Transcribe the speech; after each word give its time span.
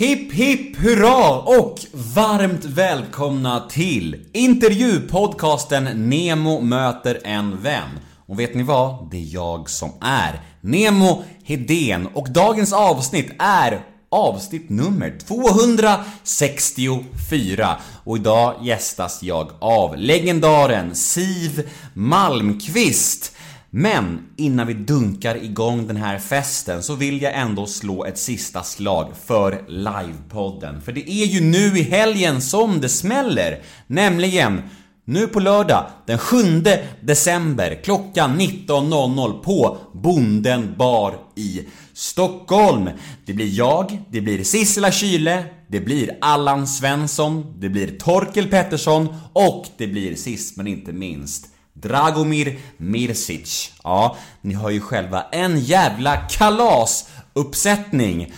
Hipp 0.00 0.32
hipp 0.32 0.76
hurra 0.76 1.40
och 1.40 1.78
varmt 1.92 2.64
välkomna 2.64 3.60
till 3.60 4.26
intervjupodcasten 4.32 6.08
Nemo 6.08 6.60
möter 6.60 7.20
en 7.24 7.62
vän. 7.62 7.98
Och 8.26 8.40
vet 8.40 8.54
ni 8.54 8.62
vad? 8.62 9.10
Det 9.10 9.16
är 9.16 9.34
jag 9.34 9.70
som 9.70 9.90
är 10.00 10.40
Nemo 10.60 11.24
Hedén 11.44 12.06
och 12.06 12.30
dagens 12.30 12.72
avsnitt 12.72 13.32
är 13.38 13.80
avsnitt 14.08 14.70
nummer 14.70 15.18
264 15.26 17.76
och 18.04 18.16
idag 18.16 18.54
gästas 18.62 19.22
jag 19.22 19.50
av 19.60 19.96
legendaren 19.96 20.94
Siv 20.94 21.68
Malmqvist. 21.94 23.36
Men 23.70 24.20
innan 24.36 24.66
vi 24.66 24.74
dunkar 24.74 25.44
igång 25.44 25.86
den 25.86 25.96
här 25.96 26.18
festen 26.18 26.82
så 26.82 26.94
vill 26.94 27.22
jag 27.22 27.34
ändå 27.34 27.66
slå 27.66 28.04
ett 28.04 28.18
sista 28.18 28.62
slag 28.62 29.12
för 29.24 29.64
livepodden. 29.68 30.80
För 30.80 30.92
det 30.92 31.10
är 31.10 31.26
ju 31.26 31.40
nu 31.40 31.78
i 31.78 31.82
helgen 31.82 32.40
som 32.40 32.80
det 32.80 32.88
smäller. 32.88 33.62
Nämligen 33.86 34.62
nu 35.04 35.26
på 35.26 35.40
lördag 35.40 35.86
den 36.06 36.18
7 36.18 36.36
december 37.00 37.80
klockan 37.84 38.40
19.00 38.40 39.42
på 39.42 39.78
Bonden 39.94 40.74
bar 40.78 41.14
i 41.36 41.64
Stockholm. 41.92 42.90
Det 43.26 43.32
blir 43.32 43.58
jag, 43.58 43.98
det 44.10 44.20
blir 44.20 44.44
Sissela 44.44 44.92
Kyle, 44.92 45.42
det 45.68 45.80
blir 45.80 46.18
Allan 46.20 46.66
Svensson, 46.66 47.60
det 47.60 47.68
blir 47.68 47.98
Torkel 47.98 48.48
Pettersson 48.48 49.08
och 49.32 49.66
det 49.76 49.86
blir 49.86 50.14
sist 50.14 50.56
men 50.56 50.66
inte 50.66 50.92
minst 50.92 51.49
Dragomir 51.80 52.58
Mirsic. 52.76 53.72
Ja, 53.84 54.16
ni 54.40 54.54
hör 54.54 54.70
ju 54.70 54.80
själva 54.80 55.24
en 55.32 55.60
jävla 55.60 56.16
kalasuppsättning. 56.16 58.32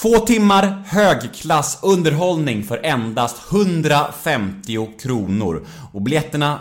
Två 0.00 0.18
timmar 0.18 0.84
högklass 0.86 1.78
underhållning 1.82 2.64
för 2.64 2.80
endast 2.84 3.52
150 3.52 4.88
kronor. 5.00 5.66
Och 5.92 6.02
biljetterna 6.02 6.60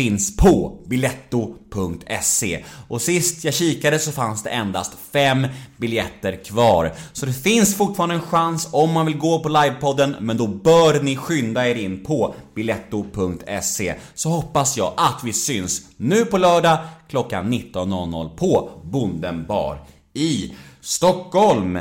finns 0.00 0.36
på 0.36 0.78
biletto.se. 0.86 2.64
Och 2.88 3.02
sist 3.02 3.44
jag 3.44 3.54
kikade 3.54 3.98
så 3.98 4.12
fanns 4.12 4.42
det 4.42 4.50
endast 4.50 4.92
fem 5.12 5.46
biljetter 5.76 6.44
kvar. 6.44 6.92
Så 7.12 7.26
det 7.26 7.32
finns 7.32 7.76
fortfarande 7.76 8.14
en 8.14 8.20
chans 8.20 8.68
om 8.72 8.92
man 8.92 9.06
vill 9.06 9.18
gå 9.18 9.42
på 9.42 9.48
livepodden, 9.48 10.16
men 10.20 10.36
då 10.36 10.46
bör 10.46 11.02
ni 11.02 11.16
skynda 11.16 11.68
er 11.68 11.74
in 11.74 12.04
på 12.04 12.34
biletto.se. 12.54 13.94
Så 14.14 14.28
hoppas 14.28 14.76
jag 14.76 14.92
att 14.96 15.20
vi 15.24 15.32
syns 15.32 15.82
nu 15.96 16.24
på 16.24 16.38
lördag 16.38 16.78
klockan 17.08 17.52
19.00 17.52 18.36
på 18.36 18.70
Bonden 18.84 19.46
bar 19.46 19.86
i 20.14 20.54
Stockholm. 20.80 21.78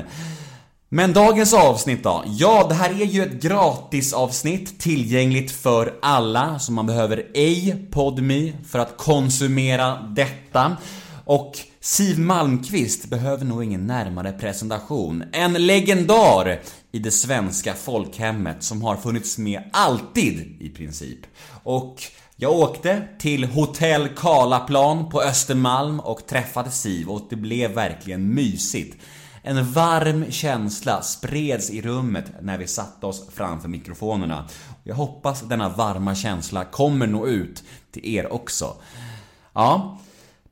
Men 0.92 1.14
dagens 1.14 1.54
avsnitt 1.54 2.04
då? 2.04 2.24
Ja, 2.28 2.66
det 2.70 2.76
här 2.76 2.90
är 2.90 3.06
ju 3.06 3.24
ett 3.24 3.42
gratisavsnitt 3.42 4.80
tillgängligt 4.80 5.52
för 5.52 5.94
alla, 6.02 6.60
så 6.60 6.72
man 6.72 6.86
behöver 6.86 7.26
ej 7.34 7.88
Podmi 7.92 8.54
för 8.68 8.80
att 8.80 8.98
konsumera 8.98 10.02
detta. 10.02 10.78
Och 11.26 11.60
Siv 11.80 12.20
Malmqvist 12.20 13.06
behöver 13.06 13.46
nog 13.46 13.64
ingen 13.64 13.88
närmare 13.88 14.32
presentation. 14.32 15.24
En 15.32 15.54
legendar 15.54 16.60
i 16.92 17.00
det 17.00 17.12
svenska 17.12 17.74
folkhemmet 17.74 18.64
som 18.64 18.82
har 18.82 18.96
funnits 18.96 19.38
med 19.38 19.62
alltid 19.74 20.58
i 20.62 20.70
princip. 20.70 21.20
Och 21.64 22.04
jag 22.36 22.52
åkte 22.52 23.02
till 23.20 23.46
Hotell 23.46 24.08
Karlaplan 24.08 25.10
på 25.10 25.22
Östermalm 25.22 26.00
och 26.00 26.28
träffade 26.28 26.72
Siv 26.72 27.10
och 27.10 27.28
det 27.30 27.36
blev 27.36 27.72
verkligen 27.72 28.34
mysigt. 28.34 28.98
En 29.42 29.72
varm 29.72 30.32
känsla 30.32 31.02
spreds 31.02 31.70
i 31.70 31.82
rummet 31.82 32.26
när 32.42 32.58
vi 32.58 32.68
satte 32.68 33.06
oss 33.06 33.30
framför 33.34 33.70
mikrofonerna. 33.70 34.46
Jag 34.84 34.96
hoppas 34.96 35.42
denna 35.42 35.70
varma 35.70 36.16
känsla 36.16 36.66
kommer 36.66 37.08
nå 37.08 37.28
ut 37.28 37.64
till 37.92 38.06
er 38.16 38.34
också. 38.34 38.76
Ja, 39.54 40.00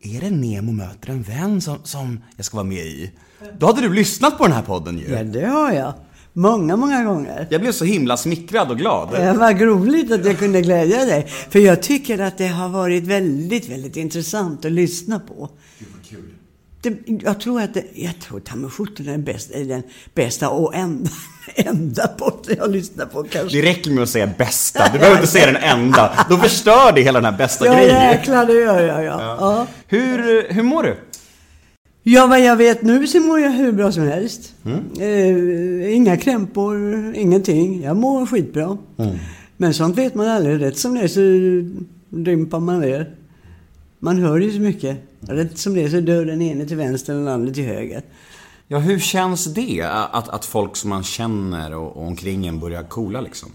Är 0.02 0.20
det 0.20 0.30
Nemo 0.30 0.72
möter 0.72 1.10
en 1.10 1.22
vän 1.22 1.60
som, 1.60 1.76
som 1.84 2.20
jag 2.36 2.44
ska 2.46 2.56
vara 2.56 2.66
med 2.66 2.86
i? 2.86 3.10
Då 3.58 3.66
hade 3.66 3.80
du 3.80 3.94
lyssnat 3.94 4.38
på 4.38 4.44
den 4.44 4.52
här 4.52 4.62
podden 4.62 4.98
ju. 4.98 5.10
Ja, 5.10 5.22
det 5.24 5.46
har 5.46 5.72
jag. 5.72 5.92
Många, 6.32 6.76
många 6.76 7.04
gånger. 7.04 7.46
Jag 7.50 7.60
blev 7.60 7.72
så 7.72 7.84
himla 7.84 8.16
smickrad 8.16 8.70
och 8.70 8.78
glad. 8.78 9.10
Det 9.12 9.32
var 9.32 9.54
roligt 9.54 10.12
att 10.12 10.24
jag 10.24 10.38
kunde 10.38 10.60
glädja 10.62 11.04
dig. 11.04 11.26
För 11.50 11.58
jag 11.58 11.82
tycker 11.82 12.18
att 12.18 12.38
det 12.38 12.46
har 12.46 12.68
varit 12.68 13.04
väldigt, 13.04 13.68
väldigt 13.68 13.96
intressant 13.96 14.64
att 14.64 14.72
lyssna 14.72 15.20
på. 15.20 15.48
Det, 16.82 16.94
jag 17.22 17.40
tror 17.40 17.62
att 17.62 17.74
det, 17.74 17.84
jag 17.94 18.20
tror 18.20 18.40
ta 18.40 18.56
mig 18.56 18.70
sjutton 18.70 19.08
är 19.08 19.10
den 19.12 19.24
bästa, 19.24 19.54
är 19.54 19.64
den 19.64 19.82
bästa 20.14 20.48
och 20.48 20.74
enda, 20.74 21.10
enda 21.54 22.08
podden 22.08 22.56
jag 22.58 22.70
lyssnar 22.70 23.06
på 23.06 23.22
kanske. 23.22 23.60
Det 23.60 23.68
räcker 23.68 23.90
med 23.90 24.02
att 24.02 24.08
säga 24.08 24.30
bästa, 24.38 24.88
du 24.92 24.98
behöver 24.98 25.16
inte 25.16 25.32
säga 25.32 25.46
den 25.46 25.56
enda. 25.56 26.26
Då 26.30 26.36
förstör 26.36 26.92
det 26.92 27.02
hela 27.02 27.20
den 27.20 27.32
här 27.32 27.38
bästa 27.38 27.66
Ja, 27.66 27.72
grejen. 27.72 28.02
jäklar, 28.10 28.46
det 28.46 28.52
gör 28.52 28.80
jag, 28.82 29.04
ja. 29.04 29.36
ja. 29.40 29.66
Hur, 29.88 30.46
hur 30.52 30.62
mår 30.62 30.82
du? 30.82 30.96
Ja, 32.12 32.26
vad 32.26 32.40
jag 32.40 32.56
vet 32.56 32.82
nu 32.82 33.06
så 33.06 33.20
mår 33.20 33.40
jag 33.40 33.50
hur 33.50 33.72
bra 33.72 33.92
som 33.92 34.02
helst. 34.02 34.54
Eh, 35.00 35.94
inga 35.94 36.16
krämpor, 36.16 36.76
ingenting. 37.14 37.82
Jag 37.82 37.96
mår 37.96 38.26
skitbra. 38.26 38.78
Men 39.56 39.74
sånt 39.74 39.98
vet 39.98 40.14
man 40.14 40.28
aldrig. 40.28 40.60
Rätt 40.60 40.78
som 40.78 40.94
det 40.94 41.00
är 41.00 41.08
så 41.08 41.20
dympar 42.08 42.60
man 42.60 42.80
ner. 42.80 43.14
Man 43.98 44.18
hör 44.18 44.38
ju 44.38 44.52
så 44.52 44.60
mycket. 44.60 44.98
Rätt 45.20 45.58
som 45.58 45.74
det 45.74 45.84
är 45.84 45.88
så 45.88 46.00
dör 46.00 46.24
den 46.24 46.42
ene 46.42 46.66
till 46.66 46.76
vänster 46.76 47.14
och 47.14 47.18
den 47.18 47.28
andra 47.28 47.54
till 47.54 47.64
höger. 47.64 48.02
Ja, 48.68 48.78
hur 48.78 48.98
känns 48.98 49.44
det? 49.44 49.82
Att, 50.12 50.28
att 50.28 50.44
folk 50.44 50.76
som 50.76 50.90
man 50.90 51.02
känner 51.02 51.74
och, 51.74 51.96
och 51.96 52.06
omkring 52.06 52.46
en 52.46 52.60
börjar 52.60 52.82
coola 52.82 53.20
liksom? 53.20 53.48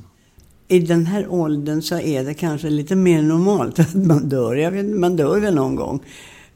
I 0.67 0.79
den 0.79 1.05
här 1.05 1.27
åldern 1.27 1.81
så 1.81 1.99
är 1.99 2.23
det 2.23 2.33
kanske 2.33 2.69
lite 2.69 2.95
mer 2.95 3.21
normalt 3.21 3.79
att 3.79 3.95
man 3.95 4.29
dör. 4.29 4.55
Jag 4.55 4.71
vet, 4.71 4.85
man 4.85 5.15
dör 5.15 5.39
väl 5.39 5.55
någon 5.55 5.75
gång. 5.75 5.99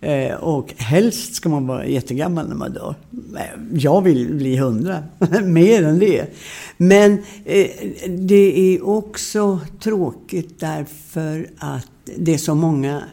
Eh, 0.01 0.33
och 0.35 0.73
helst 0.77 1.33
ska 1.35 1.49
man 1.49 1.67
vara 1.67 1.85
jättegammal 1.87 2.47
när 2.47 2.55
man 2.55 2.73
dör. 2.73 2.95
Eh, 3.37 3.43
Jag 3.73 4.01
vill 4.01 4.33
bli 4.33 4.57
hundra, 4.57 5.03
mer 5.43 5.83
än 5.83 5.99
det. 5.99 6.25
Men 6.77 7.13
eh, 7.45 7.67
det 8.09 8.75
är 8.75 8.87
också 8.87 9.59
tråkigt 9.79 10.59
därför 10.59 11.47
att 11.57 11.87
det 12.17 12.33
är 12.33 12.37
så 12.37 12.55
många 12.55 13.03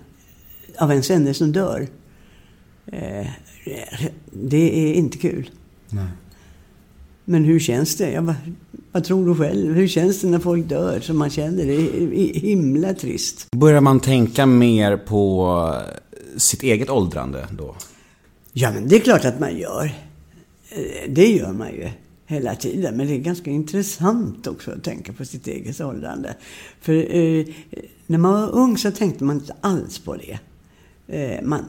av 0.79 0.91
ens 0.91 1.11
vänner 1.11 1.33
som 1.33 1.53
dör. 1.53 1.87
Eh, 2.87 3.27
det 4.33 4.91
är 4.91 4.95
inte 4.95 5.19
kul. 5.19 5.51
Men 7.25 7.45
hur 7.45 7.61
känns 7.61 7.97
det? 7.97 8.11
Jag 8.13 8.25
bara, 8.25 8.37
vad 8.93 9.05
tror 9.05 9.27
du 9.27 9.35
själv? 9.35 9.75
Hur 9.75 9.89
känns 9.89 10.21
det 10.21 10.29
när 10.29 10.39
folk 10.39 10.69
dör 10.69 11.01
som 11.01 11.19
man 11.19 11.31
känner? 11.31 11.67
Det 11.67 11.75
är 11.75 12.41
himla 12.41 12.95
trist. 12.95 13.47
Börjar 13.57 13.81
man 13.81 14.01
tänka 14.01 14.47
mer 14.47 14.97
på 14.97 15.73
sitt 16.37 16.63
eget 16.63 16.91
åldrande 16.91 17.49
då? 17.59 17.75
Ja, 18.53 18.73
men 18.73 18.89
det 18.89 18.97
är 18.97 19.01
klart 19.01 19.25
att 19.25 19.41
man 19.41 19.59
gör. 19.59 19.85
Eh, 20.71 21.11
det 21.11 21.27
gör 21.27 21.53
man 21.53 21.69
ju 21.69 21.91
hela 22.27 22.55
tiden. 22.55 22.97
Men 22.97 23.07
det 23.07 23.15
är 23.15 23.19
ganska 23.19 23.51
intressant 23.51 24.47
också 24.47 24.71
att 24.71 24.85
tänka 24.85 25.13
på 25.13 25.25
sitt 25.25 25.47
eget 25.47 25.81
åldrande. 25.81 26.35
För 26.81 27.17
eh, 27.17 27.47
när 28.07 28.19
man 28.19 28.33
var 28.33 28.51
ung 28.51 28.79
så 28.79 28.91
tänkte 28.91 29.25
man 29.25 29.37
inte 29.37 29.55
alls 29.61 29.99
på 29.99 30.17
det. 30.17 30.39
Eh, 31.09 31.43
man, 31.43 31.65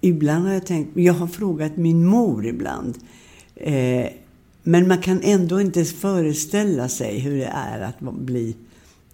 ibland 0.00 0.46
har 0.46 0.54
jag 0.54 0.66
tänkt, 0.66 0.96
jag 0.96 1.14
har 1.14 1.26
frågat 1.26 1.76
min 1.76 2.06
mor 2.06 2.46
ibland. 2.46 2.98
Eh, 3.56 4.06
men 4.62 4.88
man 4.88 5.02
kan 5.02 5.20
ändå 5.22 5.60
inte 5.60 5.84
föreställa 5.84 6.88
sig 6.88 7.18
hur 7.18 7.38
det 7.38 7.52
är 7.54 7.80
att 7.80 8.00
bli 8.00 8.56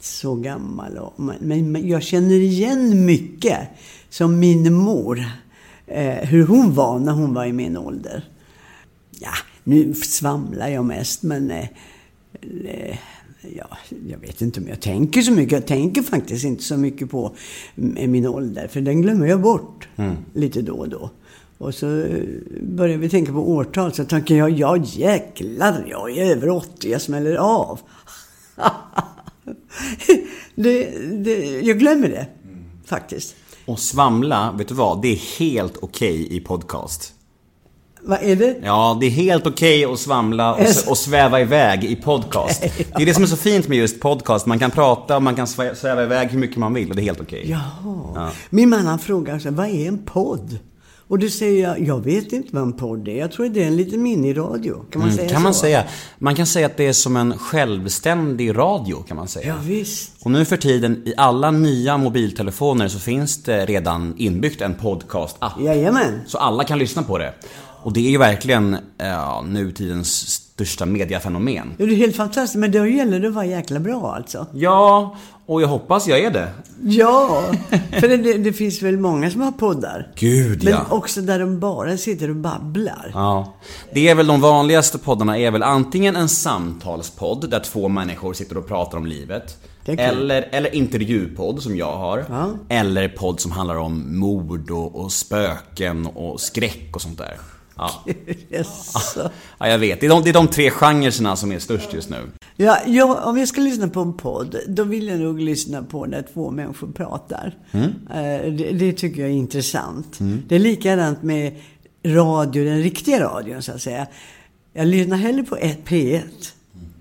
så 0.01 0.35
gammal. 0.35 0.99
Och, 0.99 1.21
men, 1.41 1.73
men 1.73 1.89
jag 1.89 2.03
känner 2.03 2.35
igen 2.35 3.05
mycket 3.05 3.59
som 4.11 4.39
min 4.39 4.75
mor. 4.75 5.25
Eh, 5.87 6.29
hur 6.29 6.47
hon 6.47 6.75
var 6.75 6.99
när 6.99 7.13
hon 7.13 7.35
var 7.35 7.45
i 7.45 7.53
min 7.53 7.77
ålder. 7.77 8.25
Ja, 9.21 9.33
nu 9.65 9.95
svamlar 9.95 10.69
jag 10.69 10.85
mest 10.85 11.23
men... 11.23 11.51
Eh, 11.51 11.69
eh, 12.65 12.97
ja, 13.57 13.69
jag 14.09 14.19
vet 14.19 14.41
inte 14.41 14.61
om 14.61 14.69
jag 14.69 14.81
tänker 14.81 15.23
så 15.23 15.33
mycket. 15.33 15.53
Jag 15.53 15.67
tänker 15.67 16.03
faktiskt 16.03 16.45
inte 16.45 16.63
så 16.63 16.77
mycket 16.77 17.11
på 17.11 17.35
min 17.75 18.27
ålder. 18.27 18.69
För 18.69 18.81
den 18.81 19.03
glömmer 19.03 19.27
jag 19.27 19.41
bort 19.41 19.89
Mm. 19.97 20.17
lite 20.35 20.63
då 20.63 20.75
och 20.75 20.89
då. 20.89 21.11
Och 21.59 21.75
så 21.75 22.01
eh, 22.03 22.25
börjar 22.63 22.99
vi 22.99 23.09
tänka 23.09 23.33
på 23.33 23.51
årtal. 23.51 23.93
Så 23.93 24.05
tänker 24.05 24.35
jag, 24.37 24.51
ja 24.51 24.77
jäklar, 24.77 25.87
jag 25.91 26.11
är 26.11 26.37
över 26.37 26.49
80, 26.49 26.91
jag 26.91 27.01
smäller 27.03 27.37
av. 27.37 27.81
det, 30.55 30.91
det, 31.25 31.61
jag 31.61 31.79
glömmer 31.79 32.09
det, 32.09 32.27
faktiskt. 32.85 33.37
Och 33.67 33.79
svamla, 33.79 34.55
vet 34.59 34.69
du 34.69 34.75
vad? 34.75 35.03
Det 35.03 35.09
är 35.09 35.39
helt 35.39 35.77
okej 35.83 36.37
i 36.37 36.41
podcast. 36.41 37.13
Vad 38.03 38.23
är 38.23 38.37
det? 38.37 38.57
Ja, 38.65 38.97
det 39.01 39.07
är 39.07 39.11
helt 39.11 39.47
okej 39.47 39.85
att 39.85 39.99
svamla 39.99 40.55
och, 40.55 40.61
och 40.89 40.99
sväva 40.99 41.41
iväg 41.41 41.85
i 41.85 41.97
podcast. 41.97 42.61
Det 42.97 43.03
är 43.03 43.07
det 43.07 43.15
som 43.15 43.23
är 43.23 43.27
så 43.29 43.37
fint 43.37 43.69
med 43.69 43.79
just 43.79 44.01
podcast. 44.01 44.47
Man 44.47 44.59
kan 44.59 44.71
prata 44.71 45.17
och 45.17 45.23
man 45.23 45.35
kan 45.35 45.47
svä- 45.47 45.75
sväva 45.75 46.03
iväg 46.03 46.29
hur 46.29 46.39
mycket 46.39 46.57
man 46.57 46.75
vill 46.75 46.91
och 46.91 46.97
det 46.97 47.03
är 47.03 47.05
helt 47.05 47.21
okej. 47.21 47.51
Jaha. 47.51 48.31
Min 48.51 48.69
man 48.69 48.87
han 48.87 48.99
frågar 48.99 49.39
här, 49.39 49.51
vad 49.51 49.67
är 49.69 49.89
en 49.89 49.99
podd? 50.05 50.59
Och 51.11 51.19
då 51.19 51.29
säger 51.29 51.63
jag, 51.69 51.81
jag 51.81 52.05
vet 52.05 52.33
inte 52.33 52.49
vad 52.53 52.63
en 52.63 52.73
podd 52.73 53.09
är. 53.09 53.17
Jag 53.17 53.33
tror 53.33 53.49
det 53.49 53.63
är 53.63 53.67
en 53.67 53.77
liten 53.77 54.03
miniradio. 54.03 54.85
Kan 54.91 55.01
man 55.01 55.09
Mm, 55.09 55.17
säga 55.19 55.29
kan 55.29 55.37
så? 55.39 55.43
man 55.43 55.55
säga. 55.55 55.85
Man 56.19 56.35
kan 56.35 56.47
säga 56.47 56.67
att 56.67 56.77
det 56.77 56.87
är 56.87 56.93
som 56.93 57.17
en 57.17 57.39
självständig 57.39 58.57
radio 58.59 58.97
kan 59.03 59.17
man 59.17 59.29
säga. 59.29 59.47
Ja, 59.47 59.55
visst. 59.65 60.13
Och 60.23 60.31
nu 60.31 60.45
för 60.45 60.57
tiden 60.57 61.03
i 61.05 61.15
alla 61.17 61.51
nya 61.51 61.97
mobiltelefoner 61.99 62.89
så 62.89 62.99
finns 62.99 63.43
det 63.43 63.67
redan 63.67 64.15
inbyggt 64.19 64.61
en 64.61 64.75
podcast-app. 64.75 65.61
Jajamän. 65.61 66.21
Så 66.27 66.39
alla 66.39 66.65
kan 66.65 66.79
lyssna 66.79 67.03
på 67.03 67.19
det. 67.19 67.35
Och 67.83 67.93
det 67.93 68.01
är 68.07 68.11
ju 68.11 68.19
verkligen 68.19 68.77
ja, 68.99 69.45
nutidens 69.49 70.29
största 70.29 70.87
mediafenomen. 70.87 71.73
Ja, 71.79 71.87
Det 71.87 71.93
är 71.93 71.97
helt 71.97 72.17
fantastiskt. 72.17 72.55
Men 72.59 72.73
då 72.73 72.87
gäller 72.87 73.21
det 73.21 73.29
att 73.29 73.35
vara 73.35 73.47
jäkla 73.47 73.81
bra 73.81 74.15
alltså. 74.15 74.47
Ja, 74.55 75.17
och 75.51 75.63
jag 75.63 75.69
hoppas 75.69 76.09
jag 76.09 76.19
är 76.19 76.31
det. 76.31 76.49
Ja, 76.83 77.45
för 78.01 78.09
det, 78.09 78.39
det, 78.39 78.53
finns 78.53 78.83
väl 78.83 78.97
många 78.97 79.31
som 79.31 79.41
har 79.41 79.53
poddar. 79.53 80.13
Gud 80.17 80.65
Men 80.65 80.73
ja. 80.73 80.87
också 80.91 81.21
där 81.21 81.39
de 81.39 81.61
bara 81.61 81.97
sitter 81.97 82.31
och 82.31 82.37
babblar. 82.37 83.11
Ja. 83.15 83.55
Det 83.93 84.09
är 84.09 84.15
väl 84.15 84.27
de 84.27 84.41
vanligaste 84.41 84.99
poddarna 84.99 85.39
är 85.39 85.51
väl 85.51 85.63
antingen 85.63 86.17
en 86.17 86.29
samtalspodd 86.29 87.51
där 87.51 87.61
två 87.61 87.89
människor 87.89 88.33
sitter 88.33 88.59
och 88.59 88.69
pratar 88.69 88.99
om 88.99 89.07
livet. 89.07 89.57
Eller, 89.85 90.49
eller 90.53 90.75
intervjupodd 90.75 91.63
som 91.63 91.77
jag 91.77 91.97
har. 91.97 92.25
Ja. 92.29 92.51
Eller 92.69 93.09
podd 93.09 93.41
som 93.41 93.53
handlar 93.53 93.77
om 93.77 94.19
mord 94.19 94.71
och, 94.71 95.01
och 95.01 95.13
spöken 95.13 96.07
och 96.07 96.41
skräck 96.41 96.89
och 96.93 97.03
sånt 97.03 97.19
där. 97.19 97.37
Ja. 97.81 98.05
Yes. 98.51 98.93
ja, 99.59 99.69
jag 99.69 99.79
vet. 99.79 100.01
Det 100.01 100.07
är, 100.07 100.11
de, 100.11 100.23
det 100.23 100.29
är 100.31 100.35
de 100.35 100.49
tre 100.49 100.71
genrerna 100.71 101.37
som 101.37 101.53
är 101.53 101.59
störst 101.59 101.93
just 101.95 102.11
nu. 102.11 102.17
Ja, 102.57 102.79
ja, 102.87 103.25
om 103.25 103.39
jag 103.39 103.49
ska 103.49 103.61
lyssna 103.61 103.89
på 103.89 104.01
en 104.01 104.13
podd, 104.17 104.57
då 104.69 104.85
vill 104.85 105.09
jag 105.09 105.21
nog 105.21 105.41
lyssna 105.41 105.83
på 105.83 106.07
när 106.07 106.23
två 106.35 106.51
människor 106.51 106.89
pratar. 106.93 107.55
Eh, 107.73 108.53
Det, 108.53 108.73
det 108.73 108.93
tycker 108.93 109.21
jag 109.21 109.31
är 109.31 109.35
intressant. 109.35 110.19
Det 110.49 110.55
är 110.55 110.59
likadant 110.59 111.23
med 111.23 111.53
radio, 112.07 112.65
den 112.65 112.83
riktiga 112.83 113.21
radion 113.25 113.63
så 113.63 113.73
att 113.73 113.83
säga. 113.83 114.07
Jag 114.73 114.87
lyssnar 114.87 115.17
hellre 115.17 115.43
på 115.43 115.57
ett 115.57 115.85
P1 115.89 116.21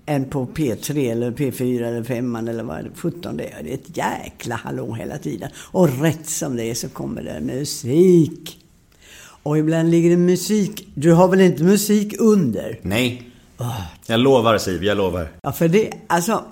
än 0.06 0.24
på 0.24 0.46
P3 0.46 1.12
eller 1.12 1.30
P4 1.30 1.84
eller 1.84 2.04
5 2.04 2.36
eller 2.36 2.62
vad 2.62 2.84
det 2.84 2.90
17 2.94 3.36
det 3.36 3.44
är. 3.44 3.62
Det 3.62 3.70
är 3.70 3.74
ett 3.74 3.96
jäkla 3.96 4.54
hallå 4.54 4.94
hela 4.94 5.18
tiden. 5.18 5.50
Och 5.56 6.00
rätt 6.02 6.28
som 6.28 6.56
det 6.56 6.64
är 6.64 6.74
så 6.74 6.88
kommer 6.88 7.22
det 7.22 7.40
musik. 7.40 8.59
Och 9.42 9.58
ibland 9.58 9.90
ligger 9.90 10.10
det 10.10 10.16
musik. 10.16 10.88
Du 10.94 11.12
har 11.12 11.28
väl 11.28 11.40
inte 11.40 11.62
musik 11.62 12.14
under? 12.18 12.78
Nej. 12.82 13.22
Jag 14.06 14.20
lovar 14.20 14.58
Siv, 14.58 14.84
jag 14.84 14.96
lovar. 14.96 15.28
Ja, 15.42 15.52
för 15.52 15.68
det, 15.68 15.92
alltså, 16.06 16.44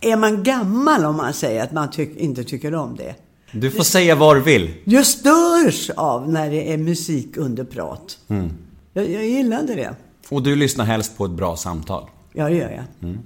är 0.00 0.16
man 0.16 0.42
gammal 0.42 1.04
om 1.04 1.16
man 1.16 1.32
säger 1.32 1.62
att 1.62 1.72
man 1.72 1.90
tyck, 1.90 2.16
inte 2.16 2.44
tycker 2.44 2.74
om 2.74 2.96
det? 2.96 3.14
Du 3.52 3.70
får 3.70 3.84
säga 3.84 4.14
vad 4.14 4.36
du 4.36 4.40
vill. 4.40 4.74
Jag 4.84 5.06
störs 5.06 5.90
av 5.96 6.32
när 6.32 6.50
det 6.50 6.72
är 6.72 6.76
musik 6.78 7.36
under 7.36 7.64
prat. 7.64 8.18
Mm. 8.28 8.50
Jag, 8.92 9.10
jag 9.10 9.26
gillar 9.26 9.60
inte 9.60 9.74
det. 9.74 9.94
Och 10.28 10.42
du 10.42 10.56
lyssnar 10.56 10.84
helst 10.84 11.16
på 11.16 11.24
ett 11.24 11.30
bra 11.30 11.56
samtal. 11.56 12.08
Ja, 12.32 12.48
det 12.48 12.56
gör 12.56 12.70
jag. 12.70 13.16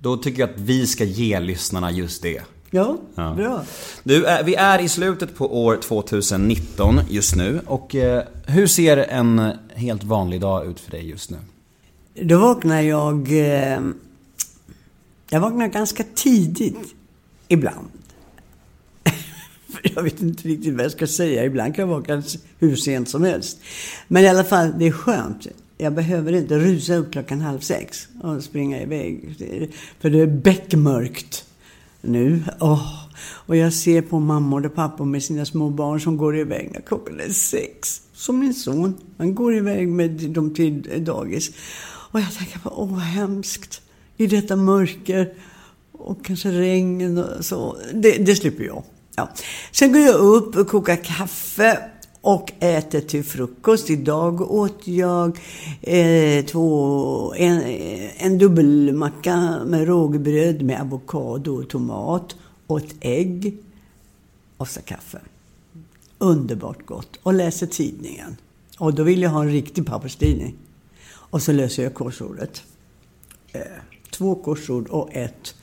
Då 0.00 0.16
tycker 0.16 0.40
jag 0.40 0.50
att 0.50 0.60
vi 0.60 0.86
ska 0.86 1.04
ge 1.04 1.40
lyssnarna 1.40 1.90
just 1.90 2.22
det. 2.22 2.42
Ja, 2.74 2.98
Ja. 3.14 3.34
bra. 3.36 3.64
Du, 4.04 4.26
eh, 4.26 4.44
vi 4.44 4.54
är 4.54 4.78
i 4.78 4.88
slutet 4.88 5.36
på 5.36 5.64
år 5.64 5.76
2019 5.76 7.00
just 7.10 7.36
nu 7.36 7.60
och 7.66 7.94
eh, 7.94 8.22
hur 8.46 8.66
ser 8.66 8.96
en 8.96 9.52
helt 9.74 10.04
vanlig 10.04 10.40
dag 10.40 10.66
ut 10.66 10.80
för 10.80 10.90
dig 10.90 11.08
just 11.08 11.30
nu? 11.30 11.36
Då 12.22 12.38
vaknar 12.38 12.80
jag... 12.80 13.32
Eh, 13.32 13.80
jag 15.30 15.40
vaknar 15.40 15.68
ganska 15.68 16.04
tidigt. 16.14 16.94
Ibland. 17.48 17.88
Jag 19.94 20.02
vet 20.02 20.22
inte 20.22 20.48
riktigt 20.48 20.74
vad 20.74 20.84
jag 20.84 20.92
ska 20.92 21.06
säga. 21.06 21.44
Ibland 21.44 21.76
kan 21.76 21.88
jag 21.88 21.96
vakna 21.96 22.22
hur 22.58 22.76
sent 22.76 23.08
som 23.08 23.22
helst. 23.24 23.58
Men 24.08 24.24
i 24.24 24.28
alla 24.28 24.44
fall, 24.44 24.72
det 24.78 24.86
är 24.86 24.92
skönt. 24.92 25.46
Jag 25.78 25.92
behöver 25.92 26.32
inte 26.32 26.58
rusa 26.58 26.94
upp 26.94 27.12
klockan 27.12 27.40
halv 27.40 27.60
sex 27.60 28.08
och 28.22 28.42
springa 28.44 28.82
iväg. 28.82 29.36
För 30.00 30.10
det 30.10 30.20
är 30.20 30.26
beckmörkt 30.26 31.44
nu. 32.06 32.42
Åh. 32.60 33.04
Och 33.46 33.56
jag 33.56 33.72
ser 33.72 34.02
på 34.02 34.20
mammor 34.20 34.66
och 34.66 34.74
pappor 34.74 35.04
med 35.04 35.22
sina 35.22 35.44
små 35.44 35.70
barn 35.70 36.00
som 36.00 36.16
går 36.16 36.38
iväg 36.38 36.70
när 36.72 36.80
klockan 36.80 37.20
är 37.20 37.28
sex. 37.28 38.00
Som 38.12 38.38
min 38.38 38.54
son. 38.54 38.94
Han 39.18 39.34
går 39.34 39.56
iväg 39.56 39.88
med 39.88 40.10
dem 40.10 40.54
till 40.54 41.04
dagis. 41.04 41.50
Och 41.86 42.20
jag 42.20 42.34
tänker 42.34 42.58
på, 42.58 42.72
åh 42.76 42.90
vad 42.90 43.00
hemskt. 43.00 43.80
I 44.16 44.26
detta 44.26 44.56
mörker 44.56 45.34
och 45.92 46.24
kanske 46.24 46.50
regn 46.50 47.18
och 47.18 47.44
så. 47.44 47.76
Det, 47.94 48.10
det 48.10 48.36
slipper 48.36 48.64
jag. 48.64 48.82
Ja. 49.16 49.28
Sen 49.72 49.92
går 49.92 50.02
jag 50.02 50.14
upp 50.14 50.56
och 50.56 50.68
kokar 50.68 50.96
kaffe 50.96 51.78
och 52.24 52.52
äter 52.60 53.00
till 53.00 53.24
frukost. 53.24 53.90
Idag 53.90 54.40
åt 54.40 54.86
jag 54.86 55.38
eh, 55.82 56.44
två, 56.44 57.34
en, 57.34 57.60
eh, 57.60 58.24
en 58.24 58.38
dubbelmacka 58.38 59.58
med 59.66 59.86
rågbröd 59.86 60.62
med 60.62 60.80
avokado 60.80 61.62
och 61.62 61.68
tomat 61.68 62.36
och 62.66 62.78
ett 62.78 62.94
ägg 63.00 63.58
och 64.56 64.68
så 64.68 64.80
kaffe. 64.82 65.20
Underbart 66.18 66.86
gott. 66.86 67.18
Och 67.22 67.34
läser 67.34 67.66
tidningen. 67.66 68.36
Och 68.78 68.94
då 68.94 69.02
vill 69.02 69.22
jag 69.22 69.30
ha 69.30 69.42
en 69.42 69.52
riktig 69.52 69.86
papperstidning. 69.86 70.54
Och 71.06 71.42
så 71.42 71.52
löser 71.52 71.82
jag 71.82 71.94
korsordet. 71.94 72.62
Eh, 73.52 73.60
två 74.10 74.34
korsord 74.34 74.88
och 74.88 75.08
ett 75.12 75.54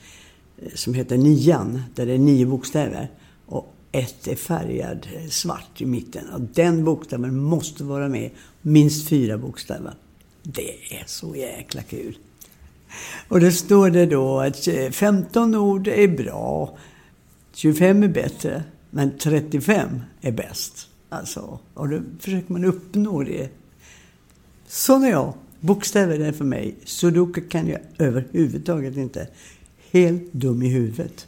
eh, 0.58 0.68
som 0.74 0.94
heter 0.94 1.16
nian, 1.16 1.82
där 1.94 2.06
det 2.06 2.12
är 2.12 2.18
nio 2.18 2.46
bokstäver. 2.46 3.10
Ett 3.92 4.28
är 4.28 4.36
färgad 4.36 5.08
eh, 5.14 5.28
svart 5.28 5.80
i 5.80 5.86
mitten. 5.86 6.30
Och 6.30 6.40
den 6.40 6.84
bokstaven 6.84 7.36
måste 7.36 7.84
vara 7.84 8.08
med. 8.08 8.30
Minst 8.62 9.08
fyra 9.08 9.38
bokstäver. 9.38 9.94
Det 10.42 10.96
är 10.96 11.04
så 11.06 11.36
jäkla 11.36 11.82
kul. 11.82 12.18
Och 13.28 13.40
då 13.40 13.50
står 13.50 13.90
det 13.90 14.06
då 14.06 14.40
att 14.40 14.68
eh, 14.68 14.90
15 14.90 15.54
ord 15.54 15.88
är 15.88 16.08
bra, 16.08 16.78
25 17.54 18.02
är 18.02 18.08
bättre, 18.08 18.64
men 18.90 19.18
35 19.18 19.88
är 20.20 20.32
bäst. 20.32 20.88
Alltså, 21.08 21.58
och 21.74 21.88
då 21.88 22.00
försöker 22.20 22.52
man 22.52 22.64
uppnå 22.64 23.22
det. 23.22 23.48
Sån 24.66 25.04
är 25.04 25.10
jag. 25.10 25.34
Bokstäver 25.60 26.20
är 26.20 26.32
för 26.32 26.44
mig. 26.44 26.74
Sudoku 26.84 27.40
kan 27.40 27.68
jag 27.68 27.80
överhuvudtaget 27.98 28.96
inte. 28.96 29.28
Helt 29.90 30.32
dum 30.32 30.62
i 30.62 30.68
huvudet. 30.68 31.26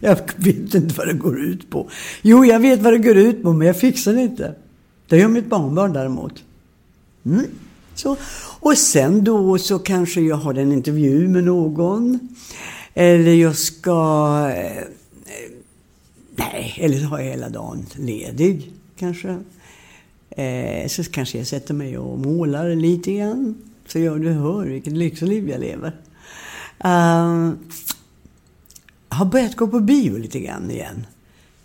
Jag 0.00 0.18
vet 0.36 0.74
inte 0.74 0.94
vad 0.94 1.06
det 1.06 1.14
går 1.14 1.40
ut 1.40 1.70
på. 1.70 1.90
Jo, 2.22 2.44
jag 2.44 2.60
vet 2.60 2.82
vad 2.82 2.92
det 2.92 2.98
går 2.98 3.16
ut 3.16 3.42
på, 3.42 3.52
men 3.52 3.66
jag 3.66 3.80
fixar 3.80 4.12
det 4.12 4.22
inte. 4.22 4.54
Det 5.08 5.18
gör 5.18 5.28
mitt 5.28 5.46
barnbarn 5.46 5.92
däremot. 5.92 6.42
Mm. 7.24 7.46
Så. 7.94 8.16
Och 8.60 8.78
sen 8.78 9.24
då 9.24 9.58
så 9.58 9.78
kanske 9.78 10.20
jag 10.20 10.36
har 10.36 10.54
en 10.54 10.72
intervju 10.72 11.28
med 11.28 11.44
någon. 11.44 12.18
Eller 12.94 13.34
jag 13.34 13.56
ska... 13.56 13.90
Eh, 14.56 14.84
nej, 16.36 16.78
eller 16.80 16.98
så 16.98 17.04
har 17.04 17.18
jag 17.18 17.30
hela 17.30 17.48
dagen 17.48 17.86
ledig 17.96 18.72
kanske. 18.98 19.38
Eh, 20.30 20.88
så 20.88 21.04
kanske 21.04 21.38
jag 21.38 21.46
sätter 21.46 21.74
mig 21.74 21.98
och 21.98 22.18
målar 22.18 22.74
lite 22.74 23.12
grann. 23.12 23.54
Så 23.86 23.98
gör 23.98 24.18
du 24.18 24.30
hör 24.30 24.64
vilket 24.64 24.92
lyxliv 24.92 25.48
jag 25.48 25.60
lever. 25.60 25.92
Uh, 26.84 27.52
har 29.16 29.26
börjat 29.26 29.56
gå 29.56 29.68
på 29.68 29.80
bio 29.80 30.18
lite 30.18 30.40
grann 30.40 30.70
igen. 30.70 31.06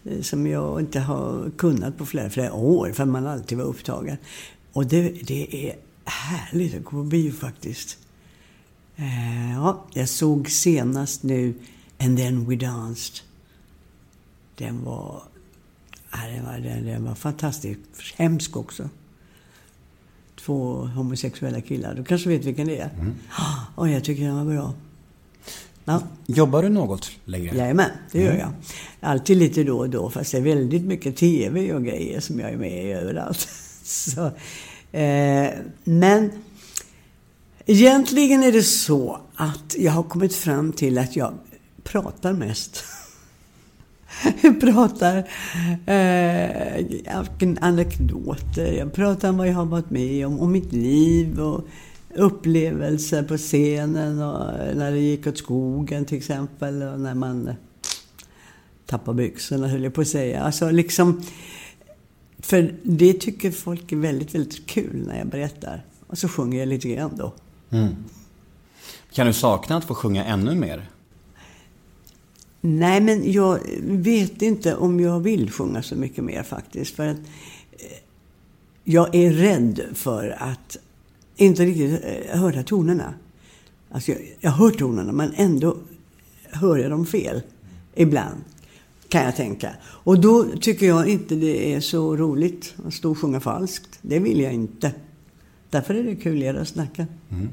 Eh, 0.03 0.21
som 0.21 0.47
jag 0.47 0.79
inte 0.79 0.99
har 0.99 1.51
kunnat 1.57 1.97
på 1.97 2.05
flera, 2.05 2.29
flera 2.29 2.53
år, 2.53 2.91
för 2.91 3.05
man 3.05 3.27
alltid 3.27 3.57
var 3.57 3.65
upptagen. 3.65 4.17
Och 4.73 4.85
det, 4.85 5.09
det 5.09 5.69
är 5.69 5.75
härligt 6.05 6.75
att 6.75 6.83
gå 6.83 6.89
på 6.89 7.03
bio 7.03 7.31
faktiskt. 7.31 7.97
Uh, 8.99 9.53
ja, 9.53 9.85
jag 9.93 10.09
såg 10.09 10.49
senast 10.49 11.23
nu 11.23 11.53
And 12.01 12.17
then 12.17 12.45
we 12.45 12.55
danced. 12.55 13.21
Den 14.55 14.83
var, 14.83 15.23
ja, 16.11 16.17
den 16.27 16.45
var, 16.45 16.57
den, 16.59 16.85
den 16.85 17.05
var 17.05 17.15
fantastisk. 17.15 17.79
Hemsk 18.15 18.57
också. 18.57 18.89
Två 20.35 20.75
homosexuella 20.85 21.61
killar. 21.61 21.95
Du 21.95 22.03
kanske 22.03 22.29
vet 22.29 22.45
vilken 22.45 22.67
det 22.67 22.77
är? 22.77 22.89
Mm. 22.89 23.15
Oh, 23.75 23.91
jag 23.91 24.03
tycker 24.03 24.23
den 24.23 24.35
var 24.35 24.53
bra. 24.53 24.73
Ja. 25.85 26.01
Jobbar 26.25 26.63
du 26.63 26.69
något 26.69 27.11
längre? 27.25 27.57
Jajamän, 27.57 27.89
det 28.11 28.21
gör 28.21 28.29
mm. 28.29 28.39
jag. 28.39 28.51
Alltid 28.99 29.37
lite 29.37 29.63
då 29.63 29.77
och 29.77 29.89
då, 29.89 30.09
fast 30.09 30.31
det 30.31 30.37
är 30.37 30.41
väldigt 30.41 30.83
mycket 30.83 31.17
TV 31.17 31.73
och 31.73 31.85
grejer 31.85 32.19
som 32.19 32.39
jag 32.39 32.51
är 32.51 32.57
med 32.57 32.85
i 32.85 32.91
överallt. 32.91 33.47
Så, 33.83 34.25
eh, 34.97 35.49
men 35.83 36.31
egentligen 37.65 38.43
är 38.43 38.51
det 38.51 38.63
så 38.63 39.19
att 39.35 39.75
jag 39.77 39.91
har 39.91 40.03
kommit 40.03 40.35
fram 40.35 40.73
till 40.73 40.97
att 40.97 41.15
jag 41.15 41.33
pratar 41.83 42.33
mest. 42.33 42.83
Jag 44.41 44.61
pratar 44.61 45.17
eh, 45.85 47.55
anekdoter, 47.61 48.71
jag 48.71 48.93
pratar 48.93 49.29
om 49.29 49.37
vad 49.37 49.47
jag 49.47 49.53
har 49.53 49.65
varit 49.65 49.89
med 49.89 50.27
om, 50.27 50.39
om 50.39 50.51
mitt 50.51 50.73
liv 50.73 51.39
och 51.39 51.67
upplevelser 52.15 53.23
på 53.23 53.37
scenen 53.37 54.21
och 54.21 54.75
när 54.75 54.91
det 54.91 54.99
gick 54.99 55.27
åt 55.27 55.37
skogen 55.37 56.05
till 56.05 56.17
exempel. 56.17 56.81
Och 56.81 56.99
när 56.99 57.15
man 57.15 57.53
tappade 58.85 59.17
byxorna 59.17 59.67
höll 59.67 59.83
jag 59.83 59.93
på 59.93 60.01
att 60.01 60.07
säga. 60.07 60.43
Alltså 60.43 60.69
liksom, 60.69 61.21
för 62.39 62.75
det 62.83 63.13
tycker 63.13 63.51
folk 63.51 63.91
är 63.91 63.95
väldigt, 63.95 64.35
väldigt 64.35 64.67
kul 64.67 65.03
när 65.07 65.17
jag 65.17 65.27
berättar. 65.27 65.85
Och 66.07 66.17
så 66.17 66.27
sjunger 66.27 66.59
jag 66.59 66.67
lite 66.67 66.89
grann 66.89 67.17
då. 67.17 67.33
Mm. 67.69 67.95
Kan 69.11 69.27
du 69.27 69.33
sakna 69.33 69.77
att 69.77 69.85
få 69.85 69.95
sjunga 69.95 70.25
ännu 70.25 70.55
mer? 70.55 70.89
Nej, 72.61 73.01
men 73.01 73.31
jag 73.31 73.59
vet 73.83 74.41
inte 74.41 74.75
om 74.75 74.99
jag 74.99 75.19
vill 75.19 75.51
sjunga 75.51 75.83
så 75.83 75.95
mycket 75.95 76.23
mer 76.23 76.43
faktiskt. 76.43 76.95
För 76.95 77.07
att 77.07 77.17
eh, 77.17 77.97
jag 78.83 79.15
är 79.15 79.31
rädd 79.31 79.81
för 79.93 80.37
att 80.39 80.77
inte 81.45 81.65
riktigt 81.65 82.03
eh, 82.03 82.39
höra 82.39 82.63
tonerna. 82.63 83.13
Alltså, 83.91 84.11
jag, 84.11 84.19
jag 84.39 84.51
hör 84.51 84.71
tonerna, 84.71 85.11
men 85.11 85.33
ändå 85.35 85.77
hör 86.51 86.77
jag 86.77 86.91
dem 86.91 87.05
fel. 87.05 87.41
Ibland, 87.95 88.35
kan 89.09 89.23
jag 89.23 89.35
tänka. 89.35 89.69
Och 89.83 90.19
då 90.19 90.45
tycker 90.61 90.85
jag 90.85 91.07
inte 91.07 91.35
det 91.35 91.73
är 91.73 91.79
så 91.79 92.17
roligt 92.17 92.73
att 92.87 92.93
stå 92.93 93.11
och 93.11 93.17
sjunga 93.17 93.39
falskt. 93.39 93.99
Det 94.01 94.19
vill 94.19 94.39
jag 94.39 94.53
inte. 94.53 94.91
Därför 95.69 95.93
är 95.93 96.03
det 96.03 96.15
kuligare 96.15 96.61
att 96.61 96.67
snacka. 96.67 97.07
Mm. 97.29 97.49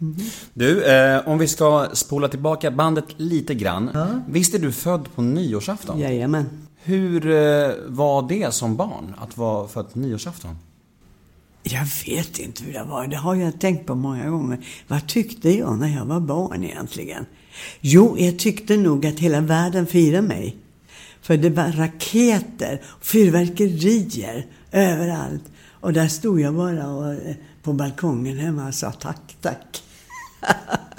Mm. 0.00 0.16
Du, 0.54 0.84
eh, 0.84 1.28
om 1.28 1.38
vi 1.38 1.48
ska 1.48 1.88
spola 1.92 2.28
tillbaka 2.28 2.70
bandet 2.70 3.04
lite 3.16 3.54
grann. 3.54 3.90
Ja. 3.94 4.06
Visst 4.28 4.54
är 4.54 4.58
du 4.58 4.72
född 4.72 5.08
på 5.14 5.22
nyårsafton? 5.22 5.98
Jajamän. 5.98 6.46
Hur 6.82 7.26
eh, 7.26 7.70
var 7.86 8.28
det 8.28 8.54
som 8.54 8.76
barn, 8.76 9.14
att 9.18 9.36
vara 9.36 9.68
född 9.68 9.92
på 9.92 9.98
nyårsafton? 9.98 10.56
Jag 11.66 11.86
vet 12.06 12.38
inte 12.38 12.64
hur 12.64 12.72
det 12.72 12.84
var. 12.84 13.06
Det 13.06 13.16
har 13.16 13.34
jag 13.34 13.60
tänkt 13.60 13.86
på 13.86 13.94
många 13.94 14.30
gånger. 14.30 14.58
Vad 14.88 15.06
tyckte 15.06 15.50
jag 15.50 15.78
när 15.78 15.88
jag 15.96 16.04
var 16.04 16.20
barn 16.20 16.64
egentligen? 16.64 17.26
Jo, 17.80 18.16
jag 18.18 18.38
tyckte 18.38 18.76
nog 18.76 19.06
att 19.06 19.18
hela 19.18 19.40
världen 19.40 19.86
firade 19.86 20.22
mig. 20.22 20.56
För 21.20 21.36
det 21.36 21.50
var 21.50 21.72
raketer, 21.72 22.82
fyrverkerier 23.00 24.46
överallt. 24.72 25.42
Och 25.70 25.92
där 25.92 26.08
stod 26.08 26.40
jag 26.40 26.54
bara 26.54 26.88
och, 26.88 27.12
eh, 27.12 27.36
på 27.62 27.72
balkongen 27.72 28.38
hemma 28.38 28.68
och 28.68 28.74
sa 28.74 28.92
tack, 28.92 29.36
tack. 29.40 29.82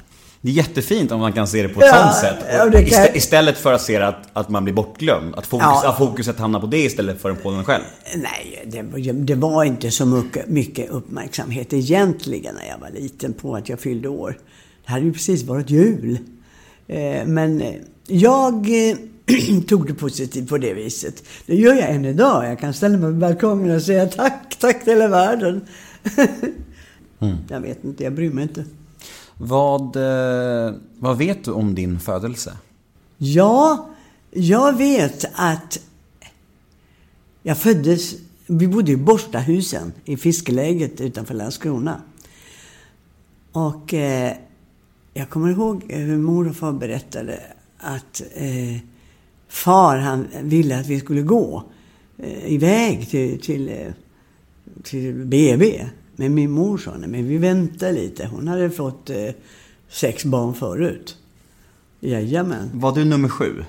Det 0.45 0.51
är 0.51 0.53
jättefint 0.53 1.11
om 1.11 1.19
man 1.19 1.33
kan 1.33 1.47
se 1.47 1.61
det 1.61 1.69
på 1.69 1.81
ett 1.81 1.87
ja, 1.91 2.01
sånt 2.01 2.15
sätt. 2.15 2.89
Kan... 2.91 3.15
Istället 3.15 3.57
för 3.57 3.73
att 3.73 3.81
se 3.81 3.97
att, 3.97 4.29
att 4.33 4.49
man 4.49 4.63
blir 4.63 4.73
bortglömd. 4.73 5.35
Att, 5.35 5.47
fokus, 5.47 5.65
ja. 5.65 5.89
att 5.89 5.97
fokuset 5.97 6.39
hamnar 6.39 6.59
på 6.59 6.67
det 6.67 6.77
istället 6.77 7.21
för 7.21 7.33
på 7.33 7.51
den 7.51 7.63
själv. 7.63 7.83
Nej, 8.15 8.63
det, 8.65 9.11
det, 9.11 9.35
var 9.35 9.63
inte 9.63 9.91
så 9.91 10.05
mycket, 10.05 10.47
mycket 10.47 10.89
uppmärksamhet 10.89 11.73
egentligen 11.73 12.55
när 12.55 12.67
jag 12.67 12.77
var 12.77 12.89
liten 12.89 13.33
på 13.33 13.55
att 13.55 13.69
jag 13.69 13.79
fyllde 13.79 14.09
år. 14.09 14.37
Det 14.85 14.91
hade 14.91 15.05
ju 15.05 15.13
precis 15.13 15.43
varit 15.43 15.69
jul. 15.69 16.17
Eh, 16.87 17.25
men 17.25 17.61
eh, 17.61 17.73
jag 18.07 18.53
eh, 18.89 18.97
tog 19.67 19.87
det 19.87 19.93
positivt 19.93 20.49
på 20.49 20.57
det 20.57 20.73
viset. 20.73 21.23
Det 21.45 21.55
gör 21.55 21.73
jag 21.73 21.89
än 21.89 22.05
idag. 22.05 22.45
Jag 22.45 22.59
kan 22.59 22.73
ställa 22.73 22.97
mig 22.97 23.11
på 23.11 23.17
balkongen 23.19 23.75
och 23.75 23.81
säga 23.81 24.05
tack, 24.05 24.57
tack 24.59 24.83
till 24.83 24.93
hela 24.93 25.07
världen. 25.07 25.61
mm. 27.19 27.35
Jag 27.49 27.59
vet 27.59 27.83
inte, 27.83 28.03
jag 28.03 28.13
bryr 28.13 28.31
mig 28.31 28.43
inte. 28.43 28.65
Vad, 29.37 29.95
eh, 29.95 30.73
vad 30.99 31.17
vet 31.17 31.43
du 31.43 31.51
om 31.51 31.75
din 31.75 31.99
födelse? 31.99 32.57
Ja, 33.17 33.89
jag 34.31 34.77
vet 34.77 35.25
att 35.33 35.79
jag 37.43 37.57
föddes... 37.57 38.15
Vi 38.47 38.67
bodde 38.67 38.91
i 38.91 38.97
Borstahusen 38.97 39.93
i 40.05 40.17
fiskeläget 40.17 41.01
utanför 41.01 41.33
Landskrona. 41.33 42.01
Och 43.51 43.93
eh, 43.93 44.33
jag 45.13 45.29
kommer 45.29 45.51
ihåg 45.51 45.83
hur 45.89 46.17
mor 46.17 46.49
och 46.49 46.55
far 46.55 46.73
berättade 46.73 47.39
att 47.77 48.21
eh, 48.33 48.77
far 49.47 49.97
han 49.97 50.27
ville 50.41 50.79
att 50.79 50.87
vi 50.87 50.99
skulle 50.99 51.21
gå 51.21 51.63
eh, 52.17 52.53
iväg 52.53 53.09
till, 53.09 53.41
till, 53.41 53.69
eh, 53.69 53.93
till 54.83 55.13
BB. 55.13 55.85
Men 56.15 56.33
min 56.33 56.51
mor 56.51 56.77
sa, 56.77 56.97
nej 56.97 57.09
men 57.09 57.27
vi 57.27 57.37
väntar 57.37 57.91
lite. 57.91 58.25
Hon 58.25 58.47
hade 58.47 58.69
fått 58.69 59.09
eh, 59.09 59.29
sex 59.89 60.25
barn 60.25 60.53
förut. 60.53 61.17
Jajamän. 61.99 62.69
Var 62.73 62.95
du 62.95 63.05
nummer 63.05 63.29
sju? 63.29 63.63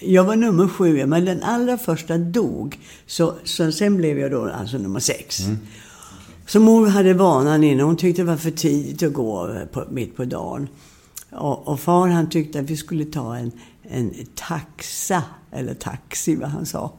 Jag 0.00 0.24
var 0.24 0.36
nummer 0.36 0.68
sju, 0.68 1.06
men 1.06 1.24
den 1.24 1.42
allra 1.42 1.78
första 1.78 2.18
dog. 2.18 2.78
Så, 3.06 3.34
så 3.44 3.72
sen 3.72 3.96
blev 3.96 4.18
jag 4.18 4.30
då 4.30 4.44
alltså 4.44 4.78
nummer 4.78 5.00
sex. 5.00 5.40
Mm. 5.40 5.58
Så 6.46 6.60
mor 6.60 6.86
hade 6.86 7.14
vanan 7.14 7.64
innan. 7.64 7.86
Hon 7.86 7.96
tyckte 7.96 8.22
det 8.22 8.26
var 8.26 8.36
för 8.36 8.50
tidigt 8.50 9.02
att 9.02 9.12
gå 9.12 9.54
på, 9.72 9.84
mitt 9.90 10.16
på 10.16 10.24
dagen. 10.24 10.68
Och, 11.30 11.68
och, 11.68 11.80
far 11.80 12.08
han 12.08 12.30
tyckte 12.30 12.60
att 12.60 12.70
vi 12.70 12.76
skulle 12.76 13.04
ta 13.04 13.36
en, 13.36 13.52
en 13.82 14.14
taxa, 14.34 15.22
eller 15.50 15.74
taxi 15.74 16.36
vad 16.36 16.48
han 16.48 16.66
sa. 16.66 16.92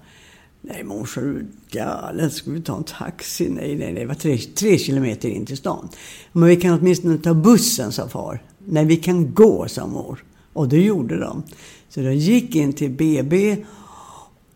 Nej 0.62 0.84
morsan, 0.84 1.24
du 1.24 1.46
galen. 1.78 2.32
Ska 2.32 2.51
vi 2.51 2.62
ta 2.62 2.78
en 2.78 2.84
taxi? 2.84 3.50
Nej, 3.50 3.75
nej, 3.75 3.94
nej. 3.94 4.01
Det 4.01 4.06
var 4.06 4.16
tre, 4.16 4.38
tre 4.38 4.78
kilometer 4.78 5.30
in 5.30 5.46
till 5.46 5.58
stan. 5.58 5.89
Men 6.32 6.50
vi 6.50 6.56
kan 6.56 6.80
åtminstone 6.80 7.18
ta 7.18 7.34
bussen, 7.34 7.92
sa 7.92 8.08
far. 8.08 8.44
Nej, 8.66 8.86
vi 8.86 8.96
kan 8.96 9.34
gå, 9.34 9.68
sa 9.68 9.88
mor. 9.88 10.24
Och 10.54 10.70
det 10.70 10.82
gjorde 10.82 11.20
de. 11.20 11.44
Så 11.89 12.01
de 12.01 12.16
gick 12.16 12.56
in 12.56 12.74
till 12.74 12.92
BB 12.92 13.66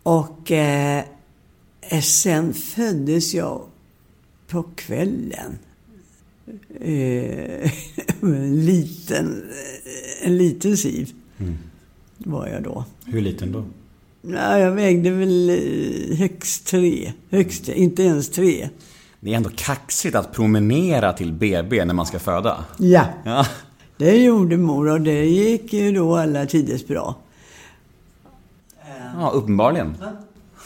och 0.02 0.50
eh, 0.52 1.04
sen 2.02 2.54
föddes 2.54 3.34
jag 3.34 3.62
på 4.46 4.62
kvällen. 4.62 5.58
Eh, 6.80 7.70
en 8.22 8.66
liten, 8.66 9.50
en 10.22 10.36
liten 10.36 10.76
siv 10.76 11.12
mm. 11.38 11.58
var 12.18 12.48
jag 12.48 12.62
då. 12.62 12.84
Hur 13.06 13.20
liten 13.20 13.52
då? 13.52 13.64
Ja, 14.26 14.58
jag 14.58 14.70
vägde 14.70 15.10
väl 15.10 15.50
eh, 15.50 16.16
högst 16.16 16.66
tre. 16.66 17.12
Högst, 17.30 17.68
inte 17.68 18.02
ens 18.02 18.30
tre. 18.30 18.68
Det 19.20 19.32
är 19.32 19.36
ändå 19.36 19.50
kaxigt 19.56 20.14
att 20.14 20.32
promenera 20.32 21.12
till 21.12 21.32
BB 21.32 21.84
när 21.84 21.94
man 21.94 22.06
ska 22.06 22.18
föda. 22.18 22.64
Ja. 22.78 23.04
ja. 23.24 23.46
Det 23.96 24.16
gjorde 24.16 24.56
mor 24.56 24.88
och 24.88 25.00
det 25.00 25.24
gick 25.24 25.72
ju 25.72 25.92
då 25.92 26.16
alla 26.16 26.46
tiders 26.46 26.86
bra. 26.86 27.16
Ja, 29.18 29.30
uppenbarligen. 29.30 29.96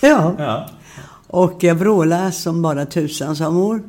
Ja. 0.03 0.35
ja. 0.39 0.69
Och 1.27 1.65
jag 1.65 1.75
vrålade 1.75 2.33
som 2.33 2.63
bara 2.63 2.87
tusan, 2.87 3.37
sa 3.37 3.51
mor. 3.51 3.83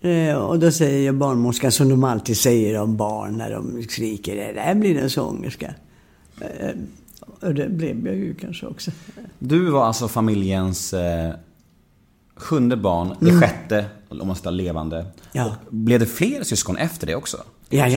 Eh, 0.00 0.34
och 0.34 0.58
då 0.58 0.70
säger 0.70 1.12
barnmorskan, 1.12 1.72
som 1.72 1.88
de 1.88 2.04
alltid 2.04 2.36
säger 2.36 2.80
om 2.80 2.96
barn 2.96 3.36
när 3.36 3.50
de 3.50 3.82
skriker, 3.82 4.36
det 4.36 4.52
där 4.52 4.74
blir 4.74 4.98
en 4.98 5.10
sångerska. 5.10 5.74
Och 7.40 7.54
det 7.54 7.68
blev 7.68 8.06
jag 8.06 8.16
ju 8.16 8.34
kanske 8.34 8.66
också. 8.66 8.90
Du 9.38 9.70
var 9.70 9.86
alltså 9.86 10.08
familjens 10.08 10.94
eh, 10.94 11.34
sjunde 12.36 12.76
barn, 12.76 13.16
det 13.20 13.30
mm. 13.30 13.40
sjätte 13.40 13.84
om 14.08 14.26
man 14.26 14.36
ska 14.36 14.50
levande. 14.50 15.06
Ja. 15.32 15.56
Och 15.66 15.72
blev 15.74 16.00
det 16.00 16.06
fler 16.06 16.42
syskon 16.42 16.76
efter 16.76 17.06
det 17.06 17.14
också? 17.14 17.42
Ja, 17.68 17.88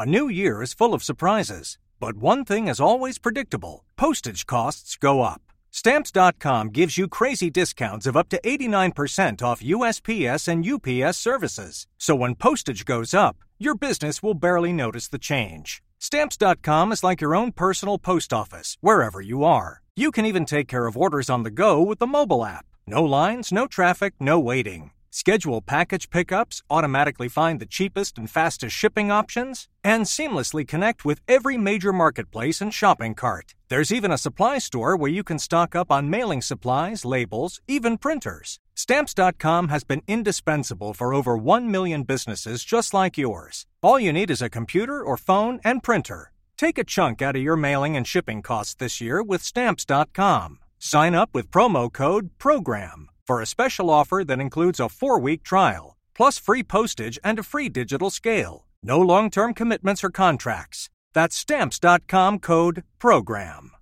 A 0.00 0.04
new 0.04 0.30
year 0.30 0.62
is 0.62 0.74
full 0.74 0.94
of 0.94 1.02
surprises, 1.02 1.76
but 1.98 2.22
one 2.22 2.44
thing 2.44 2.68
is 2.68 2.80
always 2.80 3.18
predictable 3.18 3.84
postage 3.96 4.46
costs 4.46 4.96
go 4.96 5.24
up. 5.24 5.40
Stamps.com 5.72 6.70
gives 6.70 6.96
you 6.96 7.08
crazy 7.08 7.50
discounts 7.50 8.06
of 8.06 8.16
up 8.16 8.28
to 8.28 8.40
89% 8.44 9.42
off 9.42 9.60
USPS 9.60 10.46
and 10.46 10.64
UPS 10.64 11.16
services. 11.16 11.88
So 11.98 12.14
when 12.14 12.36
postage 12.36 12.84
goes 12.84 13.12
up, 13.12 13.38
your 13.58 13.74
business 13.74 14.22
will 14.22 14.34
barely 14.34 14.72
notice 14.72 15.08
the 15.08 15.18
change. 15.18 15.82
Stamps.com 16.00 16.92
is 16.92 17.02
like 17.02 17.20
your 17.20 17.34
own 17.34 17.50
personal 17.50 17.98
post 17.98 18.32
office, 18.32 18.78
wherever 18.80 19.20
you 19.20 19.42
are. 19.42 19.82
You 19.96 20.12
can 20.12 20.26
even 20.26 20.44
take 20.44 20.68
care 20.68 20.86
of 20.86 20.96
orders 20.96 21.28
on 21.28 21.42
the 21.42 21.50
go 21.50 21.82
with 21.82 21.98
the 21.98 22.06
mobile 22.06 22.44
app. 22.44 22.66
No 22.86 23.02
lines, 23.02 23.50
no 23.50 23.66
traffic, 23.66 24.14
no 24.20 24.38
waiting. 24.38 24.92
Schedule 25.10 25.60
package 25.60 26.08
pickups, 26.10 26.62
automatically 26.70 27.28
find 27.28 27.58
the 27.58 27.66
cheapest 27.66 28.16
and 28.16 28.30
fastest 28.30 28.76
shipping 28.76 29.10
options, 29.10 29.66
and 29.82 30.04
seamlessly 30.04 30.66
connect 30.66 31.04
with 31.04 31.20
every 31.26 31.56
major 31.56 31.92
marketplace 31.92 32.60
and 32.60 32.72
shopping 32.72 33.14
cart. 33.14 33.56
There's 33.68 33.92
even 33.92 34.12
a 34.12 34.18
supply 34.18 34.58
store 34.58 34.96
where 34.96 35.10
you 35.10 35.24
can 35.24 35.40
stock 35.40 35.74
up 35.74 35.90
on 35.90 36.10
mailing 36.10 36.42
supplies, 36.42 37.04
labels, 37.04 37.60
even 37.66 37.98
printers. 37.98 38.60
Stamps.com 38.78 39.70
has 39.70 39.82
been 39.82 40.02
indispensable 40.06 40.94
for 40.94 41.12
over 41.12 41.36
1 41.36 41.68
million 41.68 42.04
businesses 42.04 42.62
just 42.62 42.94
like 42.94 43.18
yours. 43.18 43.66
All 43.82 43.98
you 43.98 44.12
need 44.12 44.30
is 44.30 44.40
a 44.40 44.48
computer 44.48 45.02
or 45.02 45.16
phone 45.16 45.58
and 45.64 45.82
printer. 45.82 46.30
Take 46.56 46.78
a 46.78 46.84
chunk 46.84 47.20
out 47.20 47.34
of 47.34 47.42
your 47.42 47.56
mailing 47.56 47.96
and 47.96 48.06
shipping 48.06 48.40
costs 48.40 48.76
this 48.76 49.00
year 49.00 49.20
with 49.20 49.42
Stamps.com. 49.42 50.60
Sign 50.78 51.16
up 51.16 51.30
with 51.34 51.50
promo 51.50 51.92
code 51.92 52.30
PROGRAM 52.38 53.08
for 53.26 53.42
a 53.42 53.46
special 53.46 53.90
offer 53.90 54.22
that 54.24 54.40
includes 54.40 54.78
a 54.78 54.88
four 54.88 55.18
week 55.18 55.42
trial, 55.42 55.96
plus 56.14 56.38
free 56.38 56.62
postage 56.62 57.18
and 57.24 57.40
a 57.40 57.42
free 57.42 57.68
digital 57.68 58.10
scale. 58.10 58.68
No 58.80 59.00
long 59.00 59.28
term 59.28 59.54
commitments 59.54 60.04
or 60.04 60.10
contracts. 60.10 60.88
That's 61.14 61.34
Stamps.com 61.34 62.38
code 62.38 62.84
PROGRAM. 63.00 63.72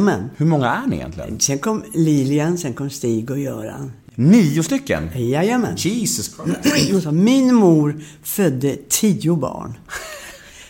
Men. 0.00 0.30
Hur 0.36 0.46
många 0.46 0.70
är 0.70 0.86
ni 0.86 0.96
egentligen? 0.96 1.40
Sen 1.40 1.58
kom 1.58 1.84
Lilian, 1.94 2.58
sen 2.58 2.74
kom 2.74 2.90
Stig 2.90 3.30
och 3.30 3.38
Göran. 3.38 3.92
Nio 4.14 4.62
stycken? 4.62 5.10
Jajamän. 5.14 5.76
Jesus 5.76 6.36
Christ. 6.36 7.06
Min 7.12 7.54
mor 7.54 8.02
födde 8.22 8.76
tio 8.88 9.36
barn. 9.36 9.74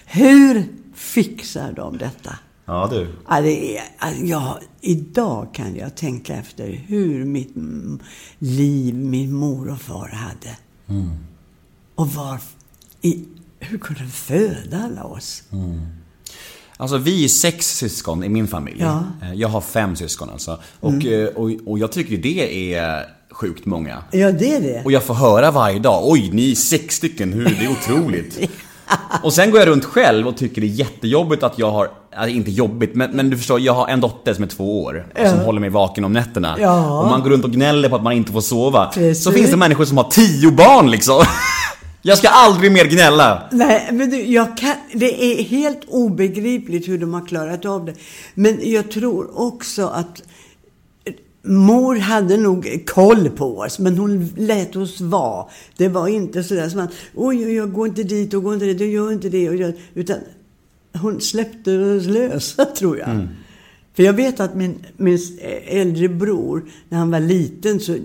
Hur 0.06 0.64
fixar 0.94 1.73
de 1.73 1.99
detta? 1.99 2.38
Ja 2.64 2.88
du. 2.90 3.08
Ja, 3.28 3.40
det 3.40 3.78
är, 3.78 3.85
ja, 4.25 4.61
idag 4.80 5.54
kan 5.54 5.76
jag 5.76 5.97
tänka 5.97 6.35
efter 6.35 6.68
hur 6.87 7.25
mitt 7.25 7.56
mm, 7.56 8.00
liv 8.38 8.94
min 8.94 9.32
mor 9.35 9.70
och 9.70 9.80
far 9.80 10.08
hade. 10.08 10.56
Och 11.94 12.08
var, 12.08 12.40
i, 13.02 13.25
hur 13.58 13.78
kunde 13.78 14.02
de 14.02 14.11
föda 14.11 14.82
alla 14.82 15.04
oss? 15.04 15.42
Alltså 16.80 16.97
vi 16.97 17.25
är 17.25 17.28
sex 17.28 17.76
syskon 17.76 18.25
i 18.25 18.28
min 18.28 18.49
familj. 18.49 18.76
Ja. 18.80 19.02
Eh, 19.23 19.35
Jag 19.35 19.49
har 19.49 19.61
fem 19.61 19.97
syskon 19.97 20.30
alltså. 20.32 20.58
Och, 20.80 21.04
eh, 21.06 21.28
och, 21.28 21.50
och 21.66 21.78
jag 21.78 21.92
tycker 21.92 22.16
det 22.16 22.75
är 22.75 23.06
sjukt 23.30 23.66
många. 23.66 23.97
Ja, 24.11 24.32
det 24.32 24.54
är 24.54 24.61
det. 24.61 24.82
Och 24.85 24.92
jag 24.92 25.02
får 25.02 25.14
höra 25.14 25.50
varje 25.50 25.78
dag, 25.78 26.02
oj 26.11 26.30
ni 26.32 26.50
är 26.50 26.54
sex 26.54 26.94
stycken, 26.97 27.32
hur, 27.32 27.44
det 27.44 27.64
är 27.64 27.70
otroligt. 27.70 28.50
och 29.23 29.32
sen 29.32 29.50
går 29.50 29.61
jag 29.61 29.68
runt 29.68 29.85
själv 29.85 30.28
och 30.28 30.37
tycker 30.37 30.61
det 30.61 30.66
är 30.66 30.68
jättejobbigt 30.68 31.42
att 31.42 31.58
jag 31.58 31.70
har, 31.70 31.88
alltså 32.16 32.35
inte 32.37 32.50
jobbigt, 32.50 32.94
men, 32.94 33.11
men 33.11 33.30
du 33.30 33.37
förstår, 33.37 33.61
jag 33.61 33.73
har 33.75 33.88
en 33.88 34.00
dotter 34.00 34.35
som 34.35 34.44
är 34.44 34.49
två 34.49 34.82
år. 34.85 35.06
och 35.23 35.28
Som 35.28 35.38
håller 35.38 35.61
mig 35.61 35.70
vaken 35.70 36.04
om 36.04 36.12
nätterna. 36.12 36.56
Ja. 36.61 37.00
Och 37.02 37.08
man 37.08 37.23
går 37.23 37.30
runt 37.30 37.44
och 37.44 37.52
gnäller 37.52 37.88
på 37.88 37.97
att 37.97 38.02
man 38.02 38.12
inte 38.12 38.32
får 38.32 38.40
sova. 38.40 38.87
Precis. 38.94 39.25
Så 39.25 39.32
finns 39.32 39.50
det 39.50 39.56
människor 39.56 39.85
som 39.85 39.97
har 39.97 40.11
tio 40.11 40.50
barn 40.50 40.90
liksom. 40.90 41.25
jag 42.02 42.19
ska 42.19 42.28
aldrig 42.28 42.73
mer 42.73 42.85
gnälla. 42.85 43.49
Nej, 43.52 43.88
men 43.93 44.11
du, 44.11 44.21
jag 44.21 44.56
kan, 44.56 44.75
det 44.93 45.25
är 45.25 45.43
helt 45.43 45.80
obegripligt 45.89 46.89
hur 46.89 46.99
de 46.99 47.15
har 47.15 47.26
klarat 47.26 47.65
av 47.67 47.84
det. 47.84 47.95
Men 48.34 48.71
jag 48.71 48.91
tror 48.91 49.41
också 49.41 49.87
att 49.87 50.23
mor 51.43 51.97
hade 51.97 52.37
nog 52.37 52.84
koll 52.87 53.30
på 53.30 53.58
oss, 53.58 53.78
men 53.78 53.99
hon 53.99 54.34
lät 54.37 54.76
oss 54.76 55.00
vara. 55.00 55.47
Det 55.76 55.89
var 55.89 56.08
inte 56.08 56.45
sådär 56.45 56.69
som 56.69 56.80
att, 56.80 56.91
oj, 57.15 57.47
oj, 57.47 57.63
oj, 57.63 57.69
gå 57.69 57.87
inte 57.87 58.02
dit 58.02 58.34
och 58.34 58.43
gå 58.43 58.54
inte 58.54 58.67
dit 58.67 58.80
och 58.80 58.87
gör 58.87 59.13
inte 59.13 59.28
det 59.28 59.49
och 59.49 59.56
gör, 59.56 59.75
utan 59.95 60.17
hon 60.93 61.21
släppte 61.21 61.78
oss 61.78 62.06
lösa, 62.06 62.65
tror 62.65 62.99
jag. 62.99 63.28
För 63.99 64.02
jag 64.02 64.13
vet 64.13 64.41
att 64.41 64.54
min, 64.54 64.87
min 64.97 65.19
äldre 65.67 66.08
bror, 66.08 66.65
när 66.89 66.99
han 66.99 67.11
var 67.11 67.21
liten, 67.21 67.80
så, 67.80 67.99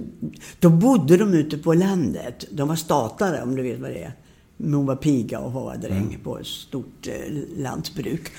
då 0.60 0.70
bodde 0.70 1.18
de 1.18 1.34
ute 1.34 1.58
på 1.58 1.74
landet. 1.74 2.46
De 2.52 2.68
var 2.68 2.76
statare, 2.76 3.44
om 3.44 3.56
du 3.56 3.64
vet 3.64 3.80
vad 3.80 3.90
det 3.90 4.04
är. 4.04 4.14
Hon 4.58 4.86
var 4.86 4.96
piga 4.96 5.40
och 5.40 5.54
var 5.54 5.78
dräng 5.78 6.20
på 6.24 6.40
ett 6.40 6.48
stort 6.48 7.08
eh, 7.08 7.34
lantbruk. 7.58 8.32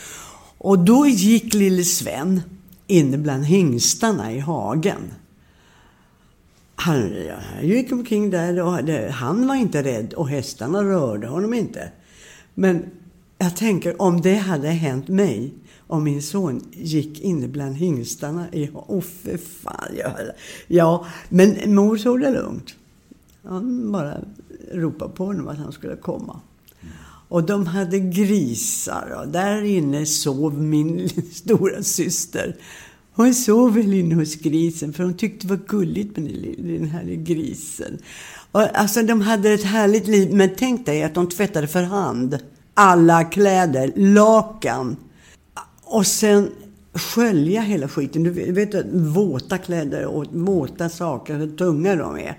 Och 0.59 0.79
då 0.79 1.07
gick 1.07 1.55
lille 1.55 1.85
Sven 1.85 2.43
inne 2.87 3.19
bland 3.19 3.45
hingstarna 3.45 4.33
i 4.33 4.38
hagen. 4.38 5.12
Han, 6.75 7.12
han 7.55 7.69
gick 7.69 7.93
omkring 7.93 8.31
där 8.31 8.62
och 8.62 8.85
det, 8.85 9.11
han 9.11 9.47
var 9.47 9.55
inte 9.55 9.83
rädd 9.83 10.14
och 10.14 10.29
hästarna 10.29 10.83
rörde 10.83 11.27
honom 11.27 11.55
inte. 11.55 11.90
Men 12.55 12.85
jag 13.38 13.57
tänker 13.57 14.03
om 14.03 14.21
det 14.21 14.37
hade 14.37 14.69
hänt 14.69 15.09
mig, 15.09 15.55
och 15.87 16.03
min 16.03 16.23
son 16.23 16.62
gick 16.73 17.20
inne 17.20 17.49
bland 17.49 17.77
hingstarna 17.77 18.47
Åh, 18.53 18.85
oh, 18.88 19.01
för 19.01 19.37
fan. 19.37 19.88
Jag, 19.99 20.12
ja, 20.66 21.07
men 21.29 21.75
mor 21.75 21.97
tog 21.97 22.20
det 22.20 22.31
lugnt. 22.31 22.75
Han 23.42 23.92
bara 23.92 24.18
ropade 24.73 25.14
på 25.14 25.25
honom 25.25 25.49
att 25.49 25.59
han 25.59 25.73
skulle 25.73 25.97
komma. 25.97 26.40
Och 27.29 27.44
de 27.44 27.66
hade 27.66 27.99
grisar 27.99 29.16
och 29.20 29.29
där 29.29 29.62
inne 29.62 30.07
sov 30.07 30.62
min 30.62 31.09
stora 31.33 31.83
syster. 31.83 32.57
Hon 33.12 33.35
sov 33.35 33.75
väl 33.75 33.94
inne 33.94 34.14
hos 34.14 34.35
grisen 34.35 34.92
för 34.92 35.05
hon 35.05 35.14
tyckte 35.14 35.47
det 35.47 35.55
var 35.55 35.66
gulligt 35.66 36.16
med 36.16 36.55
den 36.59 36.88
här 36.88 37.05
grisen. 37.05 37.99
Och 38.53 38.79
alltså 38.79 39.03
de 39.03 39.20
hade 39.20 39.51
ett 39.51 39.64
härligt 39.64 40.07
liv. 40.07 40.35
Men 40.35 40.51
tänk 40.57 40.87
dig 40.87 41.03
att 41.03 41.14
de 41.14 41.29
tvättade 41.29 41.66
för 41.66 41.83
hand. 41.83 42.38
Alla 42.75 43.25
kläder, 43.25 43.92
lakan. 43.97 44.97
Och 45.85 46.07
sen 46.07 46.51
skölja 46.94 47.61
hela 47.61 47.88
skiten. 47.88 48.23
Du 48.23 48.31
vet 48.53 48.75
våta 48.92 49.59
kläder 49.59 50.07
och 50.07 50.25
våta 50.33 50.88
saker, 50.88 51.35
hur 51.37 51.57
tunga 51.57 51.97
de 51.97 52.18
är. 52.18 52.38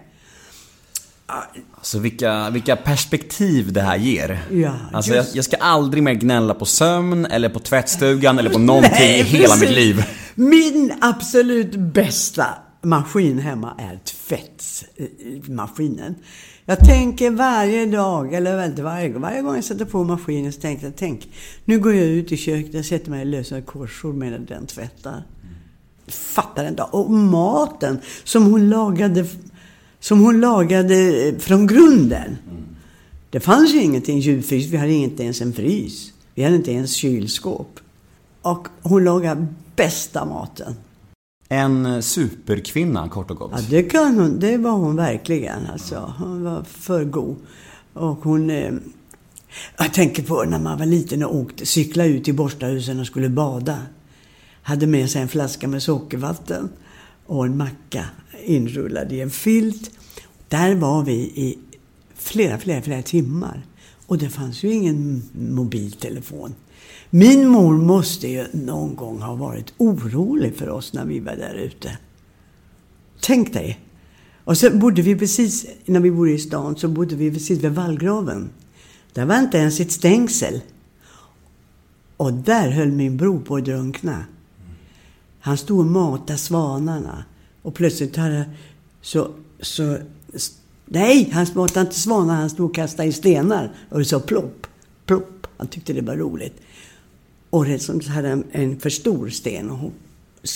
Alltså 1.75 1.99
vilka, 1.99 2.49
vilka 2.49 2.75
perspektiv 2.75 3.73
det 3.73 3.81
här 3.81 3.97
ger. 3.97 4.39
Ja, 4.51 4.73
alltså 4.93 5.11
jag, 5.11 5.23
just- 5.23 5.35
jag 5.35 5.45
ska 5.45 5.55
aldrig 5.57 6.03
mer 6.03 6.13
gnälla 6.13 6.53
på 6.53 6.65
sömn, 6.65 7.25
eller 7.25 7.49
på 7.49 7.59
tvättstugan, 7.59 8.39
eller 8.39 8.49
på 8.49 8.59
någonting 8.73 9.09
i 9.09 9.21
hela 9.23 9.45
precis. 9.47 9.61
mitt 9.61 9.71
liv. 9.71 10.03
Min 10.35 10.93
absolut 11.01 11.75
bästa 11.75 12.45
maskin 12.81 13.39
hemma 13.39 13.73
är 13.79 13.99
tvättmaskinen. 14.27 16.15
Jag 16.65 16.79
tänker 16.79 17.31
varje 17.31 17.85
dag, 17.85 18.33
eller 18.33 18.65
inte 18.65 18.83
varje 18.83 19.09
gång, 19.09 19.21
varje 19.21 19.41
gång 19.41 19.55
jag 19.55 19.63
sätter 19.63 19.85
på 19.85 20.03
maskinen 20.03 20.53
så 20.53 20.61
tänker 20.61 20.85
jag, 20.85 20.95
tänk, 20.95 21.29
nu 21.65 21.79
går 21.79 21.93
jag 21.93 22.05
ut 22.05 22.31
i 22.31 22.37
köket, 22.37 22.73
jag 22.73 22.85
sätter 22.85 23.11
mig 23.11 23.21
i 23.21 23.25
lösa 23.25 23.61
korsord 23.61 24.15
medan 24.15 24.45
den 24.45 24.65
tvättar. 24.65 25.23
Fattar 26.07 26.65
en 26.65 26.75
dag. 26.75 26.89
Och 26.91 27.11
maten 27.11 27.99
som 28.23 28.45
hon 28.45 28.69
lagade, 28.69 29.25
som 29.99 30.19
hon 30.19 30.39
lagade 30.39 31.33
från 31.39 31.67
grunden. 31.67 32.37
Det 33.29 33.39
fanns 33.39 33.73
ju 33.73 33.81
ingenting 33.81 34.19
djupfryst, 34.19 34.69
vi 34.69 34.77
hade 34.77 34.91
inte 34.91 35.23
ens 35.23 35.41
en 35.41 35.53
frys. 35.53 36.13
Vi 36.35 36.43
hade 36.43 36.55
inte 36.55 36.71
ens 36.71 36.93
kylskåp. 36.93 37.79
Och 38.41 38.67
hon 38.81 39.03
lagade 39.03 39.47
bästa 39.75 40.25
maten. 40.25 40.75
En 41.49 41.85
eh, 41.85 41.99
superkvinna, 41.99 43.09
kort 43.09 43.31
och 43.31 43.37
gott. 43.37 43.51
Ja, 43.55 43.61
det, 43.69 43.83
kan 43.83 44.19
hon, 44.19 44.39
det 44.39 44.57
var 44.57 44.71
hon 44.71 44.95
verkligen. 44.95 45.67
Alltså. 45.71 46.13
Hon 46.17 46.43
var 46.43 46.63
för 46.63 47.03
god. 47.03 47.35
Och 47.93 48.17
hon... 48.17 48.49
Eh, 48.49 48.73
jag 49.77 49.93
tänker 49.93 50.23
på 50.23 50.43
när 50.43 50.59
man 50.59 50.77
var 50.77 50.85
liten 50.85 51.23
och 51.23 51.35
åkte, 51.35 51.65
cyklade 51.65 52.09
ut 52.09 52.27
i 52.27 52.33
Borstahusen 52.33 52.99
och 52.99 53.07
skulle 53.07 53.29
bada. 53.29 53.77
Hade 54.61 54.87
med 54.87 55.09
sig 55.09 55.21
en 55.21 55.27
flaska 55.27 55.67
med 55.67 55.83
sockervatten 55.83 56.69
och 57.25 57.45
en 57.45 57.57
macka 57.57 58.05
inrullad 58.45 59.11
i 59.11 59.21
en 59.21 59.29
filt. 59.29 59.91
Där 60.47 60.75
var 60.75 61.03
vi 61.03 61.13
i 61.13 61.57
flera, 62.15 62.57
flera, 62.57 62.81
flera 62.81 63.01
timmar. 63.01 63.65
Och 64.07 64.17
det 64.17 64.29
fanns 64.29 64.63
ju 64.63 64.71
ingen 64.73 65.23
mobiltelefon. 65.33 66.55
Min 67.17 67.47
mor 67.47 67.73
måste 67.73 68.27
ju 68.27 68.45
någon 68.51 68.95
gång 68.95 69.21
ha 69.21 69.35
varit 69.35 69.73
orolig 69.77 70.55
för 70.55 70.69
oss 70.69 70.93
när 70.93 71.05
vi 71.05 71.19
var 71.19 71.35
där 71.35 71.53
ute. 71.53 71.97
Tänk 73.21 73.53
dig. 73.53 73.79
Och 74.43 74.57
så 74.57 74.77
bodde 74.77 75.01
vi 75.01 75.15
precis, 75.15 75.65
när 75.85 75.99
vi 75.99 76.11
bodde 76.11 76.31
i 76.31 76.39
stan, 76.39 76.75
så 76.75 76.87
bodde 76.87 77.15
vi 77.15 77.31
precis 77.31 77.59
vid 77.59 77.71
vallgraven. 77.71 78.49
Där 79.13 79.25
var 79.25 79.39
inte 79.39 79.57
ens 79.57 79.79
ett 79.79 79.91
stängsel. 79.91 80.61
Och 82.17 82.33
där 82.33 82.69
höll 82.69 82.91
min 82.91 83.17
bror 83.17 83.39
på 83.39 83.55
att 83.55 83.65
drunkna. 83.65 84.25
Han 85.39 85.57
stod 85.57 85.79
och 85.79 85.85
matade 85.85 86.39
svanarna. 86.39 87.25
Och 87.61 87.73
plötsligt 87.73 88.15
hade 88.15 88.49
så, 89.01 89.31
så... 89.59 89.97
Nej, 90.85 91.29
han 91.33 91.47
matade 91.55 91.81
inte 91.81 91.99
svanar. 91.99 92.35
Han 92.35 92.49
stod 92.49 92.69
och 92.69 92.75
kastade 92.75 93.07
i 93.07 93.13
stenar. 93.13 93.73
Och 93.89 93.99
det 93.99 94.05
sa 94.05 94.19
plopp, 94.19 94.67
plopp. 95.05 95.47
Han 95.57 95.67
tyckte 95.67 95.93
det 95.93 96.01
var 96.01 96.15
roligt. 96.15 96.61
Och 97.49 97.65
rätt 97.65 97.81
som 97.81 98.01
så 98.01 98.11
hade 98.11 98.29
han 98.29 98.43
en 98.51 98.79
för 98.79 98.89
stor 98.89 99.29
sten 99.29 99.69
och 99.69 99.77
hon 99.77 99.91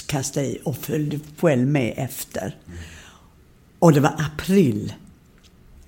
kastade 0.05 0.45
i 0.45 0.59
och 0.63 0.77
följde 0.77 1.19
själv 1.37 1.67
med 1.67 1.93
efter. 1.97 2.57
Och 3.79 3.93
det 3.93 3.99
var 3.99 4.15
april. 4.17 4.93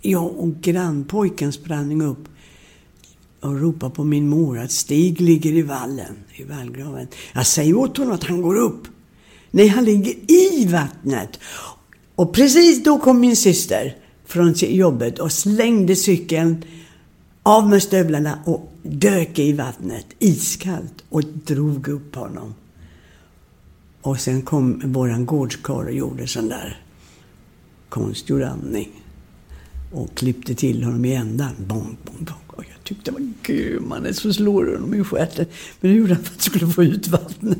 Jag 0.01 0.39
och 0.39 0.61
grannpojken 0.61 1.53
sprang 1.53 2.01
upp 2.01 2.27
och 3.39 3.61
ropade 3.61 3.95
på 3.95 4.03
min 4.03 4.29
mor 4.29 4.59
att 4.59 4.71
Stig 4.71 5.21
ligger 5.21 5.51
i 5.51 5.61
vallen, 5.61 6.15
i 6.35 6.43
vallgraven. 6.43 7.07
Jag 7.33 7.45
säger 7.45 7.77
åt 7.77 7.97
honom 7.97 8.13
att 8.13 8.23
han 8.23 8.41
går 8.41 8.55
upp. 8.55 8.87
Nej, 9.51 9.67
han 9.67 9.85
ligger 9.85 10.31
i 10.31 10.65
vattnet. 10.65 11.39
Och 12.15 12.33
precis 12.33 12.83
då 12.83 12.99
kom 12.99 13.19
min 13.19 13.35
syster 13.35 13.97
från 14.25 14.53
jobbet 14.57 15.19
och 15.19 15.31
slängde 15.31 15.95
cykeln 15.95 16.65
av 17.43 17.69
med 17.69 17.83
stövlarna 17.83 18.39
och 18.45 18.70
dök 18.83 19.39
i 19.39 19.53
vattnet, 19.53 20.05
iskallt, 20.19 21.03
och 21.09 21.23
drog 21.23 21.87
upp 21.87 22.15
honom. 22.15 22.53
Och 24.01 24.19
sen 24.19 24.41
kom 24.41 24.81
våran 24.85 25.25
gårdskarl 25.25 25.85
och 25.85 25.93
gjorde 25.93 26.27
sån 26.27 26.49
där 26.49 26.81
konstgjord 27.89 28.41
andning. 28.41 28.89
Och 29.91 30.17
klippte 30.17 30.55
till 30.55 30.83
honom 30.83 31.05
i 31.05 31.13
ändan. 31.13 31.51
Bonk, 31.57 31.99
bonk, 32.03 32.19
bonk. 32.19 32.53
Och 32.53 32.63
jag 32.63 32.83
tyckte, 32.83 33.11
men 33.11 33.33
gud 33.43 33.81
mannen, 33.81 34.13
så 34.13 34.33
slår 34.33 34.65
du 34.65 34.73
honom 34.75 34.93
i 34.93 35.03
stjärten. 35.03 35.45
Men 35.81 35.91
det 35.91 35.97
gjorde 35.97 36.13
han 36.13 36.23
för 36.23 36.31
att 36.31 36.37
han 36.37 36.41
skulle 36.41 36.67
få 36.67 36.83
ut 36.83 37.07
vattnet. 37.07 37.59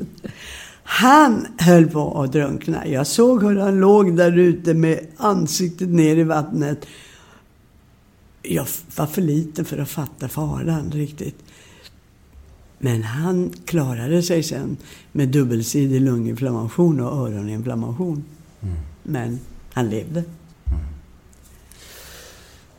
Han 0.84 1.46
höll 1.58 1.86
på 1.86 2.22
att 2.22 2.32
drunkna. 2.32 2.86
Jag 2.86 3.06
såg 3.06 3.42
hur 3.42 3.56
han 3.56 3.80
låg 3.80 4.16
där 4.16 4.38
ute 4.38 4.74
med 4.74 5.06
ansiktet 5.16 5.88
ner 5.88 6.16
i 6.16 6.22
vattnet. 6.22 6.86
Jag 8.42 8.66
var 8.96 9.06
för 9.06 9.22
liten 9.22 9.64
för 9.64 9.78
att 9.78 9.88
fatta 9.88 10.28
faran 10.28 10.90
riktigt. 10.94 11.38
Men 12.78 13.02
han 13.02 13.52
klarade 13.64 14.22
sig 14.22 14.42
sen 14.42 14.76
med 15.12 15.28
dubbelsidig 15.28 16.00
lunginflammation 16.00 17.00
och 17.00 17.28
öroninflammation. 17.28 18.24
Mm. 18.62 18.74
Men 19.02 19.40
han 19.72 19.90
levde. 19.90 20.20
Mm. 20.20 20.80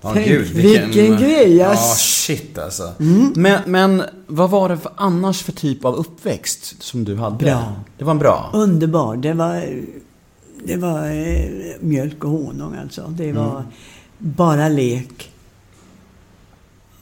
Ja, 0.01 0.11
Tänk, 0.13 0.27
gud, 0.27 0.47
vilken 0.47 1.17
grej, 1.17 1.55
Ja, 1.55 1.71
ass. 1.71 1.99
shit 2.01 2.57
alltså. 2.57 2.93
Men, 3.35 3.61
men 3.67 4.03
vad 4.27 4.49
var 4.49 4.69
det 4.69 4.77
för, 4.77 4.91
annars 4.95 5.43
för 5.43 5.51
typ 5.51 5.85
av 5.85 5.95
uppväxt 5.95 6.83
som 6.83 7.03
du 7.03 7.15
hade? 7.15 7.35
Bra. 7.45 7.73
Det 7.97 8.03
var 8.03 8.11
en 8.11 8.19
bra? 8.19 8.49
Underbar. 8.53 9.15
Det 9.17 9.33
var, 9.33 9.81
det 10.65 10.77
var 10.77 11.09
eh, 11.09 11.45
mjölk 11.79 12.23
och 12.23 12.29
honung 12.31 12.75
alltså. 12.75 13.07
Det 13.17 13.31
var 13.31 13.63
bara 14.17 14.69
lek. 14.69 15.29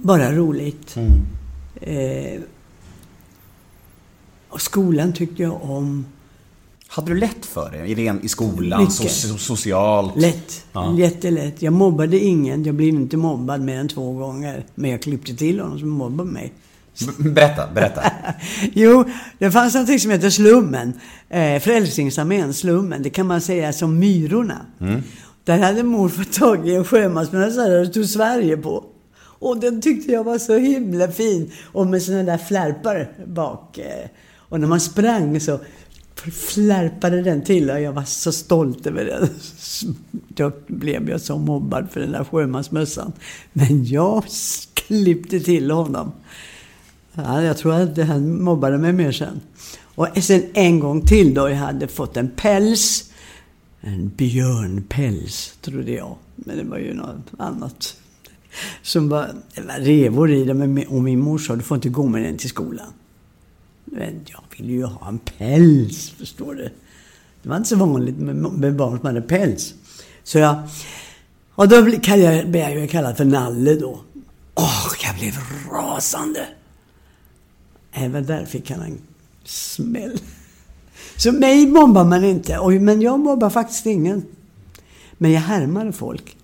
Bara 0.02 0.32
roligt. 0.32 0.96
Eh, 1.82 2.42
och 4.50 4.62
skolan 4.62 5.14
tyckte 5.14 5.44
jag 5.44 5.64
om. 5.64 6.06
Hade 6.88 7.14
du 7.14 7.20
lätt 7.20 7.46
för 7.46 7.72
det? 7.72 7.86
I, 7.86 7.96
ren, 7.96 8.20
i 8.24 8.28
skolan? 8.30 8.82
Mycket. 8.82 9.12
So, 9.12 9.38
socialt? 9.38 10.16
Lätt. 10.16 10.66
Ja. 10.74 10.96
Jättelätt. 10.98 11.62
Jag 11.62 11.74
mobbade 11.74 12.20
ingen. 12.20 12.64
Jag 12.64 12.76
blev 12.76 12.90
inte 12.90 13.18
mobbad 13.18 13.62
mer 13.62 13.78
än 13.78 13.88
två 13.88 14.14
gånger. 14.14 14.66
Men 14.76 14.90
jag 14.92 15.02
klippte 15.02 15.36
till 15.36 15.60
honom 15.60 15.80
som 15.80 15.90
mobbade 15.90 16.32
mig. 16.32 16.54
Berätta, 17.18 17.68
berätta. 17.74 18.02
Jo, 18.74 19.04
det 19.40 19.52
fanns 19.52 19.74
någonting 19.74 20.00
som 20.00 20.12
heter 20.12 20.30
Slummen. 20.30 20.94
Eh, 21.30 21.60
Frälsningsarmén, 21.60 22.54
Slummen. 22.54 23.04
Det 23.04 23.10
kan 23.10 23.28
man 23.28 23.42
säga 23.42 23.74
som 23.74 24.00
Myrorna. 24.00 24.66
Där 25.44 25.60
hade 25.60 25.84
morfar 25.84 26.24
tagit 26.24 26.78
en 26.78 26.86
sjömansmössa 26.86 27.62
där 27.68 27.80
det 27.80 27.86
stod 27.86 28.06
Sverige 28.10 28.58
på. 28.58 28.86
Och 29.42 29.60
den 29.60 29.82
tyckte 29.82 30.12
jag 30.12 30.24
var 30.24 30.38
så 30.38 30.58
himla 30.58 31.08
fin. 31.08 31.52
Och 31.64 31.88
med 31.88 32.04
såna 32.04 32.24
där 32.24 32.38
flärpar 32.38 33.12
bak. 33.26 33.78
Eh. 33.78 34.10
Och 34.36 34.60
när 34.60 34.68
man 34.68 34.80
sprang 34.80 35.40
så 35.40 35.60
flärpade 36.32 37.22
den 37.22 37.44
till 37.44 37.70
och 37.70 37.82
jag 37.82 37.94
var 37.94 38.04
så 38.04 38.32
stolt 38.32 38.88
över 38.88 39.06
den. 39.06 39.30
Då 40.28 40.52
blev 40.68 41.10
jag 41.10 41.22
så 41.22 41.38
mobbad 41.38 41.88
för 41.92 42.00
den 42.00 42.12
där 42.12 42.24
sjömansmössan. 42.24 43.12
Men 43.54 43.86
jag 43.86 44.24
klippte 44.74 45.40
till 45.40 45.72
honom. 45.72 46.12
Ja, 47.14 47.44
jag 47.44 47.58
tror 47.58 47.74
att 47.74 47.98
han 47.98 48.44
mobbade 48.44 48.78
mig 48.78 48.94
mer 48.94 49.12
sen. 49.12 49.42
Och 49.96 50.08
sen 50.22 50.44
en 50.54 50.80
gång 50.80 51.06
till 51.06 51.34
då 51.34 51.50
jag 51.50 51.56
hade 51.56 51.88
fått 51.88 52.18
en 52.18 52.30
päls. 52.30 53.12
En 53.82 54.10
björnpäls, 54.10 55.58
trodde 55.62 55.92
jag. 55.92 56.16
Men 56.36 56.58
det 56.58 56.64
var 56.64 56.78
ju 56.78 56.94
något 56.94 57.26
annat. 57.38 57.96
Som 58.82 59.10
var, 59.10 59.30
det 59.56 59.62
var 59.62 59.80
revor 59.80 60.32
i 60.32 60.44
dem 60.44 60.84
Och 60.88 61.04
min 61.04 61.20
mor 61.20 61.38
sa, 61.38 61.56
du 61.56 61.62
får 61.62 61.76
inte 61.76 61.90
gå 61.90 62.08
med 62.08 62.24
den 62.24 62.38
till 62.38 62.50
skolan. 62.50 62.94
Men 63.86 64.26
jag 64.26 64.44
ville 64.58 64.72
ju 64.72 64.84
ha 64.84 65.08
en 65.08 65.20
päls, 65.20 66.10
förstår 66.10 66.54
du. 66.54 66.70
Det 67.44 67.50
var 67.50 67.58
inte 67.58 67.70
så 67.70 67.76
vanligt 67.76 68.18
med, 68.18 68.36
med 68.36 68.76
barn 68.76 68.98
som 68.98 69.06
hade 69.06 69.22
päls. 69.22 69.74
Så 70.24 70.38
jag... 70.38 70.56
Och 71.56 71.68
då 71.68 71.84
blev 71.84 72.06
jag, 72.06 72.50
blev 72.50 72.70
jag 72.70 72.90
kallad 72.90 73.18
för 73.18 73.26
Nalle 73.26 73.76
då. 73.76 74.02
Åh, 74.56 74.88
jag 75.04 75.16
blev 75.16 75.34
rasande. 75.72 76.48
Även 77.92 78.26
där 78.26 78.46
fick 78.46 78.72
han 78.72 78.82
en 78.82 79.02
smäll. 79.44 80.20
Så 81.18 81.32
mig 81.32 81.68
mobbar 81.68 82.04
man 82.04 82.24
inte. 82.24 82.70
Men 82.80 83.02
jag 83.02 83.20
mobbar 83.20 83.50
faktiskt 83.50 83.86
ingen. 83.86 84.26
Men 85.18 85.32
jag 85.32 85.42
härmade 85.42 85.92
folk. 85.92 86.38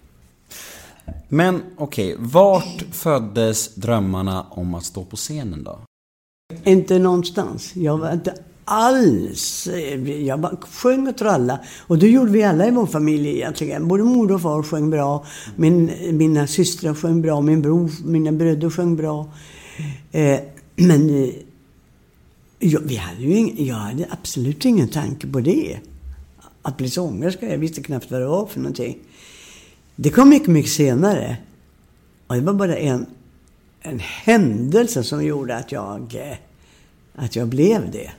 Men 1.29 1.61
okej, 1.77 2.15
vart 2.19 2.85
föddes 2.91 3.75
drömmarna 3.75 4.45
om 4.49 4.75
att 4.75 4.83
stå 4.83 5.05
på 5.05 5.15
scenen 5.15 5.63
då? 5.63 5.79
Inte 6.63 6.99
någonstans. 6.99 7.75
Jag 7.75 7.97
var 7.97 8.13
inte 8.13 8.33
alls... 8.65 9.67
Jag 10.25 10.39
bara 10.39 10.57
sjöng 10.61 11.07
och 11.07 11.17
trallade. 11.17 11.59
Och 11.79 11.97
det 11.97 12.07
gjorde 12.07 12.31
vi 12.31 12.43
alla 12.43 12.67
i 12.67 12.71
vår 12.71 12.85
familj 12.85 13.29
egentligen. 13.29 13.87
Både 13.87 14.03
mor 14.03 14.31
och 14.31 14.41
far 14.41 14.63
sjöng 14.63 14.89
bra. 14.89 15.25
Min, 15.55 15.91
mina 16.17 16.47
systrar 16.47 16.93
sjöng 16.93 17.21
bra. 17.21 17.41
Min 17.41 17.61
bror, 17.61 17.91
mina 18.05 18.31
bröder 18.31 18.69
sjöng 18.69 18.95
bra. 18.95 19.31
Eh, 20.11 20.39
men 20.75 21.23
eh, 21.23 21.29
jag, 22.59 22.81
vi 22.83 22.95
hade 22.95 23.21
ju 23.21 23.37
ing, 23.37 23.65
jag 23.65 23.75
hade 23.75 24.07
absolut 24.09 24.65
ingen 24.65 24.87
tanke 24.87 25.27
på 25.27 25.39
det. 25.39 25.77
Att 26.61 26.77
bli 26.77 26.89
sångerska. 26.89 27.51
Jag 27.51 27.57
visste 27.57 27.83
knappt 27.83 28.11
vad 28.11 28.21
det 28.21 28.27
var 28.27 28.45
för 28.45 28.59
någonting. 28.59 28.97
Det 29.99 30.09
kom 30.09 30.29
mycket, 30.29 30.47
mycket 30.47 30.71
senare. 30.71 31.37
Och 32.27 32.35
det 32.35 32.41
var 32.41 32.53
bara 32.53 32.77
en, 32.77 33.05
en 33.81 33.99
händelse 33.99 35.03
som 35.03 35.25
gjorde 35.25 35.55
att 35.55 35.71
jag, 35.71 36.15
eh, 36.15 36.37
att 37.15 37.35
jag 37.35 37.47
blev 37.47 37.91
det. 37.91 38.11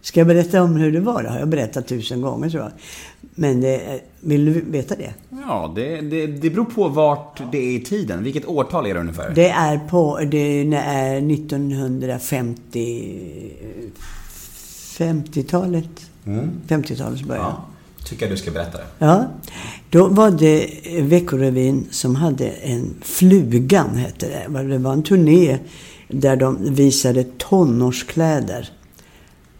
Ska 0.00 0.20
jag 0.20 0.26
berätta 0.26 0.62
om 0.62 0.76
hur 0.76 0.92
det 0.92 1.00
var? 1.00 1.22
Det 1.22 1.28
har 1.28 1.38
jag 1.38 1.48
berättat 1.48 1.86
tusen 1.86 2.20
gånger 2.20 2.50
tror 2.50 2.62
jag. 2.62 2.72
Men 3.20 3.64
eh, 3.64 3.80
vill 4.20 4.44
du 4.44 4.60
veta 4.60 4.96
det? 4.96 5.14
Ja, 5.28 5.72
det, 5.76 6.00
det, 6.00 6.26
det 6.26 6.50
beror 6.50 6.64
på 6.64 6.88
vart 6.88 7.42
det 7.52 7.58
är 7.58 7.76
i 7.76 7.80
tiden. 7.80 8.24
Vilket 8.24 8.46
årtal 8.46 8.86
är 8.86 8.94
det 8.94 9.00
ungefär? 9.00 9.32
Det 9.34 9.48
är 9.48 9.78
på, 9.78 10.20
det 10.30 10.60
är 10.74 11.32
1950, 11.32 13.10
50-talet. 14.98 16.10
50-talets 16.68 17.22
början. 17.22 17.44
Ja, 17.44 17.64
tycker 18.04 18.26
jag 18.26 18.32
du 18.32 18.36
ska 18.36 18.50
berätta 18.50 18.78
det. 18.78 18.86
Ja, 18.98 19.30
då 19.90 20.08
var 20.08 20.30
det 20.30 20.64
eh, 20.98 21.04
Veckorevyn 21.04 21.86
som 21.90 22.16
hade 22.16 22.48
en 22.48 22.94
Flugan, 23.02 23.96
hette 23.96 24.28
det. 24.28 24.62
Det 24.62 24.78
var 24.78 24.92
en 24.92 25.02
turné 25.02 25.58
där 26.08 26.36
de 26.36 26.74
visade 26.74 27.24
tonårskläder. 27.38 28.70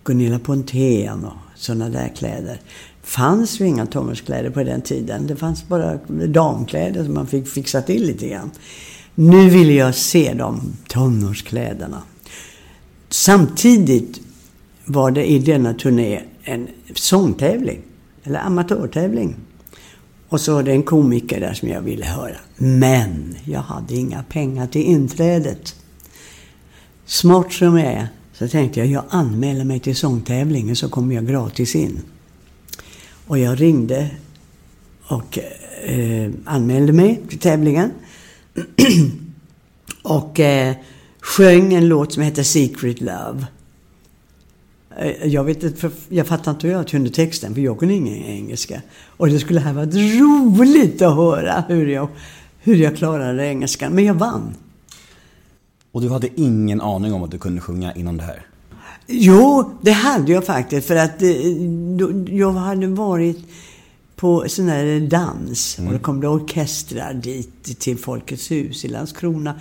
Gunilla 0.05 0.39
Pontén 0.39 1.25
och 1.25 1.33
sådana 1.55 1.89
där 1.89 2.13
kläder. 2.17 2.61
fanns 3.03 3.61
ju 3.61 3.67
inga 3.67 3.87
tonårskläder 3.87 4.51
på 4.51 4.63
den 4.63 4.83
tiden. 4.83 5.27
Det 5.27 5.37
fanns 5.37 5.69
bara 5.69 5.99
damkläder 6.27 7.05
som 7.05 7.15
man 7.15 7.27
fick 7.27 7.49
fixa 7.49 7.83
till 7.83 8.07
lite 8.07 8.29
grann. 8.29 8.51
Nu 9.15 9.51
vill 9.51 9.71
jag 9.71 9.95
se 9.95 10.35
de 10.35 10.73
tonårskläderna. 10.89 12.03
Samtidigt 13.09 14.21
var 14.85 15.11
det 15.11 15.31
i 15.31 15.39
denna 15.39 15.75
turné 15.75 16.21
en 16.43 16.69
sångtävling. 16.95 17.83
Eller 18.25 18.41
amatörtävling. 18.41 19.37
Och 20.29 20.41
så 20.41 20.55
var 20.55 20.63
det 20.63 20.73
en 20.73 20.83
komiker 20.83 21.41
där 21.41 21.55
som 21.55 21.69
jag 21.69 21.81
ville 21.81 22.05
höra. 22.05 22.37
Men 22.57 23.37
jag 23.45 23.61
hade 23.61 23.95
inga 23.95 24.23
pengar 24.23 24.67
till 24.67 24.83
inträdet. 24.83 25.75
Smart 27.07 27.53
som 27.53 27.79
jag 27.79 27.93
är 27.93 28.09
så 28.33 28.49
tänkte 28.49 28.81
jag, 28.81 28.89
jag 28.89 29.05
anmäler 29.09 29.65
mig 29.65 29.81
till 29.81 29.97
sångtävlingen 29.97 30.77
så 30.77 30.89
kommer 30.89 31.15
jag 31.15 31.27
gratis 31.27 31.75
in. 31.75 32.01
Och 33.27 33.39
jag 33.39 33.61
ringde 33.61 34.11
och 35.07 35.39
eh, 35.85 36.31
anmälde 36.45 36.93
mig 36.93 37.21
till 37.29 37.39
tävlingen. 37.39 37.91
och 40.03 40.41
eh, 40.41 40.75
sjöng 41.21 41.75
en 41.75 41.89
låt 41.89 42.13
som 42.13 42.23
heter 42.23 42.43
Secret 42.43 43.01
Love. 43.01 43.47
Eh, 44.99 45.27
Jag 45.27 45.45
vet 45.45 45.63
inte, 45.63 45.91
jag 46.09 46.27
fattar 46.27 46.51
inte 46.51 46.67
hur 46.67 46.75
jag 46.75 46.89
kunde 46.89 47.11
texten, 47.11 47.55
för 47.55 47.61
jag 47.61 47.79
kunde 47.79 47.95
ingen 47.95 48.25
engelska. 48.25 48.83
Och 49.17 49.29
det 49.29 49.39
skulle 49.39 49.61
här 49.61 49.73
varit 49.73 49.95
roligt 49.95 51.03
att 51.03 51.17
höra 51.17 51.65
hur 51.69 51.87
jag, 51.87 52.09
hur 52.59 52.77
jag 52.77 52.97
klarade 52.97 53.47
engelskan. 53.47 53.93
Men 53.93 54.05
jag 54.05 54.15
vann. 54.15 54.55
Och 55.93 56.01
du 56.03 56.09
hade 56.09 56.29
ingen 56.41 56.81
aning 56.81 57.13
om 57.13 57.23
att 57.23 57.31
du 57.31 57.39
kunde 57.39 57.61
sjunga 57.61 57.95
innan 57.95 58.17
det 58.17 58.25
här? 58.25 58.47
Jo, 59.07 59.71
det 59.83 59.93
hade 59.93 60.33
jag 60.33 60.45
faktiskt. 60.47 60.87
För 60.87 60.97
att 60.97 61.23
eh, 61.23 62.37
jag 62.37 62.53
hade 62.53 62.87
varit 62.87 63.39
på 64.17 64.45
sån 64.49 64.69
här 64.69 65.01
dans. 65.01 65.79
Och 65.87 65.93
då 65.93 65.99
kom 65.99 66.21
det 66.21 66.29
orkestrar 66.29 67.15
dit 67.15 67.81
till 67.81 67.99
Folkets 67.99 68.51
hus 68.51 68.85
i 68.85 68.89
Landskrona. 68.89 69.55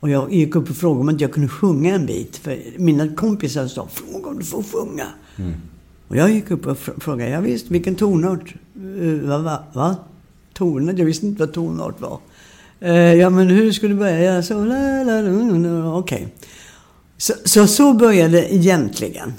Och 0.00 0.10
jag 0.10 0.32
gick 0.32 0.54
upp 0.54 0.70
och 0.70 0.76
frågade 0.76 1.00
om 1.00 1.10
inte 1.10 1.24
jag 1.24 1.32
kunde 1.32 1.48
sjunga 1.48 1.94
en 1.94 2.06
bit. 2.06 2.36
För 2.36 2.58
mina 2.78 3.14
kompisar 3.14 3.66
sa, 3.66 3.88
fråga 3.92 4.28
om 4.30 4.38
du 4.38 4.44
får 4.44 4.62
sjunga. 4.62 5.06
Och 6.08 6.16
jag 6.16 6.30
gick 6.30 6.50
upp 6.50 6.66
och 6.66 6.76
fr- 6.76 7.00
frågade, 7.00 7.30
ja, 7.30 7.40
visst, 7.40 7.70
vilken 7.70 7.94
tonart? 7.94 8.54
Uh, 8.84 9.28
vad 9.28 9.42
va, 9.42 9.64
va? 9.72 9.96
Tonart? 10.52 10.98
Jag 10.98 11.04
visste 11.06 11.26
inte 11.26 11.40
vad 11.40 11.52
tonart 11.52 12.00
var. 12.00 12.18
Eh, 12.80 13.14
ja, 13.14 13.30
men 13.30 13.48
hur 13.48 13.72
skulle 13.72 13.94
du 13.94 13.98
börja? 13.98 14.20
Ja, 14.34 14.42
så, 14.42 14.64
la, 14.64 15.04
la, 15.04 15.20
la, 15.20 15.58
la, 15.58 15.68
la. 15.68 15.98
okej. 15.98 16.28
Så, 17.16 17.32
så, 17.44 17.66
så 17.66 17.92
började 17.92 18.32
det 18.32 18.54
egentligen. 18.54 19.32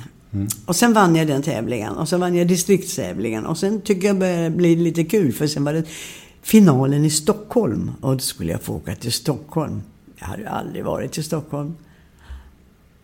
Och 0.66 0.76
sen 0.76 0.94
vann 0.94 1.16
jag 1.16 1.28
den 1.28 1.42
tävlingen. 1.42 1.94
Och 1.94 2.10
sen 2.10 2.20
vann 2.20 2.36
jag 2.36 2.48
distriktstävlingen. 2.48 3.46
Och 3.46 3.58
sen 3.58 3.82
tycker 3.82 4.08
jag 4.08 4.20
började 4.20 4.50
bli 4.50 4.76
lite 4.76 5.04
kul. 5.04 5.34
För 5.34 5.48
sen 5.48 5.64
var 5.64 5.74
det 5.74 5.84
finalen 6.42 7.06
i 7.06 7.10
Stockholm. 7.10 7.92
Och 8.02 8.14
då 8.14 8.20
skulle 8.20 8.52
jag 8.52 8.62
få 8.62 8.74
åka 8.74 8.96
till 8.96 9.12
Stockholm. 9.12 9.82
Jag 10.22 10.28
hade 10.28 10.42
ju 10.42 10.48
aldrig 10.48 10.86
varit 10.86 11.18
i 11.18 11.24
Stockholm. 11.24 11.76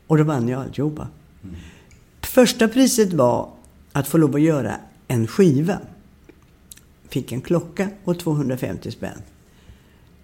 Och 0.07 0.17
då 0.17 0.23
vann 0.23 0.47
jag 0.47 0.61
alltihopa. 0.61 1.07
Första 2.21 2.67
priset 2.67 3.13
var 3.13 3.49
att 3.91 4.07
få 4.07 4.17
lov 4.17 4.35
att 4.35 4.41
göra 4.41 4.75
en 5.07 5.27
skiva. 5.27 5.79
Fick 7.09 7.31
en 7.31 7.41
klocka 7.41 7.89
och 8.03 8.19
250 8.19 8.91
spänn. 8.91 9.21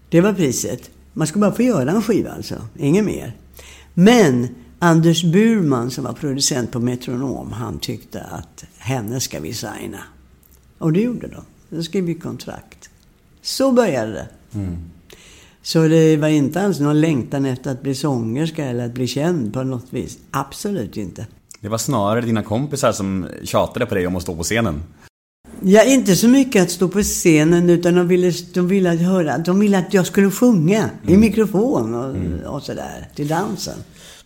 Det 0.10 0.22
var 0.22 0.34
priset. 0.34 0.90
Man 1.14 1.28
ska 1.28 1.40
bara 1.40 1.52
få 1.52 1.64
göra 1.64 1.92
en 1.92 2.02
skiva 2.02 2.32
alltså, 2.32 2.68
inget 2.78 3.06
mer. 3.06 3.36
Men 3.94 4.48
Anders 4.80 5.24
Burman 5.24 5.92
som 5.92 6.04
var 6.04 6.14
producent 6.14 6.72
på 6.72 6.80
Metronom, 6.80 7.52
han 7.52 7.80
tyckte 7.80 8.22
att 8.22 8.66
henne 8.78 9.20
ska 9.20 9.40
vi 9.40 9.54
signa. 9.54 10.00
Och 10.78 10.94
det 10.94 11.02
gjorde 11.02 11.28
de. 11.28 11.44
Då 11.70 11.84
skrev 11.84 12.04
vi 12.04 12.14
kontrakt. 12.14 12.90
Så 13.42 13.72
började 13.72 14.12
det. 14.12 14.28
Mm. 14.54 14.78
Så 15.66 15.88
det 15.88 16.18
var 16.18 16.28
inte 16.28 16.62
alls 16.62 16.80
någon 16.80 17.02
längtan 17.02 17.46
efter 17.46 17.72
att 17.72 17.82
bli 17.82 17.96
sångerska 17.96 18.66
eller 18.66 18.86
att 18.86 18.94
bli 18.94 19.08
känd 19.08 19.54
på 19.54 19.64
något 19.64 19.86
vis. 19.90 20.18
Absolut 20.32 20.98
inte. 20.98 21.28
Det 21.60 21.70
var 21.70 21.78
snarare 21.78 22.22
dina 22.22 22.44
kompisar 22.44 22.92
som 22.92 23.28
tjatade 23.44 23.86
på 23.86 23.96
dig 23.96 24.08
om 24.08 24.16
att 24.16 24.22
stå 24.22 24.36
på 24.36 24.44
scenen. 24.44 24.84
Ja, 25.62 25.84
inte 25.84 26.16
så 26.16 26.28
mycket 26.28 26.64
att 26.64 26.72
stå 26.72 26.88
på 26.88 27.02
scenen 27.02 27.70
utan 27.70 27.96
de 27.96 28.08
ville, 28.08 28.32
de 28.54 28.68
ville, 28.68 28.92
att, 28.92 29.00
höra, 29.00 29.38
de 29.38 29.60
ville 29.60 29.78
att 29.78 29.94
jag 29.94 30.06
skulle 30.06 30.32
sjunga 30.32 30.90
i 31.08 31.18
mikrofon 31.18 31.96
och, 31.96 32.56
och 32.56 32.64
sådär 32.64 33.10
till 33.16 33.28
dansen. 33.28 33.78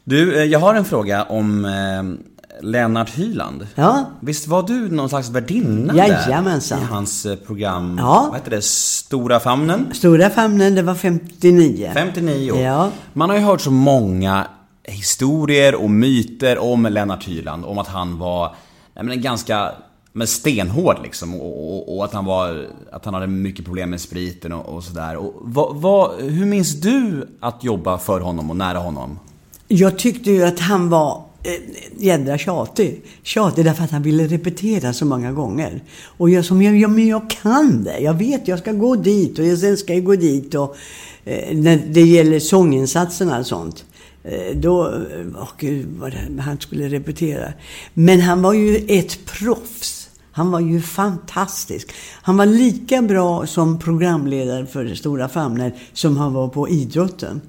Du, 0.04 0.36
eh, 0.36 0.44
jag 0.44 0.60
har 0.60 0.76
en 0.76 0.86
fråga 0.86 1.24
om 1.24 1.66
eh, 1.66 2.37
Lennart 2.62 3.10
Hyland. 3.10 3.68
Ja. 3.76 4.06
Visst 4.20 4.48
var 4.48 4.64
du 4.64 4.90
någon 4.92 5.10
slags 5.10 5.30
värdinna 5.30 5.96
Jajamensan. 5.96 6.80
där 6.80 6.86
i 6.86 6.90
hans 6.90 7.26
eh, 7.26 7.36
program? 7.36 7.98
Ja. 8.02 8.26
Vad 8.30 8.40
heter 8.40 8.52
det? 8.52 8.64
Stora 8.64 9.40
famnen? 9.40 9.94
Stora 9.94 10.30
famnen, 10.30 10.76
det 10.76 10.82
var 10.82 10.96
59. 10.96 11.92
59 11.94 12.56
Ja. 12.62 12.90
Man 13.14 13.30
har 13.30 13.38
ju 13.38 13.44
hört 13.44 13.62
så 13.62 13.72
många 13.72 14.48
historier 14.84 15.76
och 15.76 15.90
myter 15.90 16.58
om 16.58 16.86
Lennart 16.86 17.28
Hyland. 17.28 17.66
Om 17.66 17.78
att 17.78 17.88
han 17.88 18.18
var 18.18 18.56
nej, 18.96 19.06
men 19.06 19.12
en 19.12 19.22
ganska 19.22 19.72
men 20.14 20.28
stenhård 20.28 20.98
liksom. 21.04 21.42
Och, 21.42 21.74
och, 21.74 21.98
och 21.98 22.06
att, 22.06 22.14
han 22.14 22.26
var, 22.26 22.68
att 22.92 23.06
han 23.06 23.14
hade 23.14 23.28
mycket 23.28 23.66
problem 23.66 23.90
med 23.90 24.02
spriten 24.02 24.54
och, 24.54 24.76
och 24.76 24.84
sådär. 24.84 25.16
Och 25.16 25.34
vad, 25.42 25.76
vad, 25.76 26.22
hur 26.22 26.46
minns 26.46 26.82
du 26.82 27.28
att 27.40 27.64
jobba 27.64 27.98
för 27.98 28.20
honom 28.20 28.50
och 28.50 28.56
nära 28.56 28.78
honom? 28.78 29.20
Jag 29.68 30.00
tyckte 30.00 30.32
ju 30.32 30.44
att 30.44 30.60
han 30.60 30.90
var 30.90 31.24
Eh, 31.48 31.54
jädra 31.98 32.38
tjatig. 32.38 33.02
Tjatig 33.24 33.66
därför 33.66 33.84
att 33.84 33.92
han 33.92 34.02
ville 34.02 34.28
repetera 34.28 34.94
så 34.94 35.06
många 35.06 35.32
gånger. 35.32 35.84
Och 36.04 36.30
jag 36.30 36.46
som, 36.46 36.62
jag, 36.62 36.78
ja, 36.78 36.88
men 36.88 37.08
jag 37.08 37.30
kan 37.30 37.84
det. 37.84 38.00
Jag 38.00 38.14
vet, 38.14 38.48
jag 38.48 38.60
ska 38.60 38.72
gå 38.72 38.96
dit 38.96 39.40
och 39.40 39.46
jag, 39.46 39.58
sen 39.58 39.78
ska 39.78 39.94
jag 39.94 40.04
gå 40.04 40.16
dit. 40.16 40.56
Och, 40.56 40.78
eh, 41.26 41.58
när 41.58 41.82
det 41.88 42.02
gäller 42.02 42.40
sånginsatserna 42.40 43.40
och 43.40 43.46
sånt. 43.46 43.86
Eh, 44.24 44.56
då, 44.56 44.82
oh 44.82 45.02
åh 45.36 45.50
gud 45.58 45.88
vad 46.00 46.12
det, 46.12 46.42
han 46.42 46.60
skulle 46.60 46.90
repetera. 46.90 47.54
Men 47.94 48.22
han 48.22 48.42
var 48.42 48.54
ju 48.54 48.86
ett 48.88 49.26
proffs. 49.26 50.10
Han 50.32 50.52
var 50.52 50.60
ju 50.60 50.82
fantastisk. 50.82 51.92
Han 52.22 52.38
var 52.38 52.46
lika 52.46 53.02
bra 53.02 53.48
som 53.48 53.80
programledare 53.80 54.66
för 54.66 54.96
Stora 54.96 55.30
Famnen 55.30 55.72
som 55.94 56.18
han 56.18 56.34
var 56.34 56.48
på 56.48 56.70
idrotten. 56.70 57.42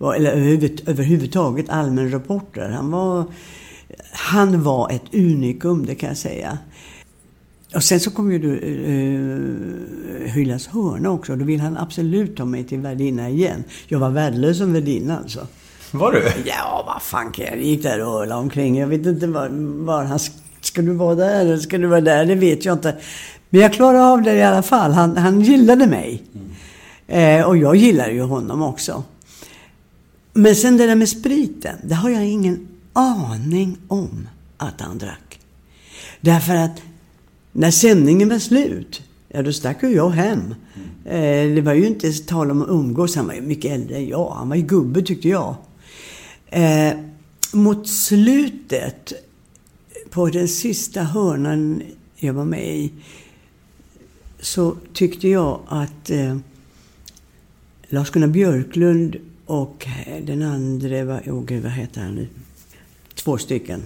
Var- 0.00 0.14
Eller 0.14 0.32
överhuvud- 0.32 0.82
överhuvudtaget 0.88 1.68
allmän 1.70 2.10
reporter. 2.10 2.68
Han 2.68 2.90
var, 2.90 3.24
han 4.12 4.62
var 4.62 4.90
ett 4.90 5.14
unikum, 5.14 5.86
det 5.86 5.94
kan 5.94 6.08
jag 6.08 6.18
säga. 6.18 6.58
Och 7.74 7.82
sen 7.84 8.00
så 8.00 8.10
kom 8.10 8.32
ju 8.32 8.38
du, 8.38 8.48
uh, 8.50 10.28
Hylands 10.32 10.66
hörna 10.66 11.10
också. 11.10 11.36
Då 11.36 11.44
vill 11.44 11.60
han 11.60 11.76
absolut 11.76 12.36
ta 12.36 12.44
mig 12.44 12.64
till 12.64 12.78
värdinna 12.80 13.28
igen. 13.30 13.64
Jag 13.88 13.98
var 13.98 14.10
värdelös 14.10 14.58
som 14.58 14.72
värdinna 14.72 15.18
alltså. 15.18 15.46
Var 15.90 16.12
du? 16.12 16.22
Ja, 16.44 16.84
vad 16.86 17.02
fan 17.02 17.32
kan 17.32 17.44
jag? 17.44 17.54
Jag 17.56 17.62
gick 17.64 17.82
där 17.82 18.04
och 18.06 18.22
öla 18.22 18.36
omkring. 18.36 18.78
Jag 18.78 18.86
vet 18.86 19.06
inte 19.06 19.26
var, 19.26 19.48
var 19.84 20.04
han... 20.04 20.18
Ska 20.60 20.82
du 20.82 20.92
vara 20.92 21.14
där 21.14 21.40
eller 21.40 21.56
ska 21.58 21.78
du 21.78 21.86
vara 21.86 22.00
där? 22.00 22.24
Det 22.24 22.34
vet 22.34 22.64
jag 22.64 22.72
inte. 22.74 22.96
Men 23.50 23.60
jag 23.60 23.72
klarade 23.72 24.04
av 24.04 24.22
det 24.22 24.34
i 24.34 24.42
alla 24.42 24.62
fall. 24.62 24.92
Han, 24.92 25.16
han 25.16 25.40
gillade 25.40 25.86
mig. 25.86 26.22
Eh, 27.06 27.42
och 27.48 27.56
jag 27.56 27.76
gillar 27.76 28.08
ju 28.08 28.22
honom 28.22 28.62
också. 28.62 29.02
Men 30.32 30.56
sen 30.56 30.76
det 30.76 30.86
där 30.86 30.94
med 30.94 31.08
spriten. 31.08 31.76
Det 31.84 31.94
har 31.94 32.10
jag 32.10 32.26
ingen 32.26 32.68
aning 32.92 33.78
om 33.88 34.28
att 34.56 34.80
han 34.80 34.98
drack. 34.98 35.40
Därför 36.20 36.54
att 36.54 36.82
när 37.52 37.70
sändningen 37.70 38.28
var 38.28 38.38
slut, 38.38 39.02
ja 39.28 39.42
då 39.42 39.52
stack 39.52 39.82
ju 39.82 39.88
jag 39.88 40.10
hem. 40.10 40.54
Eh, 41.04 41.54
det 41.54 41.60
var 41.60 41.74
ju 41.74 41.86
inte 41.86 42.12
tal 42.12 42.50
om 42.50 42.62
att 42.62 42.68
umgås. 42.68 43.16
Han 43.16 43.26
var 43.26 43.34
ju 43.34 43.40
mycket 43.40 43.72
äldre 43.72 43.96
än 43.96 44.08
jag. 44.08 44.30
Han 44.30 44.48
var 44.48 44.56
ju 44.56 44.62
gubbe 44.62 45.02
tyckte 45.02 45.28
jag. 45.28 45.54
Eh, 46.46 46.92
mot 47.52 47.88
slutet, 47.88 49.12
på 50.10 50.26
den 50.26 50.48
sista 50.48 51.02
hörnan 51.02 51.82
jag 52.16 52.32
var 52.32 52.44
med 52.44 52.76
i, 52.76 52.92
så 54.40 54.76
tyckte 54.92 55.28
jag 55.28 55.60
att 55.68 56.10
eh, 56.10 56.36
Lars-Gunnar 57.88 58.28
Björklund 58.28 59.16
och 59.50 59.86
eh, 60.06 60.24
den 60.24 60.42
andra, 60.42 61.04
vad, 61.04 61.28
oh 61.28 61.44
gud, 61.44 61.62
vad 61.62 61.72
heter 61.72 62.00
han 62.00 62.14
nu? 62.14 62.28
Två 63.14 63.38
stycken 63.38 63.82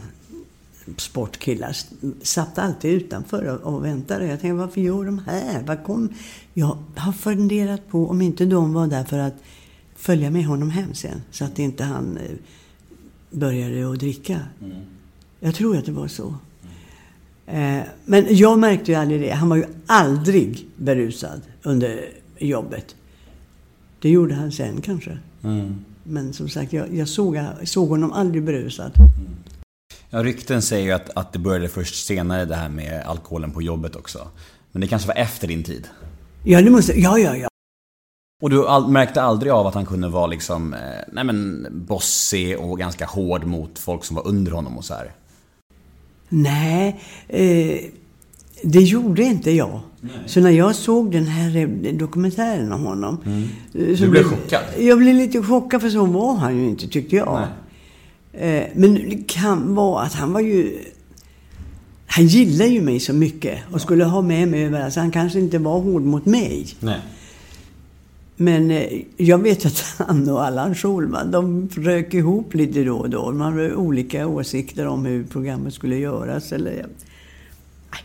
sportkillar 0.97 1.77
satt 2.23 2.59
alltid 2.59 2.91
utanför 2.91 3.45
och, 3.45 3.75
och 3.75 3.85
väntade. 3.85 4.27
Jag 4.27 4.41
tänkte, 4.41 4.55
varför 4.55 4.81
gör 4.81 5.05
de 5.05 5.19
här? 5.19 5.63
Vad 5.63 5.85
kom? 5.85 6.09
Jag 6.55 6.79
har 6.97 7.13
funderat 7.13 7.89
på 7.89 8.09
om 8.09 8.21
inte 8.21 8.45
de 8.45 8.73
var 8.73 8.87
där 8.87 9.05
för 9.05 9.19
att 9.19 9.35
följa 9.97 10.31
med 10.31 10.45
honom 10.45 10.71
hem 10.71 10.95
sen. 10.95 11.23
Så 11.31 11.45
att 11.45 11.59
inte 11.59 11.85
han 11.85 12.17
eh, 12.17 12.37
började 13.31 13.93
att 13.93 13.99
dricka. 13.99 14.41
Jag 15.41 15.55
tror 15.55 15.77
att 15.77 15.87
det 15.87 15.93
var 15.93 16.09
så. 16.09 16.35
Eh, 17.47 17.83
men 18.05 18.37
jag 18.37 18.59
märkte 18.59 18.93
ju 18.93 18.99
aldrig 18.99 19.21
det. 19.21 19.31
Han 19.31 19.49
var 19.49 19.57
ju 19.57 19.65
aldrig 19.87 20.67
berusad 20.77 21.41
under 21.63 22.09
jobbet. 22.39 22.97
Det 24.01 24.09
gjorde 24.09 24.35
han 24.35 24.53
sen 24.53 24.81
kanske. 24.81 25.19
Men 26.03 26.33
som 26.33 26.49
sagt, 26.49 26.73
jag, 26.73 26.95
jag 26.95 27.09
såg, 27.09 27.41
såg 27.65 27.89
honom 27.89 28.13
aldrig 28.13 28.45
berusad. 28.45 28.93
Ja, 30.11 30.23
rykten 30.23 30.63
säger 30.63 30.85
ju 30.85 30.93
att, 30.93 31.11
att 31.17 31.33
det 31.33 31.39
började 31.39 31.69
först 31.69 32.07
senare 32.07 32.45
det 32.45 32.55
här 32.55 32.69
med 32.69 33.03
alkoholen 33.07 33.51
på 33.51 33.63
jobbet 33.63 33.97
också. 33.97 34.29
Men 34.73 34.81
det 34.81 34.89
kanske 34.89 35.09
var 35.09 35.15
efter 35.15 35.49
din 35.49 35.63
tid. 35.63 35.89
Ja, 36.45 36.63
det 36.63 36.71
måste... 36.71 37.01
Ja, 37.01 37.19
ja, 37.19 37.37
ja. 37.37 37.49
Och 38.43 38.51
du 38.51 38.67
all, 38.67 38.89
märkte 38.89 39.23
aldrig 39.23 39.53
av 39.53 39.67
att 39.67 39.75
han 39.75 39.87
kunde 39.87 40.09
vara 40.09 40.27
liksom, 40.27 40.75
eh, 40.75 40.81
nej 41.13 41.25
men 41.25 41.67
bossig 41.71 42.59
och 42.59 42.79
ganska 42.79 43.07
hård 43.07 43.45
mot 43.45 43.79
folk 43.79 44.05
som 44.05 44.17
var 44.17 44.27
under 44.27 44.53
honom 44.53 44.79
och 44.79 44.85
så 44.85 44.95
här. 44.95 45.13
Nej, 46.29 47.01
eh, 47.29 47.81
det 48.63 48.81
gjorde 48.81 49.23
inte 49.23 49.51
jag. 49.51 49.81
Så 50.27 50.41
när 50.41 50.51
jag 50.51 50.75
såg 50.75 51.13
den 51.13 51.27
här 51.27 51.57
eh, 51.57 51.95
dokumentären 51.95 52.73
om 52.73 52.85
honom. 52.85 53.19
eh, 53.75 53.97
så 53.97 54.05
Du 54.05 54.11
blev 54.11 54.23
chockad? 54.23 54.61
Jag 54.79 54.99
blev 54.99 55.15
lite 55.15 55.43
chockad 55.43 55.81
för 55.81 55.91
så 55.91 56.05
var 56.05 56.35
han 56.35 56.57
ju 56.57 56.69
inte 56.69 56.89
tyckte 56.89 57.17
jag. 57.17 57.43
Eh, 58.33 58.63
men 58.75 58.95
det 58.95 59.25
kan 59.27 59.75
vara 59.75 60.03
att 60.03 60.15
han 60.15 60.33
var 60.33 60.41
ju... 60.41 60.79
Han 62.07 62.27
gillar 62.27 62.67
ju 62.67 62.81
mig 62.83 63.01
så 63.01 63.13
mycket 63.13 63.59
och 63.73 63.81
skulle 63.81 64.05
ha 64.05 64.23
med 64.23 64.49
mig 64.49 64.65
överallt. 64.65 64.95
Så 64.95 65.01
han 65.01 65.11
kanske 65.11 65.39
inte 65.39 65.59
var 65.59 65.81
hård 65.81 66.03
mot 66.03 66.27
mig. 66.27 66.67
Nej. 66.81 67.01
Men 68.37 68.71
eh, 68.71 69.01
jag 69.17 69.39
vet 69.39 69.67
att 69.67 69.95
han 69.99 70.29
och 70.29 70.45
Allan 70.45 70.75
Schulman, 70.75 71.31
de 71.31 71.69
rök 71.77 72.15
ihop 72.15 72.55
lite 72.55 72.85
då 72.85 72.97
och 72.97 73.11
då. 73.11 73.31
De 73.31 73.41
hade 73.41 73.75
olika 73.75 74.27
åsikter 74.27 74.87
om 74.87 75.05
hur 75.05 75.25
programmet 75.25 75.75
skulle 75.75 75.97
göras. 75.97 76.53
Eller, 76.53 76.87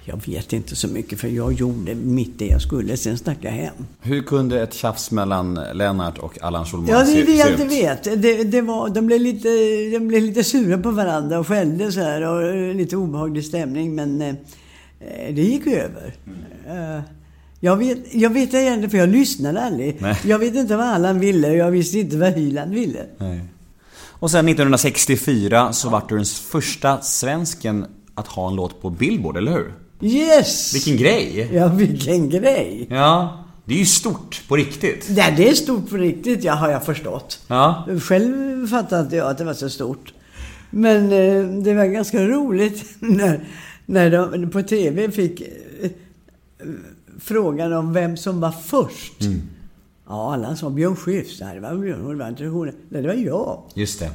jag 0.05 0.21
vet 0.25 0.53
inte 0.53 0.75
så 0.75 0.87
mycket 0.87 1.19
för 1.19 1.27
jag 1.27 1.53
gjorde 1.53 1.95
mitt 1.95 2.39
det 2.39 2.45
jag 2.45 2.61
skulle, 2.61 2.97
sen 2.97 3.17
stack 3.17 3.37
jag 3.41 3.51
hem. 3.51 3.73
Hur 4.01 4.21
kunde 4.21 4.61
ett 4.63 4.73
tjafs 4.73 5.11
mellan 5.11 5.59
Lennart 5.73 6.17
och 6.17 6.41
Allan 6.41 6.65
Schulman 6.65 6.89
Ja, 6.89 7.03
det 7.03 7.11
är 7.11 7.25
det 7.25 7.31
se, 7.31 7.37
jag 7.37 7.47
se 7.47 7.51
inte 7.53 7.63
ut? 7.63 7.71
vet. 7.71 8.21
Det, 8.21 8.43
det 8.43 8.61
var, 8.61 8.89
de, 8.89 9.05
blev 9.07 9.21
lite, 9.21 9.49
de 9.93 9.99
blev 10.07 10.23
lite 10.23 10.43
sura 10.43 10.77
på 10.77 10.91
varandra 10.91 11.39
och 11.39 11.47
skällde 11.47 11.91
så 11.91 11.99
här 11.99 12.21
och 12.21 12.43
eh, 12.43 12.75
lite 12.75 12.97
obehaglig 12.97 13.45
stämning. 13.45 13.95
Men 13.95 14.21
eh, 14.21 14.35
det 15.33 15.41
gick 15.41 15.67
över. 15.67 16.13
Eh, 16.67 17.01
jag 17.59 17.77
vet, 17.77 18.15
jag 18.15 18.29
vet 18.29 18.53
egentligen 18.53 18.89
för 18.89 18.97
jag 18.97 19.09
lyssnade 19.09 19.61
aldrig. 19.61 19.97
Nej. 20.01 20.15
Jag 20.23 20.39
vet 20.39 20.55
inte 20.55 20.75
vad 20.75 20.85
Allan 20.87 21.19
ville 21.19 21.49
och 21.49 21.55
jag 21.55 21.71
visste 21.71 21.99
inte 21.99 22.17
vad 22.17 22.33
Hyland 22.33 22.73
ville. 22.73 23.05
Nej. 23.17 23.41
Och 24.21 24.31
sen 24.31 24.47
1964 24.47 25.73
så 25.73 25.89
vart 25.89 26.09
du 26.09 26.15
den 26.15 26.25
första 26.25 27.01
svensken 27.01 27.85
att 28.19 28.27
ha 28.27 28.47
en 28.47 28.55
låt 28.55 28.81
på 28.81 28.89
Billboard, 28.89 29.37
eller 29.37 29.51
hur? 29.51 29.73
Yes! 30.01 30.75
Vilken 30.75 30.97
grej! 30.97 31.49
Ja, 31.53 31.67
vilken 31.67 32.29
grej! 32.29 32.87
Ja, 32.89 33.43
det 33.65 33.73
är 33.73 33.77
ju 33.79 33.85
stort 33.85 34.43
på 34.47 34.55
riktigt. 34.55 35.09
Ja, 35.09 35.25
det 35.37 35.49
är 35.49 35.53
stort 35.53 35.89
på 35.89 35.97
riktigt, 35.97 36.43
ja, 36.43 36.53
har 36.53 36.69
jag 36.69 36.85
förstått. 36.85 37.39
Ja. 37.47 37.87
Själv 38.01 38.67
fattade 38.67 39.01
inte 39.01 39.15
jag 39.15 39.31
att 39.31 39.37
det 39.37 39.43
var 39.43 39.53
så 39.53 39.69
stort. 39.69 40.13
Men 40.69 41.03
eh, 41.03 41.63
det 41.63 41.73
var 41.73 41.85
ganska 41.85 42.23
roligt 42.23 42.85
när, 42.99 43.47
när 43.85 44.11
de 44.11 44.49
på 44.49 44.61
TV 44.61 45.11
fick 45.11 45.41
eh, 45.41 45.89
frågan 47.19 47.73
om 47.73 47.93
vem 47.93 48.17
som 48.17 48.39
var 48.39 48.51
först. 48.51 49.21
Mm. 49.21 49.41
Ja, 50.07 50.33
alla 50.33 50.55
sa 50.55 50.69
Björn 50.69 50.95
Skifs. 50.95 51.41
Nej, 51.41 51.55
det 51.55 51.61
var 51.61 51.75
Björn, 51.75 52.09
det 52.09 52.15
var 52.15 52.29
inte 52.29 52.45
hon. 52.45 52.71
Nej, 52.89 53.01
det 53.01 53.07
var 53.07 53.15
jag. 53.15 53.63
Just 53.73 53.99
det. 53.99 54.11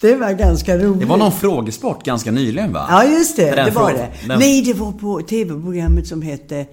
Det 0.00 0.14
var 0.16 0.32
ganska 0.32 0.78
roligt. 0.78 1.00
Det 1.00 1.06
var 1.06 1.16
någon 1.16 1.32
frågesport 1.32 2.04
ganska 2.04 2.30
nyligen 2.30 2.72
va? 2.72 2.86
Ja, 2.90 3.04
just 3.04 3.36
det. 3.36 3.50
Den 3.50 3.64
Det 3.64 3.70
var 3.70 3.92
det. 3.92 4.08
den- 4.28 4.38
Nej, 4.38 4.62
det 4.62 4.74
var 4.74 4.92
på 4.92 5.20
TV-programmet 5.22 6.06
som 6.06 6.22
hette 6.22 6.66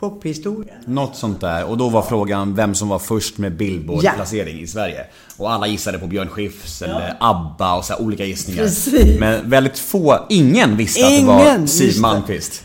Pophistoria. 0.00 0.72
Något 0.86 1.16
sånt 1.16 1.40
där. 1.40 1.64
Och 1.64 1.78
då 1.78 1.88
var 1.88 2.02
frågan 2.02 2.54
vem 2.54 2.74
som 2.74 2.88
var 2.88 2.98
först 2.98 3.38
med 3.38 3.56
Billboard-placering 3.56 4.60
i 4.60 4.66
Sverige. 4.66 5.06
Och 5.36 5.52
alla 5.52 5.66
gissade 5.66 5.98
på 5.98 6.06
Björn 6.06 6.28
Skifs 6.28 6.82
eller 6.82 7.16
ABBA 7.20 7.74
och 7.76 7.84
så 7.84 7.92
här 7.92 8.02
olika 8.02 8.24
gissningar. 8.24 8.62
Precis. 8.62 9.20
Men 9.20 9.50
väldigt 9.50 9.78
få, 9.78 10.26
ingen 10.28 10.76
visste 10.76 11.04
att 11.04 11.10
det 11.10 11.16
Ingen 11.16 11.26
var 11.26 11.66
Siw. 11.66 12.00
Malmkvist. 12.00 12.64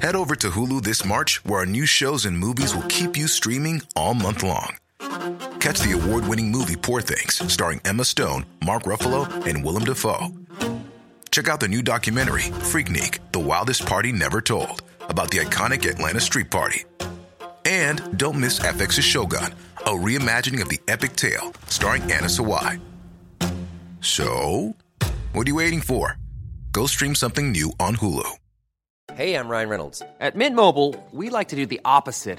Head 0.00 0.16
over 0.16 0.34
to 0.34 0.48
Hulu 0.48 0.80
this 0.80 1.04
March, 1.04 1.40
where 1.44 1.58
our 1.60 1.66
new 1.66 1.86
shows 1.86 2.26
and 2.26 2.38
movies 2.38 2.74
will 2.74 2.88
keep 2.88 3.18
you 3.18 3.28
streaming 3.28 3.80
all 3.94 4.14
month 4.14 4.44
long. 4.44 4.72
Catch 5.60 5.80
the 5.80 5.92
award 5.92 6.26
winning 6.26 6.50
movie 6.50 6.76
Poor 6.76 7.00
Things, 7.00 7.34
starring 7.52 7.80
Emma 7.84 8.04
Stone, 8.04 8.46
Mark 8.64 8.84
Ruffalo, 8.84 9.28
and 9.46 9.64
Willem 9.64 9.84
Dafoe. 9.84 10.28
Check 11.30 11.48
out 11.48 11.60
the 11.60 11.68
new 11.68 11.82
documentary, 11.82 12.50
Freaknik 12.70 13.18
The 13.32 13.38
Wildest 13.38 13.86
Party 13.86 14.12
Never 14.12 14.40
Told, 14.40 14.82
about 15.08 15.30
the 15.30 15.38
iconic 15.38 15.88
Atlanta 15.88 16.20
Street 16.20 16.50
Party. 16.50 16.84
And 17.64 18.18
don't 18.18 18.40
miss 18.40 18.60
FX's 18.60 19.04
Shogun, 19.04 19.54
a 19.78 19.90
reimagining 19.90 20.62
of 20.62 20.68
the 20.68 20.80
epic 20.88 21.16
tale, 21.16 21.52
starring 21.66 22.02
Anna 22.02 22.28
Sawai. 22.28 22.80
So, 24.00 24.74
what 25.32 25.46
are 25.46 25.50
you 25.50 25.56
waiting 25.56 25.80
for? 25.80 26.16
Go 26.72 26.86
stream 26.86 27.14
something 27.14 27.52
new 27.52 27.72
on 27.78 27.96
Hulu. 27.96 28.28
Hey, 29.14 29.34
I'm 29.34 29.48
Ryan 29.48 29.68
Reynolds. 29.68 30.02
At 30.20 30.36
Mint 30.36 30.54
Mobile, 30.54 30.94
we 31.12 31.28
like 31.28 31.48
to 31.48 31.56
do 31.56 31.66
the 31.66 31.80
opposite 31.84 32.38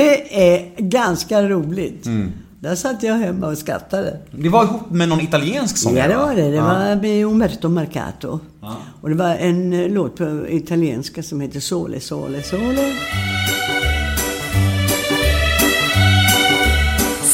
Det 0.00 0.54
är 0.54 0.70
ganska 0.78 1.42
roligt. 1.42 2.06
Där 2.60 2.74
satt 2.74 3.02
jag 3.02 3.14
hemma 3.14 3.46
och 3.46 3.58
skrattade. 3.58 4.16
Det 4.30 4.48
var 4.48 4.64
ihop 4.64 4.90
med 4.90 5.08
någon 5.08 5.20
italiensk 5.20 5.76
sångare 5.76 6.02
Ja, 6.02 6.08
det 6.12 6.16
va? 6.18 6.26
var 6.26 6.34
det. 6.34 6.50
Det 6.50 6.56
Ja. 6.56 6.62
var 6.64 6.96
med 7.02 7.24
Umberto 7.24 7.68
Marcato. 7.68 8.40
Och 9.00 9.08
det 9.08 9.14
var 9.14 9.34
en 9.36 9.72
eh, 9.72 9.88
låt 9.88 10.16
på 10.16 10.44
italienska 10.48 11.22
som 11.22 11.40
heter 11.40 11.60
Sole, 11.60 12.00
Sole, 12.00 12.42
Sole. 12.42 12.92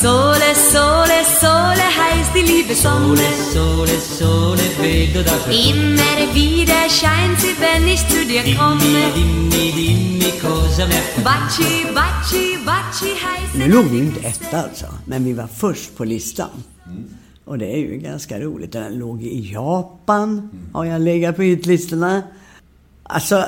Sole, 0.02 0.55
sole, 0.55 1.24
sole 1.40 1.86
die 2.37 2.42
liebe 2.42 2.75
Sonne. 2.75 3.29
Sole, 3.53 3.96
sole, 4.18 4.66
vedo 4.79 5.22
da 5.22 5.37
Immer 5.51 6.18
wieder 6.35 6.83
scheint 6.88 7.40
sie, 7.40 7.55
wenn 7.61 7.88
ich 7.88 8.03
zu 8.09 8.20
dir 8.27 8.44
komme. 8.57 9.01
Dimmi, 9.14 9.66
dimmi 9.79 10.31
cosa 10.40 10.87
mi 10.87 10.94
accade 10.94 11.25
Baci, 11.25 11.70
baci, 11.94 12.44
baci 12.64 13.11
heißt 13.25 13.55
Nu 13.55 13.68
låg 13.68 13.85
vi 13.85 13.99
inte 13.99 14.20
etta 14.20 14.62
alltså, 14.62 14.87
men 15.05 15.25
vi 15.25 15.33
var 15.33 15.46
först 15.46 15.96
på 15.96 16.05
listan. 16.05 16.51
Och 17.44 17.59
det 17.59 17.66
är 17.66 17.79
ju 17.79 17.99
ganska 17.99 18.40
roligt. 18.40 18.72
Den 18.72 18.99
låg 18.99 19.22
i 19.22 19.53
Japan, 19.53 20.51
har 20.72 20.85
jag 20.85 21.01
legat 21.01 21.37
på 21.37 21.42
hitlistorna. 21.42 22.22
Alltså, 23.03 23.44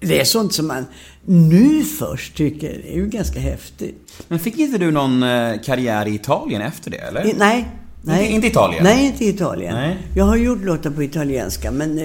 det 0.00 0.20
är 0.20 0.24
sånt 0.24 0.52
som 0.54 0.66
man 0.66 0.86
nu 1.24 1.84
först 1.84 2.34
tycker 2.36 2.86
är 2.86 2.94
ju 2.94 3.06
ganska 3.08 3.40
häftigt. 3.40 4.12
Men 4.28 4.38
fick 4.38 4.58
inte 4.58 4.78
du 4.78 4.90
någon 4.90 5.22
eh, 5.22 5.54
karriär 5.64 6.06
i 6.08 6.14
Italien 6.14 6.62
efter 6.62 6.90
det 6.90 6.96
eller? 6.96 7.26
I, 7.26 7.34
nej. 7.38 7.68
Nej. 8.04 8.22
Inte- 8.22 8.34
inte 8.34 8.46
Italien? 8.46 8.84
Nej, 8.84 9.06
inte 9.06 9.24
Italien. 9.24 9.74
Nej. 9.74 9.96
Jag 10.16 10.24
har 10.24 10.36
gjort 10.36 10.64
låtar 10.64 10.90
på 10.90 11.02
italienska, 11.02 11.70
men 11.70 11.98
eh, 11.98 12.04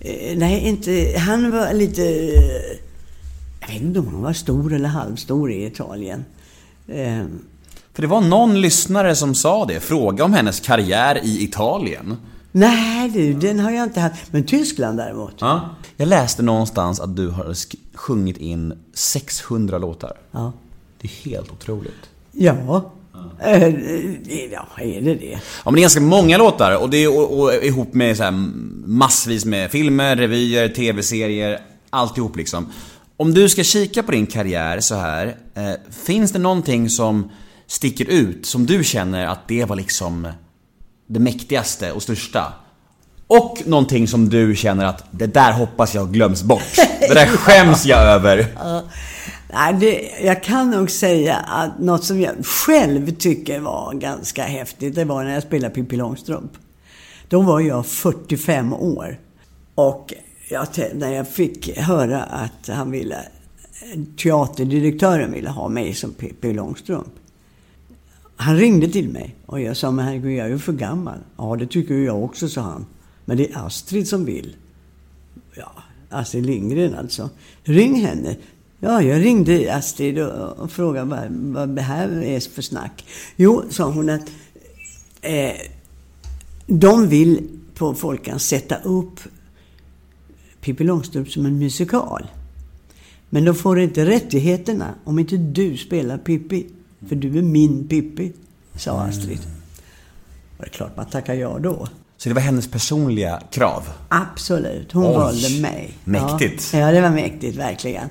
eh, 0.00 0.36
nej, 0.36 0.60
inte... 0.68 1.14
Han 1.18 1.50
var 1.50 1.72
lite... 1.74 2.02
Jag 3.60 3.68
vet 3.68 3.82
inte 3.82 4.00
om 4.00 4.06
han 4.06 4.22
var 4.22 4.32
stor 4.32 4.72
eller 4.74 4.88
halvstor 4.88 5.52
i 5.52 5.66
Italien. 5.66 6.24
Eh, 6.88 7.22
För 7.94 8.02
det 8.02 8.06
var 8.08 8.20
någon 8.20 8.60
lyssnare 8.60 9.16
som 9.16 9.34
sa 9.34 9.64
det. 9.64 9.80
Fråga 9.80 10.24
om 10.24 10.32
hennes 10.32 10.60
karriär 10.60 11.20
i 11.24 11.44
Italien. 11.44 12.16
Nej, 12.52 13.08
du, 13.08 13.32
den 13.32 13.60
har 13.60 13.70
jag 13.70 13.84
inte 13.84 14.00
haft. 14.00 14.32
Men 14.32 14.44
Tyskland 14.44 14.98
däremot. 14.98 15.34
Ja. 15.38 15.70
Jag 15.96 16.08
läste 16.08 16.42
någonstans 16.42 17.00
att 17.00 17.16
du 17.16 17.28
har 17.28 17.54
sjungit 17.94 18.36
in 18.36 18.78
600 18.94 19.78
låtar. 19.78 20.12
Ja. 20.30 20.52
Det 21.00 21.08
är 21.08 21.30
helt 21.30 21.52
otroligt. 21.52 22.10
Ja. 22.32 22.92
Eh, 23.40 23.68
ja, 24.52 24.66
är 24.76 25.00
det 25.00 25.14
det? 25.14 25.40
Ja 25.64 25.64
men 25.64 25.74
det 25.74 25.80
är 25.80 25.82
ganska 25.82 26.00
många 26.00 26.38
låtar 26.38 26.76
och 26.76 26.90
det 26.90 26.96
är 26.96 27.18
och, 27.18 27.40
och, 27.40 27.54
ihop 27.54 27.94
med 27.94 28.16
så 28.16 28.30
massvis 28.86 29.44
med 29.44 29.70
filmer, 29.70 30.16
revyer, 30.16 30.68
tv-serier, 30.68 31.60
alltihop 31.90 32.36
liksom. 32.36 32.72
Om 33.16 33.34
du 33.34 33.48
ska 33.48 33.62
kika 33.62 34.02
på 34.02 34.12
din 34.12 34.26
karriär 34.26 34.80
så 34.80 34.94
här, 34.94 35.36
eh, 35.54 35.72
finns 35.90 36.32
det 36.32 36.38
någonting 36.38 36.90
som 36.90 37.30
sticker 37.66 38.10
ut, 38.10 38.46
som 38.46 38.66
du 38.66 38.84
känner 38.84 39.26
att 39.26 39.48
det 39.48 39.64
var 39.64 39.76
liksom 39.76 40.28
det 41.12 41.20
mäktigaste 41.20 41.92
och 41.92 42.02
största? 42.02 42.52
Och 43.26 43.62
någonting 43.66 44.08
som 44.08 44.28
du 44.28 44.56
känner 44.56 44.84
att 44.84 45.04
det 45.10 45.26
där 45.26 45.52
hoppas 45.52 45.94
jag 45.94 46.12
glöms 46.12 46.42
bort. 46.42 46.76
Det 47.00 47.14
där 47.14 47.26
skäms 47.36 47.86
jag 47.86 48.00
över. 48.00 48.46
Nej, 49.52 49.74
det, 49.80 50.10
jag 50.26 50.42
kan 50.42 50.70
nog 50.70 50.90
säga 50.90 51.36
att 51.36 51.78
något 51.78 52.04
som 52.04 52.20
jag 52.20 52.46
själv 52.46 53.16
tycker 53.16 53.60
var 53.60 53.94
ganska 53.94 54.42
häftigt, 54.42 54.94
det 54.94 55.04
var 55.04 55.24
när 55.24 55.34
jag 55.34 55.42
spelade 55.42 55.74
Pippi 55.74 55.96
Långstrump. 55.96 56.52
Då 57.28 57.40
var 57.40 57.60
jag 57.60 57.86
45 57.86 58.72
år. 58.72 59.18
Och 59.74 60.14
jag, 60.50 60.66
när 60.94 61.12
jag 61.12 61.28
fick 61.28 61.78
höra 61.78 62.22
att 62.22 62.68
han 62.68 62.90
ville, 62.90 63.16
teaterdirektören 64.16 65.32
ville 65.32 65.50
ha 65.50 65.68
mig 65.68 65.94
som 65.94 66.12
Pippi 66.12 66.52
Långstrump. 66.52 67.12
Han 68.42 68.56
ringde 68.56 68.88
till 68.88 69.08
mig 69.08 69.36
och 69.46 69.60
jag 69.60 69.76
sa, 69.76 69.90
men 69.90 70.04
herregud, 70.04 70.38
jag 70.38 70.46
är 70.46 70.50
ju 70.50 70.58
för 70.58 70.72
gammal. 70.72 71.18
Ja, 71.36 71.56
det 71.56 71.66
tycker 71.66 71.94
ju 71.94 72.04
jag 72.04 72.24
också, 72.24 72.48
sa 72.48 72.60
han. 72.60 72.86
Men 73.24 73.36
det 73.36 73.50
är 73.50 73.66
Astrid 73.66 74.08
som 74.08 74.24
vill. 74.24 74.56
Ja, 75.56 75.72
Astrid 76.08 76.46
Lindgren 76.46 76.94
alltså. 76.94 77.30
Ring 77.64 77.94
henne. 77.94 78.36
Ja, 78.80 79.02
jag 79.02 79.24
ringde 79.24 79.74
Astrid 79.74 80.18
och, 80.18 80.58
och 80.58 80.70
frågade 80.70 81.10
vad, 81.10 81.30
vad 81.30 81.68
det 81.68 81.82
här 81.82 82.22
är 82.22 82.40
för 82.40 82.62
snack. 82.62 83.04
Jo, 83.36 83.62
sa 83.70 83.90
hon 83.90 84.10
att 84.10 84.30
eh, 85.20 85.52
de 86.66 87.08
vill 87.08 87.48
på 87.74 87.94
Folkan 87.94 88.38
sätta 88.38 88.76
upp 88.76 89.20
Pippi 90.60 90.84
Långstrump 90.84 91.30
som 91.30 91.46
en 91.46 91.58
musikal. 91.58 92.26
Men 93.30 93.44
de 93.44 93.54
får 93.54 93.80
inte 93.80 94.06
rättigheterna 94.06 94.94
om 95.04 95.18
inte 95.18 95.36
du 95.36 95.76
spelar 95.76 96.18
Pippi. 96.18 96.66
För 97.08 97.16
du 97.16 97.38
är 97.38 97.42
min 97.42 97.88
Pippi, 97.88 98.32
sa 98.76 99.00
Astrid. 99.00 99.40
Och 100.56 100.64
det 100.64 100.66
är 100.66 100.70
klart 100.70 100.96
man 100.96 101.06
tackar 101.06 101.34
ja 101.34 101.58
då. 101.58 101.88
Så 102.16 102.28
det 102.28 102.34
var 102.34 102.42
hennes 102.42 102.70
personliga 102.70 103.42
krav? 103.50 103.88
Absolut. 104.08 104.92
Hon 104.92 105.06
Oj. 105.06 105.12
valde 105.12 105.60
mig. 105.60 105.92
Mäktigt. 106.04 106.70
Ja, 106.72 106.78
ja, 106.78 106.92
det 106.92 107.00
var 107.00 107.10
mäktigt, 107.10 107.56
verkligen. 107.56 108.08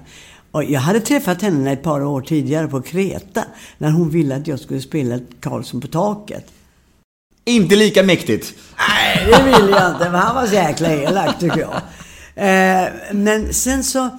Och 0.52 0.64
jag 0.64 0.80
hade 0.80 1.00
träffat 1.00 1.42
henne 1.42 1.72
ett 1.72 1.84
par 1.84 2.04
år 2.04 2.22
tidigare 2.22 2.68
på 2.68 2.82
Kreta. 2.82 3.44
När 3.78 3.92
hon 3.92 4.10
ville 4.10 4.36
att 4.36 4.48
jag 4.48 4.60
skulle 4.60 4.82
spela 4.82 5.20
Karlsson 5.40 5.82
på 5.82 5.88
taket. 5.88 6.46
Inte 7.46 7.76
lika 7.76 8.04
mäktigt. 8.04 8.54
Nej, 8.78 9.26
det 9.26 9.44
vill 9.44 9.70
jag 9.70 9.92
inte. 9.92 10.10
Men 10.12 10.16
han 10.16 10.36
var 10.36 10.48
så 10.48 10.54
jäkla 10.54 10.94
elak, 10.94 11.40
tycker 11.40 11.60
jag. 11.60 11.82
Eh, 12.36 12.90
men 13.12 13.54
sen 13.54 13.84
så 13.84 14.10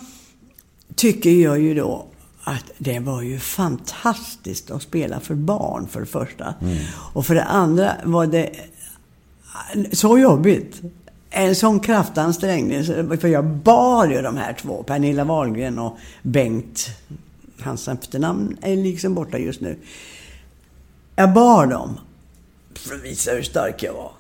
tycker 0.96 1.30
jag 1.30 1.60
ju 1.60 1.74
då 1.74 2.06
att 2.44 2.64
det 2.78 2.98
var 2.98 3.22
ju 3.22 3.38
fantastiskt 3.38 4.70
att 4.70 4.82
spela 4.82 5.20
för 5.20 5.34
barn, 5.34 5.88
för 5.88 6.00
det 6.00 6.06
första. 6.06 6.54
Och 7.12 7.26
för 7.26 7.34
det 7.34 7.44
andra 7.44 7.92
var 8.04 8.26
det 8.26 8.50
så 9.92 10.18
jobbigt. 10.18 10.80
En 11.30 11.54
sån 11.54 11.80
kraftansträngning. 11.80 12.84
För 13.18 13.28
jag 13.28 13.44
bar 13.44 14.06
ju 14.06 14.22
de 14.22 14.36
här 14.36 14.52
två, 14.52 14.82
Pernilla 14.82 15.24
Wahlgren 15.24 15.78
och 15.78 15.98
Bengt. 16.22 16.88
Hans 17.60 17.88
efternamn 17.88 18.56
är 18.62 18.76
liksom 18.76 19.14
borta 19.14 19.38
just 19.38 19.60
nu. 19.60 19.76
Jag 21.16 21.32
bar 21.32 21.66
dem 21.66 21.98
för 22.74 22.94
att 22.94 23.04
visa 23.04 23.30
hur 23.30 23.42
stark 23.42 23.82
jag 23.82 23.92
var. 23.92 24.10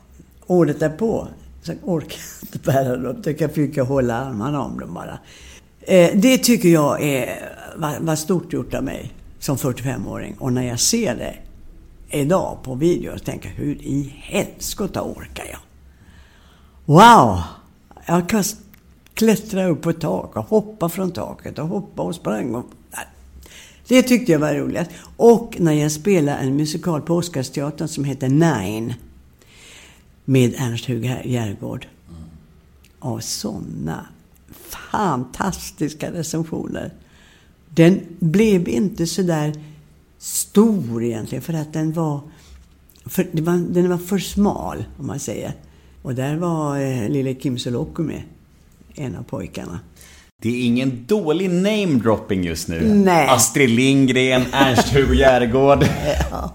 Året 0.46 0.80
därpå 0.80 1.28
så 1.62 1.72
orkade 1.82 2.14
jag 2.40 2.48
inte 2.48 2.58
bära 2.58 2.96
dem. 2.96 3.34
Jag 3.38 3.54
fick 3.54 3.78
hålla 3.78 4.14
armarna 4.14 4.62
om 4.62 4.80
dem 4.80 4.94
bara. 4.94 5.18
Eh, 5.80 6.10
det 6.14 6.38
tycker 6.38 6.68
jag 6.68 7.02
är, 7.02 7.52
var, 7.76 8.00
var 8.00 8.16
stort 8.16 8.52
gjort 8.52 8.74
av 8.74 8.84
mig 8.84 9.12
som 9.38 9.56
45-åring. 9.56 10.34
Och 10.38 10.52
när 10.52 10.62
jag 10.62 10.80
ser 10.80 11.16
det 11.16 11.36
idag 12.10 12.58
på 12.62 12.74
video 12.74 13.18
så 13.18 13.24
tänker 13.24 13.48
hur 13.48 13.82
i 13.82 14.14
helskotta 14.18 15.02
orkar 15.02 15.44
jag? 15.44 15.58
Wow! 16.84 17.40
Jag 18.06 18.28
kan 18.28 18.44
klättra 19.14 19.66
upp 19.66 19.82
på 19.82 19.90
ett 19.90 20.00
tak 20.00 20.36
och 20.36 20.44
hoppa 20.44 20.88
från 20.88 21.10
taket 21.10 21.58
och 21.58 21.68
hoppa 21.68 22.02
och 22.02 22.14
sprang. 22.14 22.54
Och, 22.54 22.64
det 23.88 24.02
tyckte 24.02 24.32
jag 24.32 24.38
var 24.38 24.54
roligt. 24.54 24.90
Och 25.16 25.56
när 25.60 25.72
jag 25.72 25.92
spelade 25.92 26.38
en 26.38 26.56
musikal 26.56 27.02
på 27.02 27.14
Oscarsteatern 27.14 27.88
som 27.88 28.04
heter 28.04 28.28
Nine 28.28 28.94
med 30.24 30.54
Ernst-Hugo 30.58 31.20
Järegård. 31.24 31.86
Och 32.98 33.24
sådana 33.24 34.06
fantastiska 34.68 36.12
recensioner. 36.12 36.92
Den 37.74 38.00
blev 38.18 38.68
inte 38.68 39.06
så 39.06 39.22
där 39.22 39.52
stor 40.18 41.04
egentligen 41.04 41.42
för 41.42 41.52
att 41.54 41.72
den 41.72 41.92
var, 41.92 42.20
för, 43.06 43.26
var, 43.32 43.72
den 43.72 43.88
var 43.90 43.98
för 43.98 44.18
smal 44.18 44.84
om 44.98 45.06
man 45.06 45.18
säger. 45.18 45.52
Och 46.02 46.14
där 46.14 46.36
var 46.36 46.80
eh, 46.80 47.08
lille 47.08 47.34
Kim 47.34 47.58
Sulocku 47.58 48.02
med, 48.02 48.22
en 48.94 49.16
av 49.16 49.22
pojkarna. 49.22 49.80
Det 50.42 50.48
är 50.48 50.66
ingen 50.66 51.04
dålig 51.06 51.50
namedropping 51.50 52.44
just 52.44 52.68
nu. 52.68 52.94
Nej. 52.94 53.28
Astrid 53.28 53.70
Lindgren, 53.70 54.42
Ernst-Hugo 54.52 55.14
Järegård. 55.14 55.84
Ja. 56.30 56.54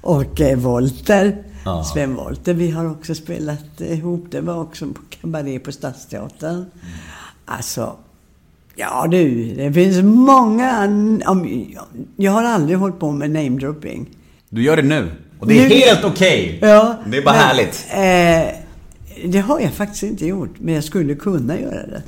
Och 0.00 0.40
eh, 0.40 0.58
Volter, 0.58 1.44
Ja. 1.66 1.84
Sven 1.84 2.14
Volter, 2.14 2.54
vi 2.54 2.70
har 2.70 2.90
också 2.90 3.14
spelat 3.14 3.80
ihop. 3.80 4.26
Det 4.30 4.40
var 4.40 4.60
också 4.60 4.86
på 4.86 5.00
Kabaré 5.10 5.58
på 5.58 5.72
Stadsteatern. 5.72 6.64
Alltså, 7.44 7.96
ja 8.76 9.06
du, 9.10 9.54
det 9.54 9.72
finns 9.72 10.02
många... 10.02 10.88
Jag 12.16 12.32
har 12.32 12.44
aldrig 12.44 12.78
hållit 12.78 12.98
på 12.98 13.12
med 13.12 13.30
namedropping. 13.30 14.06
Du 14.48 14.62
gör 14.62 14.76
det 14.76 14.82
nu. 14.82 15.10
Och 15.38 15.46
det 15.46 15.64
är 15.64 15.68
Nu- 15.68 15.74
helt 15.74 16.04
okej. 16.04 16.58
Ja, 16.62 16.96
Det 17.10 17.16
är 17.16 17.22
bara 17.22 17.34
men, 17.34 17.44
härligt. 17.44 17.86
Eh, 17.90 18.54
det 19.30 19.38
har 19.38 19.60
jag 19.60 19.72
faktiskt 19.72 20.02
inte 20.02 20.26
gjort, 20.26 20.54
men 20.58 20.74
jag 20.74 20.84
skulle 20.84 21.14
kunna 21.14 21.60
göra 21.60 21.86
det. 21.86 22.02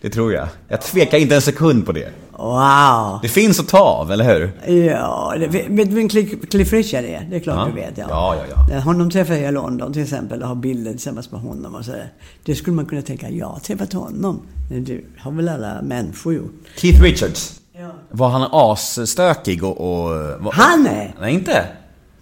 Det 0.00 0.10
tror 0.10 0.32
jag. 0.32 0.48
Jag 0.68 0.82
tvekar 0.82 1.18
inte 1.18 1.34
en 1.34 1.42
sekund 1.42 1.86
på 1.86 1.92
det. 1.92 2.08
Wow! 2.38 3.18
Det 3.22 3.28
finns 3.28 3.60
att 3.60 3.68
ta 3.68 3.78
av, 3.78 4.12
eller 4.12 4.24
hur? 4.24 4.74
Ja, 4.86 5.34
det, 5.38 5.46
vet 5.46 5.88
du 5.90 5.94
vem 5.96 6.08
Cliff, 6.08 6.72
Richard 6.72 7.04
är? 7.04 7.26
Det 7.30 7.36
är 7.36 7.40
klart 7.40 7.56
Ja. 7.58 7.66
du 7.74 7.80
vet. 7.80 7.98
Ja. 7.98 8.06
Ja, 8.08 8.36
ja, 8.50 8.66
ja. 8.70 8.78
Honom 8.80 9.10
träffade 9.10 9.38
jag 9.40 9.48
i 9.48 9.52
London 9.52 9.92
till 9.92 10.02
exempel 10.02 10.42
och 10.42 10.48
har 10.48 10.54
bilder 10.54 10.90
tillsammans 10.90 11.32
med 11.32 11.40
honom 11.40 11.74
och 11.74 11.84
sådär. 11.84 12.12
Det 12.44 12.54
skulle 12.54 12.76
man 12.76 12.86
kunna 12.86 13.02
tänka, 13.02 13.30
jag 13.30 13.46
har 13.46 13.58
träffat 13.58 13.92
honom. 13.92 14.40
Men 14.70 14.84
du 14.84 15.04
har 15.18 15.32
väl 15.32 15.48
alla 15.48 15.82
människor 15.82 16.34
gjort? 16.34 16.52
Keith 16.76 17.02
Richards. 17.02 17.60
Ja. 17.78 17.90
Var 18.10 18.28
han 18.28 18.48
asstökig 18.52 19.64
och... 19.64 19.80
och 19.80 20.10
var... 20.40 20.52
Han 20.52 20.86
är? 20.86 21.14
Nej, 21.20 21.34
inte? 21.34 21.64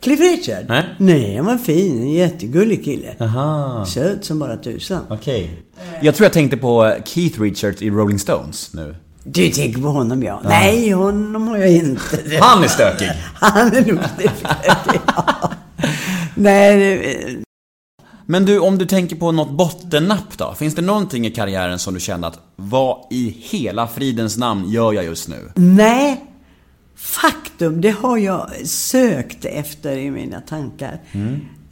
Cliff 0.01 0.21
Richard? 0.21 0.65
Nej. 0.69 0.85
Nej, 0.99 1.37
han 1.37 1.47
var 1.47 1.57
fin. 1.57 2.01
En 2.03 2.11
jättegullig 2.13 2.85
kille. 2.85 3.15
Aha. 3.21 3.87
Söt 3.87 4.25
som 4.25 4.39
bara 4.39 4.57
tusan. 4.57 5.01
Okej. 5.11 5.51
Jag 6.03 6.15
tror 6.15 6.25
jag 6.25 6.33
tänkte 6.33 6.57
på 6.57 6.97
Keith 7.05 7.41
Richards 7.41 7.83
i 7.83 7.91
Rolling 7.91 8.19
Stones 8.19 8.75
nu. 8.75 8.95
Du 9.25 9.51
tänker 9.51 9.81
på 9.83 9.89
honom 9.89 10.23
ja. 10.23 10.41
Nej, 10.45 10.91
honom 10.91 11.49
har 11.49 11.57
jag 11.59 11.71
inte. 11.73 12.21
Han 12.41 12.65
är 12.65 12.69
stökig. 12.69 13.11
Han 13.35 13.77
är 13.77 13.93
nog 13.93 13.99
stökig, 14.15 15.01
ja. 15.07 15.51
Nej, 16.35 17.43
Men 18.27 18.45
du, 18.45 18.59
om 18.59 18.79
du 18.79 18.87
tänker 18.87 19.17
på 19.17 19.33
något 19.33 19.51
bottennapp 19.51 20.39
då? 20.39 20.55
Finns 20.59 20.75
det 20.75 20.83
någonting 20.83 21.27
i 21.27 21.31
karriären 21.31 21.79
som 21.79 21.95
du 21.95 22.01
kände 22.01 22.27
att 22.27 22.39
vad 22.57 22.99
i 23.11 23.37
hela 23.41 23.87
fridens 23.87 24.37
namn 24.39 24.71
gör 24.71 24.93
jag 24.93 25.05
just 25.05 25.29
nu? 25.29 25.53
Nej, 25.55 26.25
faktum, 26.97 27.81
det 27.81 27.91
har 27.91 28.19
jag 28.19 28.67
sökt 28.67 29.45
efter 29.45 29.97
i 29.97 30.11
mina 30.11 30.41
tankar. 30.41 31.01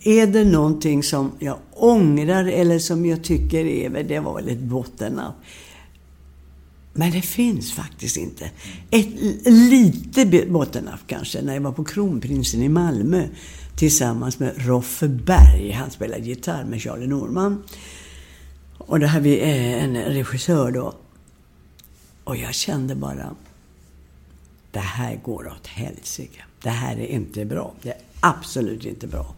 Är 0.04 0.26
det 0.26 0.44
någonting 0.44 1.02
som 1.02 1.32
jag 1.38 1.58
ångrar 1.72 2.44
eller 2.44 2.78
som 2.78 3.06
jag 3.06 3.24
tycker 3.24 3.64
är, 3.64 4.02
det 4.02 4.20
var 4.20 4.34
väl 4.34 4.48
ett 4.48 4.60
bottennapp. 4.60 5.34
Men 6.92 7.10
det 7.10 7.22
finns 7.22 7.72
faktiskt 7.72 8.16
inte. 8.16 8.50
Ett 8.90 9.08
lite 9.46 10.46
bottennapp 10.48 11.00
kanske, 11.06 11.42
när 11.42 11.54
jag 11.54 11.60
var 11.60 11.72
på 11.72 11.84
Kronprinsen 11.84 12.62
i 12.62 12.68
Malmö 12.68 13.24
tillsammans 13.76 14.38
med 14.38 14.52
Roffe 14.56 15.08
Berg. 15.08 15.70
Han 15.70 15.90
spelade 15.90 16.22
gitarr 16.22 16.64
med 16.64 16.82
Charlie 16.82 17.06
Norman. 17.06 17.62
Och 18.78 19.00
då 19.00 19.06
hade 19.06 19.24
vi 19.24 19.40
eh, 19.40 19.84
en 19.84 19.96
regissör 19.96 20.70
då. 20.70 20.94
Och 22.24 22.36
jag 22.36 22.54
kände 22.54 22.94
bara, 22.94 23.34
det 24.74 24.80
här 24.80 25.20
går 25.24 25.46
åt 25.46 25.66
helsike. 25.66 26.42
Det 26.62 26.70
här 26.70 26.96
är 26.96 27.06
inte 27.06 27.44
bra. 27.44 27.74
Det 27.82 27.88
är 27.88 27.98
absolut 28.20 28.84
inte 28.84 29.06
bra. 29.06 29.34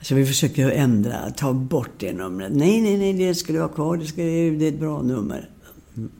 Så 0.00 0.14
vi 0.14 0.26
försöker 0.26 0.70
ändra, 0.70 1.30
ta 1.30 1.52
bort 1.52 1.90
det 1.98 2.12
numret. 2.12 2.52
Nej, 2.52 2.80
nej, 2.80 2.96
nej, 2.96 3.12
det 3.12 3.34
ska 3.34 3.52
du 3.52 3.60
ha 3.60 3.68
kvar. 3.68 3.96
Det, 3.96 4.06
ska, 4.06 4.22
det 4.22 4.64
är 4.64 4.68
ett 4.68 4.80
bra 4.80 5.02
nummer. 5.02 5.48
Mm. 5.96 6.10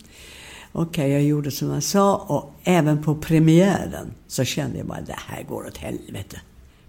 Okej, 0.73 1.11
jag 1.11 1.23
gjorde 1.23 1.51
som 1.51 1.71
han 1.71 1.83
sa 1.83 2.17
och 2.17 2.55
även 2.65 3.03
på 3.03 3.15
premiären 3.15 4.07
så 4.27 4.45
kände 4.45 4.79
jag 4.79 4.87
bara, 4.87 5.01
det 5.01 5.17
här 5.19 5.43
går 5.43 5.67
åt 5.67 5.77
helvete. 5.77 6.41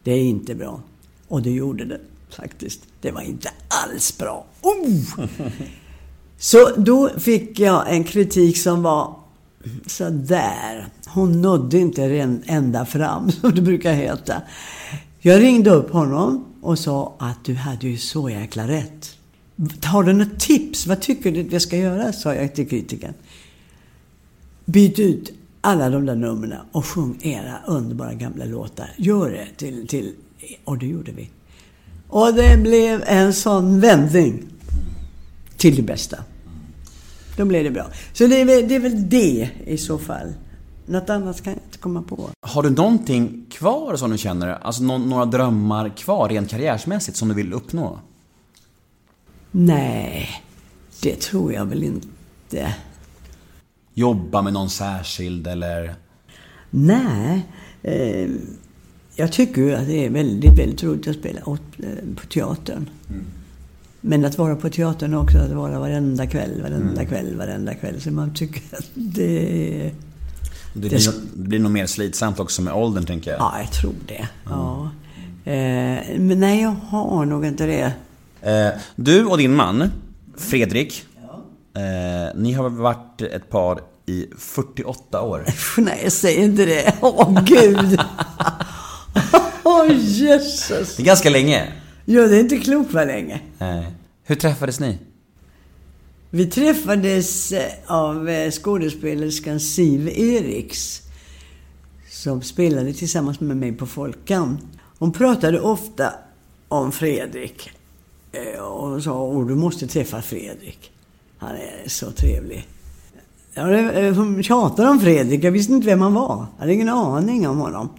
Det 0.04 0.12
är 0.12 0.24
inte 0.24 0.56
bra. 0.56 0.82
Och 1.28 1.42
det 1.42 1.52
gjorde 1.52 1.86
det 1.86 2.00
faktiskt. 2.30 2.82
Det 3.02 3.12
var 3.12 3.22
inte 3.22 3.50
alls 3.68 4.18
bra. 4.18 4.46
Oh! 4.62 5.26
Så 6.38 6.70
då 6.78 7.10
fick 7.20 7.60
jag 7.60 7.94
en 7.94 8.04
kritik 8.04 8.58
som 8.58 8.84
var 8.84 9.25
så 9.86 10.10
där. 10.10 10.88
Hon 11.08 11.42
nådde 11.42 11.80
inte 11.80 12.04
ända 12.46 12.86
fram, 12.86 13.32
som 13.42 13.56
det 13.56 13.62
brukar 13.62 13.94
heta. 13.94 14.42
Jag 15.20 15.42
ringde 15.42 15.70
upp 15.70 15.92
honom 15.92 16.46
och 16.62 16.80
sa 16.80 17.16
att 17.20 17.46
du 17.46 17.54
hade 17.54 17.88
ju 17.88 17.98
så 17.98 18.30
jäkla 18.30 18.68
rätt. 18.68 19.18
Har 19.84 20.04
du 20.04 20.14
något 20.14 20.40
tips? 20.40 20.88
Vad 20.88 21.02
tycker 21.02 21.32
du 21.32 21.42
att 21.42 21.52
jag 21.52 21.62
ska 21.62 21.78
göra? 21.78 22.14
sa 22.14 22.36
jag 22.36 22.56
till 22.56 22.70
kritikern. 22.70 23.14
Byt 24.66 25.00
ut 25.00 25.34
alla 25.62 25.90
de 25.90 26.06
där 26.06 26.16
numren 26.16 26.60
och 26.72 26.86
sjung 26.86 27.20
era 27.22 27.60
underbara 27.68 28.14
gamla 28.14 28.46
låtar. 28.46 28.90
Gör 28.98 29.30
det 29.30 29.48
till, 29.58 29.88
till... 29.88 30.14
Och 30.64 30.78
det 30.78 30.88
gjorde 30.88 31.12
vi. 31.12 31.30
Och 32.08 32.34
det 32.34 32.58
blev 32.62 33.04
en 33.06 33.34
sån 33.34 33.80
vändning 33.80 34.44
till 35.58 35.76
det 35.76 35.82
bästa. 35.82 36.18
Då 37.38 37.46
blev 37.46 37.64
det 37.64 37.72
bra. 37.72 37.86
Så 38.14 38.28
det 38.28 38.42
är, 38.42 38.46
väl, 38.46 38.68
det 38.68 38.76
är 38.76 38.80
väl 38.80 39.10
det 39.10 39.50
i 39.66 39.78
så 39.78 39.98
fall. 39.98 40.34
Något 40.86 41.10
annat 41.10 41.42
kan 41.44 41.54
jag 41.54 41.62
inte 41.68 41.78
komma 41.78 42.02
på. 42.02 42.30
Har 42.42 42.64
du 42.64 42.70
någonting 42.70 43.46
kvar 43.52 43.96
som 43.96 44.12
du 44.12 44.18
känner, 44.18 44.48
alltså 44.48 44.84
nå- 44.84 44.98
några 44.98 45.26
drömmar 45.26 45.90
kvar 45.90 46.30
rent 46.30 46.50
karriärsmässigt 46.50 47.18
som 47.18 47.28
du 47.28 47.34
vill 47.36 47.54
uppnå? 47.54 48.00
Nej, 49.52 50.30
det 51.02 51.16
tror 51.22 51.54
jag 51.54 51.66
väl 51.66 51.84
inte. 51.84 52.74
Jobba 53.94 54.42
med 54.42 54.54
någon 54.54 54.70
särskild 54.70 55.48
eller... 55.48 55.96
Nej. 56.70 57.46
Eh, 57.84 58.30
jag 59.16 59.32
tycker 59.32 59.74
att 59.76 59.88
det 59.88 60.06
är 60.06 60.10
väldigt, 60.10 60.60
väldigt 60.60 60.84
roligt 60.84 61.08
att 61.08 61.16
spela 61.16 61.40
eh, 61.40 62.16
på 62.16 62.28
teatern. 62.28 62.90
Men 64.08 64.26
att 64.26 64.38
vara 64.38 64.56
på 64.56 64.70
teatern 64.70 65.14
också, 65.14 65.38
att 65.38 65.52
vara 65.52 65.80
varenda 65.80 66.28
kväll, 66.28 66.62
varenda 66.62 66.92
Mm. 67.02 67.06
kväll, 67.08 67.36
varenda 67.36 67.74
kväll. 67.74 68.02
Så 68.02 68.12
man 68.12 68.34
tycker 68.34 68.62
att 68.78 68.86
det... 68.94 69.92
Det 70.74 70.80
blir, 70.90 71.06
nog- 71.12 71.22
det 71.34 71.48
blir 71.50 71.60
nog 71.60 71.72
mer 71.72 71.86
slitsamt 71.86 72.40
också 72.40 72.62
med 72.62 72.74
åldern, 72.74 73.06
tänker 73.06 73.32
jag. 73.32 73.40
Ja, 73.40 73.54
jag 73.60 73.72
tror 73.72 73.94
det. 74.08 74.28
Ja. 74.50 74.90
Eh, 75.52 76.20
men 76.20 76.40
nej, 76.40 76.62
jag 76.62 76.70
har 76.88 77.26
nog 77.26 77.46
inte 77.46 77.66
det. 77.66 77.92
Eh, 78.52 78.80
du 78.96 79.26
och 79.26 79.38
din 79.38 79.56
man, 79.56 79.92
Fredrik, 80.38 81.06
eh, 81.76 82.36
ni 82.36 82.54
har 82.54 82.70
varit 82.70 83.22
ett 83.22 83.50
par 83.50 83.80
i 84.06 84.26
48 84.38 85.22
år. 85.22 85.46
Nej, 85.78 86.12
säg 86.12 86.36
inte 86.36 86.66
det. 86.66 86.94
Åh, 87.02 87.40
gud. 87.44 88.00
Åh, 89.64 89.86
jösses. 89.98 90.96
Det 90.96 91.04
är 91.04 91.06
ganska 91.06 91.30
länge. 91.30 91.68
Ja, 92.06 92.28
det 92.28 92.36
är 92.38 92.40
inte 92.40 92.58
klokt 92.58 92.94
vad 92.94 93.08
länge. 93.08 93.42
Eh, 93.60 93.84
hur 94.24 94.36
träffades 94.36 94.80
ni? 94.80 94.98
Vi 96.30 96.46
träffades 96.46 97.52
eh, 97.52 97.72
av 97.88 98.30
eh, 98.30 98.52
skådespelerskan 98.52 99.60
Siv 99.60 100.08
Eriks. 100.10 101.02
Som 102.10 102.42
spelade 102.42 102.94
tillsammans 102.94 103.40
med 103.40 103.58
mig 103.58 103.72
på 103.72 103.86
Folkan. 103.86 104.58
Hon 105.00 105.12
pratade 105.12 105.60
ofta 105.60 106.14
om 106.68 106.92
Fredrik. 106.92 107.70
Eh, 108.32 108.62
Och 108.62 109.04
sa, 109.04 109.14
åh 109.22 109.48
du 109.48 109.56
måste 109.56 109.88
träffa 109.88 110.22
Fredrik. 110.22 110.92
Han 111.38 111.56
är 111.56 111.84
så 111.90 112.12
trevlig. 112.12 112.68
Hon 114.16 114.44
tjatade 114.44 114.90
om 114.90 115.00
Fredrik. 115.00 115.44
Jag 115.44 115.52
visste 115.52 115.74
inte 115.74 115.88
vem 115.88 116.02
han 116.02 116.14
var. 116.14 116.46
Jag 116.56 116.60
hade 116.62 116.74
ingen 116.74 116.90
aning 116.90 117.48
om 117.48 117.58
honom. 117.58 117.90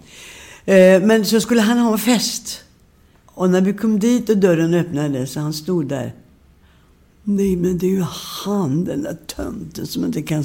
Men 1.01 1.25
så 1.25 1.41
skulle 1.41 1.61
han 1.61 1.77
ha 1.77 1.91
en 1.91 1.97
fest. 1.99 2.63
Och 3.37 3.49
när 3.49 3.61
vi 3.61 3.73
kom 3.73 3.99
dit 3.99 4.29
och 4.29 4.37
dörren 4.37 4.73
öppnades 4.73 5.31
så 5.31 5.39
han 5.39 5.53
stod 5.53 5.87
där. 5.87 6.13
Nej, 7.23 7.55
men 7.55 7.77
det 7.77 7.85
är 7.85 7.91
ju 7.91 8.05
han, 8.45 8.85
den 8.85 9.03
där 9.03 9.17
tönten 9.27 9.87
som 9.87 10.05
inte 10.05 10.21
kan 10.21 10.43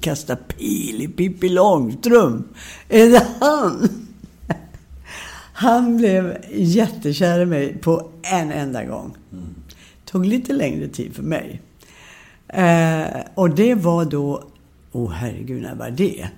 kasta 0.00 0.36
pil 0.36 1.02
i 1.02 1.08
Pippi 1.08 1.48
Långstrump. 1.48 2.46
Är 2.88 3.10
det 3.10 3.26
han? 3.40 3.88
Han 5.52 5.96
blev 5.96 6.36
jättekär 6.52 7.40
i 7.40 7.46
mig 7.46 7.78
på 7.78 8.10
en 8.22 8.52
enda 8.52 8.84
gång. 8.84 9.16
Tog 10.04 10.26
lite 10.26 10.52
längre 10.52 10.88
tid 10.88 11.14
för 11.14 11.22
mig. 11.22 11.62
Eh, 12.48 13.20
och 13.34 13.50
det 13.50 13.74
var 13.74 14.04
då, 14.04 14.44
åh 14.92 15.04
oh, 15.04 15.12
herregud, 15.12 15.62
när 15.62 15.74
var 15.74 15.90
det? 15.90 16.28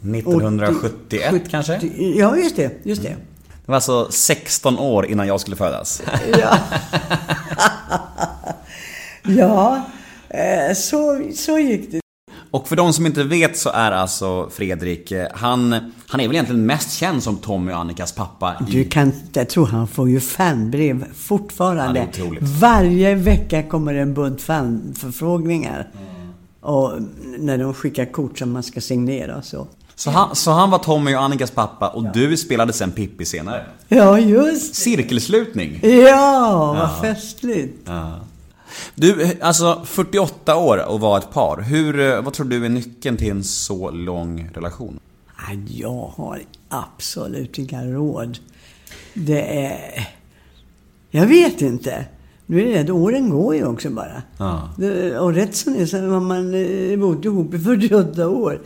1971 0.00 1.34
80 1.34 1.50
kanske? 1.50 1.86
Ja, 1.96 2.36
just 2.36 2.56
det, 2.56 2.86
just 2.86 3.02
det. 3.02 3.16
Det 3.66 3.72
var 3.72 3.74
alltså 3.74 4.08
16 4.10 4.78
år 4.78 5.06
innan 5.06 5.26
jag 5.26 5.40
skulle 5.40 5.56
födas. 5.56 6.02
Ja, 6.40 6.58
ja 9.22 9.86
eh, 10.28 10.74
så, 10.74 11.30
så 11.34 11.58
gick 11.58 11.92
det. 11.92 12.00
Och 12.50 12.68
för 12.68 12.76
de 12.76 12.92
som 12.92 13.06
inte 13.06 13.24
vet 13.24 13.58
så 13.58 13.70
är 13.70 13.92
alltså 13.92 14.50
Fredrik, 14.50 15.12
eh, 15.12 15.26
han, 15.34 15.92
han 16.08 16.20
är 16.20 16.26
väl 16.26 16.34
egentligen 16.36 16.66
mest 16.66 16.92
känd 16.92 17.22
som 17.22 17.36
Tommy 17.36 17.72
och 17.72 17.78
Annikas 17.78 18.12
pappa 18.12 18.56
Du 18.70 18.80
i... 18.80 18.84
kan, 18.84 19.12
jag 19.32 19.48
tror 19.48 19.66
han 19.66 19.88
får 19.88 20.10
ju 20.10 20.20
fanbrev 20.20 21.12
fortfarande. 21.14 22.08
Ja. 22.18 22.24
Varje 22.40 23.14
vecka 23.14 23.62
kommer 23.62 23.94
en 23.94 24.14
bunt 24.14 24.42
fanförfrågningar. 24.42 25.88
Och 26.60 26.92
när 27.38 27.58
de 27.58 27.74
skickar 27.74 28.12
kort 28.12 28.38
som 28.38 28.52
man 28.52 28.62
ska 28.62 28.80
signera 28.80 29.36
och 29.36 29.44
så. 29.44 29.66
Så 29.98 30.10
han, 30.10 30.36
så 30.36 30.50
han 30.50 30.70
var 30.70 30.78
Tommy 30.78 31.14
och 31.14 31.22
Annikas 31.22 31.50
pappa 31.50 31.88
och 31.88 32.12
du 32.12 32.36
spelade 32.36 32.72
sen 32.72 32.92
Pippi 32.92 33.24
senare. 33.24 33.64
Ja, 33.88 34.18
just 34.18 34.74
Cirkelslutning. 34.74 35.80
Ja, 35.82 36.76
vad 36.78 37.00
festligt. 37.00 37.90
Du, 38.94 39.22
eh, 39.22 39.30
alltså 39.40 39.82
48 39.84 40.56
år 40.56 40.84
och 40.88 41.00
vara 41.00 41.18
ett 41.18 41.32
par. 41.32 41.60
Hur, 41.62 42.00
eh, 42.00 42.22
vad 42.22 42.32
tror 42.32 42.46
du 42.46 42.64
är 42.64 42.68
nyckeln 42.68 43.16
till 43.16 43.30
en 43.30 43.44
så 43.44 43.90
lång 43.90 44.50
relation? 44.54 45.00
Nej, 45.48 45.80
Jag 45.80 46.12
har 46.16 46.40
absolut 46.68 47.58
inga 47.58 47.84
råd. 47.84 48.38
Det 49.14 49.66
är... 49.66 50.08
Jag 51.10 51.26
vet 51.26 51.60
inte. 51.62 52.04
Nu 52.46 52.68
är 52.68 52.74
det 52.74 52.80
att 52.80 52.90
åren 52.90 53.30
går 53.30 53.54
ju 53.54 53.66
också 53.66 53.90
bara. 53.90 54.22
Ja. 54.38 54.68
Det, 54.78 55.18
och 55.18 55.34
rätt 55.34 55.56
som 55.56 55.72
det 55.72 55.82
är 55.82 55.86
så 55.86 55.96
har 55.96 56.20
man 56.20 56.54
eh, 56.54 56.98
bott 56.98 57.24
ihop 57.24 57.54
i 57.54 57.58
48 57.58 58.28
år. 58.28 58.60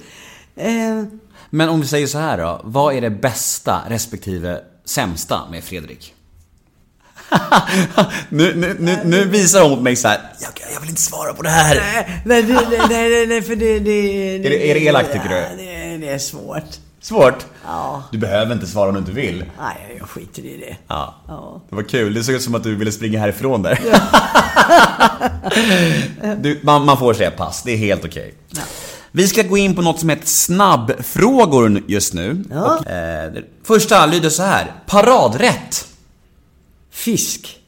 Eh, 0.57 1.03
Men 1.51 1.69
om 1.69 1.81
vi 1.81 1.87
säger 1.87 2.07
så 2.07 2.19
här 2.19 2.39
då. 2.39 2.61
Vad 2.65 2.95
är 2.95 3.01
det 3.01 3.11
bästa 3.11 3.81
respektive 3.89 4.61
sämsta 4.85 5.41
med 5.51 5.65
Fredrik? 5.65 6.15
nu, 8.29 8.55
nu, 8.57 8.77
nu, 8.81 8.99
nu 9.05 9.25
visar 9.25 9.69
hon 9.69 9.83
mig 9.83 9.97
så 9.97 10.09
här. 10.09 10.21
Jag, 10.41 10.51
jag 10.75 10.81
vill 10.81 10.91
inte 10.91 11.03
svara 11.03 11.33
på 11.35 11.43
det 11.43 11.49
här. 11.49 11.75
nej, 12.25 12.43
nej, 12.43 12.81
nej, 12.89 13.27
nej, 13.27 13.43
för 13.43 13.57
det... 13.57 13.79
det, 13.79 13.79
det 13.79 14.47
Är 14.47 14.51
det- 14.51 14.71
är 14.71 14.75
det 14.75 14.81
elakt, 14.81 15.13
tycker 15.13 15.29
du? 15.29 15.35
Ja, 15.35 15.49
det, 15.57 15.97
det 15.97 16.09
är 16.09 16.19
svårt. 16.19 16.65
Svårt? 17.01 17.47
Ja. 17.67 18.03
Du 18.13 18.19
behöver 18.19 18.53
inte 18.55 18.67
svara 18.67 18.89
om 18.89 18.95
du 18.95 19.01
inte 19.01 19.13
vill. 19.13 19.45
Nej, 19.61 19.97
jag 19.99 20.09
skiter 20.09 20.43
i 20.43 20.57
det. 20.57 20.77
Ja. 20.89 21.15
Ja. 21.29 21.61
Det 21.69 21.75
var 21.77 21.83
kul. 21.83 22.15
Det 22.15 22.25
såg 22.25 22.35
ut 22.35 22.43
som 22.43 22.55
att 22.55 22.63
du 22.63 22.75
ville 22.77 22.93
springa 22.93 23.21
härifrån 23.21 23.63
där. 23.63 23.81
du, 26.43 26.61
man, 26.63 26.85
man 26.85 26.99
får 26.99 27.15
säga 27.15 27.31
pass. 27.31 27.63
Det 27.63 27.73
är 27.73 27.77
helt 27.77 28.05
okej. 28.05 28.35
Vi 29.13 29.29
ska 29.29 29.43
gå 29.43 29.57
in 29.57 29.75
på 29.75 29.83
något 29.83 30.01
som 30.01 30.09
heter 30.09 30.27
snabbfrågor 30.27 31.83
just 31.87 32.15
nu. 32.15 32.45
Ja. 32.51 32.79
Och, 32.79 32.87
eh, 32.87 33.33
första 33.63 34.07
lyder 34.07 34.31
så 34.31 34.43
här. 34.43 34.73
Paradrätt. 34.87 35.89
Fisk. 36.91 37.59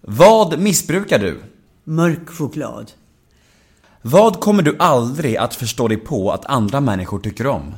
Vad 0.00 0.58
missbrukar 0.58 1.18
du? 1.18 1.40
Mörk 1.84 2.28
choklad. 2.28 2.90
Vad 4.02 4.40
kommer 4.40 4.62
du 4.62 4.76
aldrig 4.78 5.36
att 5.36 5.54
förstå 5.54 5.88
dig 5.88 5.96
på 5.96 6.32
att 6.32 6.46
andra 6.46 6.80
människor 6.80 7.18
tycker 7.18 7.46
om? 7.46 7.74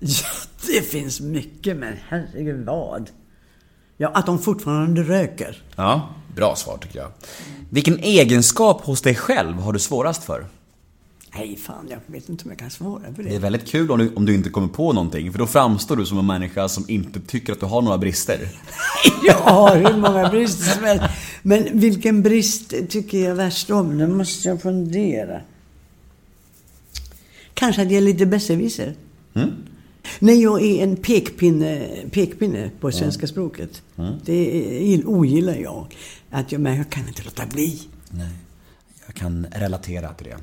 Ja, 0.00 0.26
det 0.66 0.82
finns 0.82 1.20
mycket, 1.20 1.76
men 1.76 1.94
herregud 2.08 2.66
vad? 2.66 3.10
Ja, 3.96 4.08
att 4.14 4.26
de 4.26 4.38
fortfarande 4.38 5.02
röker. 5.02 5.62
Ja, 5.76 6.08
bra 6.34 6.56
svar 6.56 6.78
tycker 6.78 6.98
jag. 6.98 7.10
Vilken 7.70 7.98
egenskap 7.98 8.84
hos 8.84 9.02
dig 9.02 9.14
själv 9.14 9.56
har 9.56 9.72
du 9.72 9.78
svårast 9.78 10.24
för? 10.24 10.46
Nej, 11.38 11.56
fan, 11.56 11.86
jag 11.90 11.98
vet 12.06 12.28
inte 12.28 12.44
om 12.44 12.50
jag 12.50 12.58
kan 12.58 12.70
svara 12.70 13.02
på 13.16 13.22
Det 13.22 13.28
är 13.28 13.32
det. 13.32 13.38
väldigt 13.38 13.66
kul 13.66 13.90
om 13.90 13.98
du, 13.98 14.14
om 14.14 14.26
du 14.26 14.34
inte 14.34 14.50
kommer 14.50 14.68
på 14.68 14.92
någonting, 14.92 15.32
för 15.32 15.38
då 15.38 15.46
framstår 15.46 15.96
du 15.96 16.06
som 16.06 16.18
en 16.18 16.26
människa 16.26 16.68
som 16.68 16.84
inte 16.88 17.20
tycker 17.20 17.52
att 17.52 17.60
du 17.60 17.66
har 17.66 17.82
några 17.82 17.98
brister. 17.98 18.48
Jag 19.26 19.34
har 19.34 19.76
hur 19.76 19.96
många 19.96 20.28
brister 20.28 20.64
som 20.74 20.84
helst. 20.84 21.04
Men 21.42 21.78
vilken 21.80 22.22
brist 22.22 22.74
tycker 22.88 23.18
jag 23.28 23.34
värst 23.34 23.70
om? 23.70 23.98
Nu 23.98 24.06
måste 24.06 24.48
jag 24.48 24.62
fundera. 24.62 25.40
Kanske 27.54 27.82
att 27.82 27.90
jag 27.90 27.96
är 27.96 28.00
lite 28.02 28.26
besserwisser. 28.26 28.94
Nej, 30.18 30.42
jag 30.42 30.62
är 30.62 30.82
en 30.82 30.96
pekpinne, 30.96 31.86
pekpinne 32.10 32.70
på 32.80 32.92
svenska 32.92 33.26
språket. 33.26 33.82
Det 34.24 34.94
är- 34.94 35.08
ogillar 35.08 35.54
jag. 35.56 35.86
Att 36.30 36.52
jag. 36.52 36.60
Men 36.60 36.76
jag 36.76 36.90
kan 36.90 37.08
inte 37.08 37.22
låta 37.24 37.46
bli. 37.46 37.80
Nej. 38.10 38.28
Jag 39.06 39.14
kan 39.14 39.46
relatera 39.52 40.12
till 40.12 40.26
det. 40.26 40.36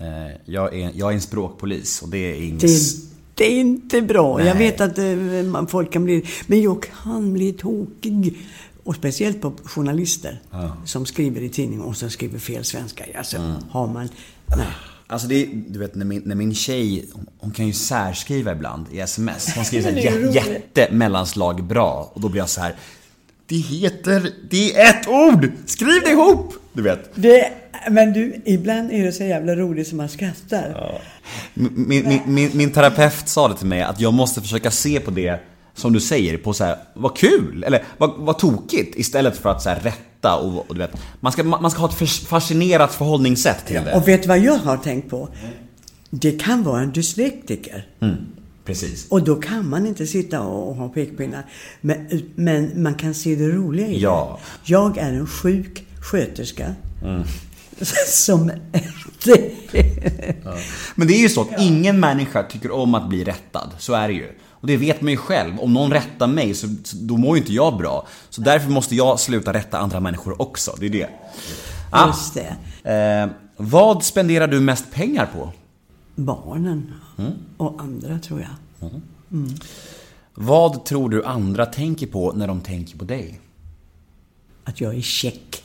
Eh, 0.00 0.36
Jag 0.44 0.74
är, 0.74 0.90
jag 0.94 1.10
är 1.10 1.14
en 1.14 1.20
språkpolis 1.20 2.02
och 2.02 2.08
det 2.08 2.18
är 2.18 2.34
inget... 2.42 2.60
Det, 2.60 2.68
det 3.34 3.44
är 3.44 3.60
inte 3.60 4.02
bra. 4.02 4.44
Jag 4.44 4.56
Nej. 4.56 4.70
vet 4.70 4.80
att 4.80 4.98
eh, 4.98 5.66
folk 5.68 5.92
kan 5.92 6.04
bli... 6.04 6.24
Men 6.46 6.62
jag 6.62 6.86
kan 7.02 7.32
bli 7.32 7.52
tokig. 7.52 8.38
Och 8.84 8.94
speciellt 8.96 9.40
på 9.40 9.52
journalister 9.64 10.40
som 10.84 11.06
skriver 11.06 11.40
i 11.40 11.48
tidningen 11.48 11.84
och 11.84 11.96
som 11.96 12.10
skriver 12.10 12.38
fel 12.38 12.64
svenska. 12.64 13.04
Alltså, 13.18 13.36
Mm. 13.36 13.52
har 13.70 13.86
man... 13.86 14.08
Nej. 14.46 14.66
Alltså 15.06 15.28
det 15.28 15.44
du 15.68 15.78
vet 15.78 15.94
när 15.94 16.04
min, 16.04 16.22
när 16.24 16.34
min 16.34 16.54
tjej, 16.54 17.08
hon, 17.38 17.50
kan 17.50 17.66
ju 17.66 17.72
särskriva 17.72 18.52
ibland 18.52 18.86
i 18.92 19.00
sms. 19.00 19.54
Hon 19.54 19.64
skriver 19.64 20.02
såhär 20.02 20.34
jätte 20.34 20.88
mellanslag 20.92 21.64
bra. 21.64 22.10
Och 22.14 22.20
då 22.20 22.28
blir 22.28 22.40
jag 22.40 22.48
så 22.48 22.60
här. 22.60 22.74
Det 23.48 23.56
heter, 23.56 24.30
det 24.50 24.76
är 24.76 24.90
ett 24.90 25.08
ord! 25.08 25.50
Skriv 25.66 26.02
det 26.04 26.10
ihop! 26.10 26.54
Du 26.72 26.82
vet. 26.82 27.10
Det, 27.14 27.50
men 27.90 28.12
du, 28.12 28.42
ibland 28.44 28.92
är 28.92 29.04
det 29.04 29.12
så 29.12 29.24
jävla 29.24 29.54
roligt 29.56 29.88
som 29.88 29.96
man 29.96 30.08
skrattar. 30.08 31.00
Min, 31.54 31.72
min, 32.08 32.20
min, 32.26 32.50
min 32.54 32.70
terapeut 32.70 33.28
sa 33.28 33.48
det 33.48 33.56
till 33.56 33.66
mig 33.66 33.82
att 33.82 34.00
jag 34.00 34.14
måste 34.14 34.40
försöka 34.40 34.70
se 34.70 35.00
på 35.00 35.10
det 35.10 35.40
som 35.74 35.92
du 35.92 36.00
säger 36.00 36.38
på 36.38 36.52
så 36.52 36.64
här, 36.64 36.76
vad 36.94 37.16
kul! 37.16 37.64
Eller 37.66 37.84
vad, 37.98 38.10
vad 38.18 38.38
tokigt! 38.38 38.96
Istället 38.98 39.36
för 39.36 39.50
att 39.50 39.62
så 39.62 39.68
här 39.68 39.80
rätta 39.80 40.36
och, 40.36 40.68
och 40.68 40.74
du 40.74 40.78
vet. 40.80 40.92
Man 41.20 41.32
ska, 41.32 41.42
man 41.42 41.70
ska 41.70 41.80
ha 41.80 41.88
ett 41.88 41.94
fas- 41.98 42.26
fascinerat 42.26 42.94
förhållningssätt 42.94 43.66
till 43.66 43.80
det. 43.84 43.92
Och 43.94 44.08
vet 44.08 44.22
du 44.22 44.28
vad 44.28 44.38
jag 44.38 44.58
har 44.58 44.76
tänkt 44.76 45.10
på? 45.10 45.28
Det 46.10 46.42
kan 46.42 46.62
vara 46.62 46.80
en 46.80 46.92
dyslektiker. 46.92 47.86
Precis. 48.68 49.06
Och 49.08 49.22
då 49.22 49.36
kan 49.36 49.68
man 49.68 49.86
inte 49.86 50.06
sitta 50.06 50.40
och 50.40 50.74
ha 50.76 50.88
pekpinnar. 50.88 51.46
Men, 51.80 52.08
men 52.34 52.82
man 52.82 52.94
kan 52.94 53.14
se 53.14 53.34
det 53.34 53.48
roliga 53.48 53.86
i 53.86 54.00
Ja. 54.00 54.38
det. 54.66 54.72
Jag 54.72 54.98
är 54.98 55.12
en 55.12 55.26
sjuk 55.26 55.84
sköterska. 56.02 56.74
Mm. 57.04 57.22
Som... 58.06 58.50
Men 60.94 61.06
det 61.08 61.14
är 61.14 61.18
ju 61.20 61.28
så 61.28 61.40
att 61.40 61.60
ingen 61.60 62.00
människa 62.00 62.42
tycker 62.42 62.70
om 62.70 62.94
att 62.94 63.08
bli 63.08 63.24
rättad. 63.24 63.70
Så 63.78 63.92
är 63.92 64.08
det 64.08 64.14
ju. 64.14 64.26
Och 64.50 64.66
det 64.66 64.76
vet 64.76 65.00
man 65.00 65.10
ju 65.10 65.16
själv. 65.16 65.58
Om 65.60 65.74
någon 65.74 65.92
rättar 65.92 66.26
mig 66.26 66.54
så, 66.54 66.66
så 66.84 66.96
då 67.00 67.16
mår 67.16 67.36
ju 67.36 67.40
inte 67.42 67.52
jag 67.52 67.76
bra. 67.76 68.06
Så 68.30 68.40
därför 68.40 68.70
måste 68.70 68.94
jag 68.96 69.20
sluta 69.20 69.52
rätta 69.52 69.78
andra 69.78 70.00
människor 70.00 70.42
också. 70.42 70.76
Det 70.80 70.86
är 70.86 70.90
det. 70.90 71.08
Ja. 71.92 72.06
Just 72.06 72.34
det. 72.34 72.56
Eh, 72.92 73.30
vad 73.56 74.04
spenderar 74.04 74.46
du 74.48 74.60
mest 74.60 74.90
pengar 74.92 75.26
på? 75.34 75.52
Barnen 76.18 76.92
och 77.56 77.80
andra 77.80 78.18
tror 78.18 78.40
jag. 78.40 78.90
Vad 80.34 80.84
tror 80.84 81.10
du 81.10 81.24
andra 81.24 81.66
tänker 81.66 82.06
på 82.06 82.32
när 82.32 82.46
de 82.46 82.60
tänker 82.60 82.98
på 82.98 83.04
dig? 83.04 83.40
Att 84.64 84.80
jag 84.80 84.94
är 84.94 85.00
check. 85.00 85.64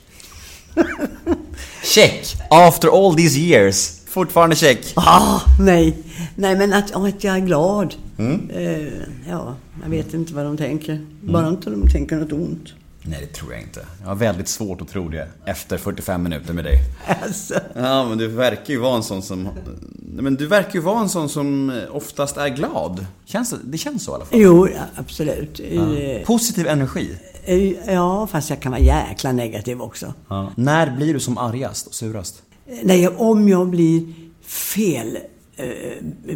Check! 1.84 2.36
After 2.50 2.88
all 2.88 3.14
these 3.16 3.38
years. 3.38 4.00
Fortfarande 4.06 4.56
check. 4.56 4.92
Ah, 4.96 5.40
nej. 5.60 5.96
Nej, 6.34 6.56
men 6.56 6.72
att, 6.72 6.94
att 6.94 7.24
jag 7.24 7.36
är 7.36 7.40
glad. 7.40 7.94
Mm. 8.18 8.50
Eh, 8.50 8.92
ja, 9.28 9.54
jag 9.82 9.90
vet 9.90 10.14
inte 10.14 10.34
vad 10.34 10.44
de 10.44 10.56
tänker. 10.56 11.06
Bara 11.20 11.48
inte 11.48 11.70
de 11.70 11.88
tänker 11.88 12.16
något 12.16 12.32
ont. 12.32 12.74
Nej, 13.06 13.18
det 13.20 13.26
tror 13.38 13.52
jag 13.52 13.62
inte. 13.62 13.86
Jag 14.00 14.08
har 14.08 14.14
väldigt 14.14 14.48
svårt 14.48 14.80
att 14.80 14.88
tro 14.88 15.08
det 15.08 15.28
efter 15.44 15.78
45 15.78 16.22
minuter 16.22 16.52
med 16.52 16.64
dig. 16.64 16.78
Alltså. 17.22 17.54
Ja, 17.74 18.08
men 18.08 18.18
du 18.18 18.28
verkar 18.28 18.74
ju 18.74 18.78
vara 18.80 18.96
en 18.96 19.02
sån 19.02 19.22
som... 19.22 19.42
Nej, 19.42 20.22
Men 20.22 20.34
du 20.34 20.46
verkar 20.46 20.72
ju 20.74 20.80
vara 20.80 21.00
en 21.00 21.08
sån 21.08 21.28
som 21.28 21.80
oftast 21.90 22.36
är 22.36 22.48
glad. 22.48 23.06
Känns 23.24 23.54
det, 23.64 23.78
känns 23.78 24.04
så 24.04 24.10
i 24.10 24.14
alla 24.14 24.24
fall. 24.24 24.40
Jo, 24.40 24.68
ja, 24.68 24.80
absolut. 24.96 25.60
Eh, 25.70 26.26
Positiv 26.26 26.66
energi. 26.66 27.10
eh, 27.44 27.92
Ja, 27.94 28.26
fast 28.26 28.50
jag 28.50 28.60
kan 28.60 28.72
vara 28.72 28.82
jäkla 28.82 29.32
negativ 29.32 29.82
också. 29.82 30.14
När 30.56 30.96
blir 30.96 31.14
du 31.14 31.20
som 31.20 31.38
argast 31.38 31.86
och 31.86 31.94
surast? 31.94 32.42
Nej, 32.82 33.08
om 33.08 33.48
jag 33.48 33.68
blir 33.68 34.02
fel 34.46 35.18
eh, 35.56 35.66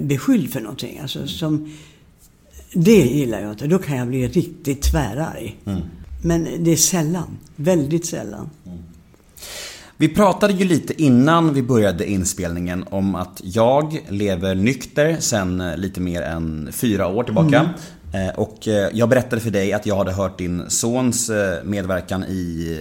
beskylld 0.01 0.53
för 0.53 0.61
någonting, 0.61 0.99
alltså 0.99 1.27
som... 1.27 1.73
Det 2.73 3.03
gillar 3.05 3.41
jag 3.41 3.51
inte. 3.51 3.67
Då 3.67 3.79
kan 3.79 3.97
jag 3.97 4.09
bli 4.09 4.29
riktigt 4.29 4.83
tvärarg. 4.83 5.57
Men 6.23 6.65
det 6.65 6.73
är 6.73 6.77
sällan. 6.77 7.39
Väldigt 7.57 8.07
sällan. 8.07 8.51
Vi 9.97 10.09
pratade 10.09 10.53
ju 10.53 10.65
lite 10.65 11.03
innan 11.03 11.55
vi 11.55 11.63
började 11.63 12.11
inspelningen 12.11 12.85
om 12.91 13.15
att 13.15 13.41
jag 13.45 14.01
lever 14.09 14.55
nykter 14.55 15.17
sen 15.21 15.61
eh, 15.61 15.77
lite 15.77 16.01
mer 16.01 16.23
än 16.23 16.69
fyra 16.73 17.07
år 17.09 17.25
tillbaka. 17.25 17.71
Eh, 18.13 18.39
Och 18.39 18.69
eh, 18.69 18.89
jag 18.93 19.09
berättade 19.09 19.43
för 19.43 19.51
dig 19.51 19.73
att 19.73 19.87
jag 19.87 19.97
hade 19.97 20.13
hört 20.13 20.39
din 20.39 20.71
sons 20.71 21.31
medverkan 21.65 22.25
i 22.25 22.79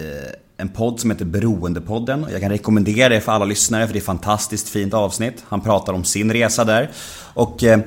en 0.57 0.69
podd 0.69 0.99
som 0.99 1.11
heter 1.11 1.25
Beroendepodden. 1.25 2.25
Jag 2.31 2.41
kan 2.41 2.51
rekommendera 2.51 3.09
det 3.09 3.21
för 3.21 3.31
alla 3.31 3.45
lyssnare 3.45 3.85
för 3.87 3.93
det 3.93 3.97
är 3.97 4.01
ett 4.01 4.05
fantastiskt 4.05 4.69
fint 4.69 4.93
avsnitt. 4.93 5.43
Han 5.47 5.61
pratar 5.61 5.93
om 5.93 6.03
sin 6.03 6.33
resa 6.33 6.63
där. 6.63 6.89
Och 7.33 7.63
eh, 7.63 7.79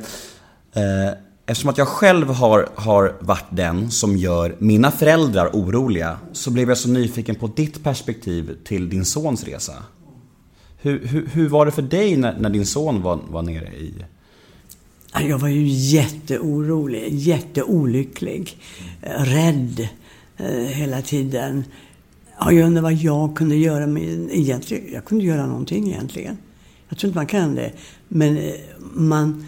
eftersom 1.50 1.70
att 1.70 1.78
jag 1.78 1.88
själv 1.88 2.28
har, 2.28 2.68
har 2.74 3.16
varit 3.20 3.46
den 3.50 3.90
som 3.90 4.16
gör 4.16 4.56
mina 4.58 4.90
föräldrar 4.90 5.50
oroliga 5.52 6.18
så 6.32 6.50
blev 6.50 6.68
jag 6.68 6.78
så 6.78 6.88
nyfiken 6.88 7.34
på 7.34 7.46
ditt 7.46 7.84
perspektiv 7.84 8.56
till 8.64 8.88
din 8.88 9.04
sons 9.04 9.44
resa. 9.44 9.72
Hur, 10.76 11.06
hur, 11.06 11.26
hur 11.26 11.48
var 11.48 11.66
det 11.66 11.72
för 11.72 11.82
dig 11.82 12.16
när, 12.16 12.38
när 12.38 12.50
din 12.50 12.66
son 12.66 13.02
var, 13.02 13.18
var 13.30 13.42
nere 13.42 13.66
i... 13.66 13.94
Jag 15.20 15.38
var 15.38 15.48
ju 15.48 15.66
jätteorolig, 15.68 17.14
jätteolycklig, 17.14 18.58
eh, 19.02 19.24
rädd 19.24 19.88
eh, 20.36 20.46
hela 20.46 21.02
tiden. 21.02 21.64
Ja, 22.38 22.52
jag 22.52 22.66
undrar 22.66 22.82
vad 22.82 22.94
jag 22.94 23.36
kunde 23.36 23.56
göra 23.56 23.86
med... 23.86 24.28
Egentligen, 24.32 24.92
jag 24.92 25.04
kunde 25.04 25.24
göra 25.24 25.46
någonting 25.46 25.88
egentligen. 25.88 26.38
Jag 26.88 26.98
tror 26.98 27.08
inte 27.08 27.18
man 27.18 27.26
kan 27.26 27.54
det. 27.54 27.72
Men 28.08 28.36
eh, 28.36 28.54
man... 28.92 29.44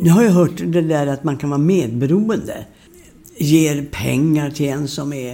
Nu 0.00 0.10
har 0.10 0.22
jag 0.22 0.30
hört 0.30 0.56
det 0.56 0.80
där 0.80 1.06
att 1.06 1.24
man 1.24 1.36
kan 1.36 1.50
vara 1.50 1.58
medberoende. 1.58 2.64
Ger 3.36 3.86
pengar 3.90 4.50
till 4.50 4.68
en 4.68 4.88
som 4.88 5.12
är... 5.12 5.30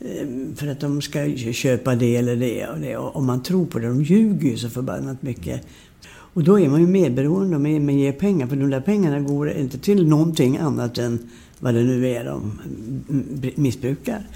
Eh, 0.00 0.26
för 0.56 0.66
att 0.66 0.80
de 0.80 1.02
ska 1.02 1.36
köpa 1.52 1.94
det 1.94 2.16
eller 2.16 2.36
det 2.36 2.66
och 2.66 2.80
det. 2.80 2.96
Och 2.96 3.16
om 3.16 3.26
man 3.26 3.42
tror 3.42 3.66
på 3.66 3.78
det. 3.78 3.86
De 3.86 4.02
ljuger 4.02 4.50
ju 4.50 4.56
så 4.56 4.70
förbannat 4.70 5.22
mycket. 5.22 5.66
Och 6.08 6.44
då 6.44 6.60
är 6.60 6.68
man 6.68 6.80
ju 6.80 6.86
medberoende 6.86 7.56
om 7.56 7.62
man 7.62 7.98
ger 7.98 8.12
pengar. 8.12 8.46
För 8.46 8.56
de 8.56 8.70
där 8.70 8.80
pengarna 8.80 9.20
går 9.20 9.50
inte 9.50 9.78
till 9.78 10.08
någonting 10.08 10.56
annat 10.58 10.98
än 10.98 11.30
vad 11.58 11.74
det 11.74 11.82
nu 11.82 12.08
är 12.08 12.24
de 12.24 12.60
mm, 13.08 13.52
missbrukar. 13.54 14.26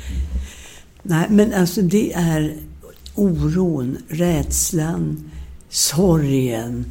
Nej, 1.02 1.26
men 1.30 1.54
alltså 1.54 1.82
det 1.82 2.12
är 2.12 2.56
oron, 3.14 3.96
rädslan, 4.08 5.30
sorgen. 5.68 6.84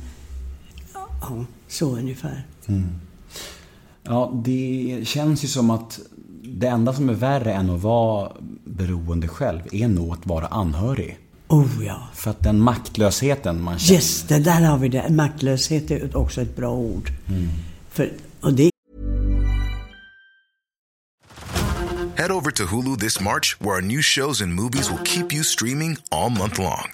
Ja, 0.94 1.46
så 1.68 1.98
ungefär. 1.98 2.44
Ja, 4.04 4.32
det 4.46 5.00
känns 5.04 5.44
ju 5.44 5.48
som 5.48 5.70
att 5.70 6.00
det 6.44 6.68
enda 6.68 6.94
som 6.94 7.10
är 7.10 7.14
värre 7.14 7.54
än 7.54 7.70
att 7.70 7.82
vara 7.82 8.32
beroende 8.66 9.28
själv 9.28 9.62
är 9.72 9.88
nog 9.88 10.14
att 10.14 10.26
vara 10.26 10.48
anhörig. 10.48 11.20
Oh 11.48 11.86
ja. 11.86 12.08
För 12.14 12.32
att 12.32 12.40
den 12.40 12.60
maktlösheten 12.60 13.62
man 13.64 13.80
känner. 13.80 14.00
Yes, 14.00 14.24
det 14.28 14.40
där 14.40 14.62
har 14.62 14.78
vi 14.78 14.90
det. 14.90 15.10
Maktlöshet 15.10 15.92
är 15.92 16.18
också 16.18 16.42
ett 16.42 16.56
bra 16.56 16.72
ord. 16.72 17.12
För, 17.90 18.12
och 18.42 18.54
det 18.54 18.70
Head 22.16 22.32
over 22.32 22.52
to 22.52 22.64
Hulu 22.64 22.96
this 22.96 23.20
March, 23.20 23.58
where 23.60 23.76
our 23.76 23.82
new 23.82 24.02
shows 24.02 24.42
and 24.42 24.54
movies 24.54 24.90
will 24.90 25.04
keep 25.04 25.34
you 25.34 25.44
streaming 25.44 25.98
all 26.10 26.30
month 26.30 26.60
long. 26.60 26.94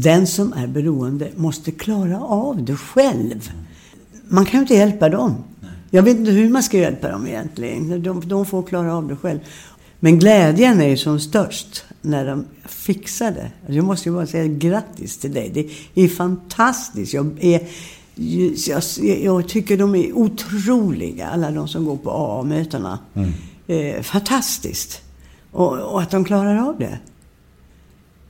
den 0.00 0.26
som 0.26 0.52
är 0.52 0.66
beroende 0.66 1.30
måste 1.36 1.70
klara 1.70 2.20
av 2.20 2.64
det 2.64 2.76
själv. 2.76 3.50
Man 4.28 4.44
kan 4.44 4.58
ju 4.58 4.62
inte 4.62 4.74
hjälpa 4.74 5.08
dem. 5.08 5.34
Jag 5.90 6.02
vet 6.02 6.16
inte 6.16 6.30
hur 6.30 6.50
man 6.50 6.62
ska 6.62 6.78
hjälpa 6.78 7.08
dem 7.08 7.26
egentligen. 7.26 8.02
De, 8.02 8.28
de 8.28 8.46
får 8.46 8.62
klara 8.62 8.96
av 8.96 9.08
det 9.08 9.16
själv. 9.16 9.38
Men 10.00 10.18
glädjen 10.18 10.80
är 10.80 10.88
ju 10.88 10.96
som 10.96 11.20
störst 11.20 11.84
när 12.00 12.26
de 12.26 12.44
fixar 12.64 13.30
det. 13.30 13.74
Jag 13.74 13.84
måste 13.84 14.08
ju 14.08 14.14
bara 14.14 14.26
säga 14.26 14.46
grattis 14.46 15.18
till 15.18 15.32
dig. 15.32 15.50
Det 15.94 16.02
är 16.04 16.08
fantastiskt. 16.08 17.14
Jag, 17.14 17.44
är, 17.44 17.60
jag, 18.68 18.82
jag 19.22 19.48
tycker 19.48 19.76
de 19.76 19.94
är 19.94 20.12
otroliga, 20.12 21.28
alla 21.28 21.50
de 21.50 21.68
som 21.68 21.84
går 21.84 21.96
på 21.96 22.10
AA-mötena. 22.10 22.98
Eh, 23.66 24.02
fantastiskt. 24.02 25.00
Och, 25.50 25.78
och 25.78 26.02
att 26.02 26.10
de 26.10 26.24
klarar 26.24 26.68
av 26.68 26.78
det. 26.78 26.98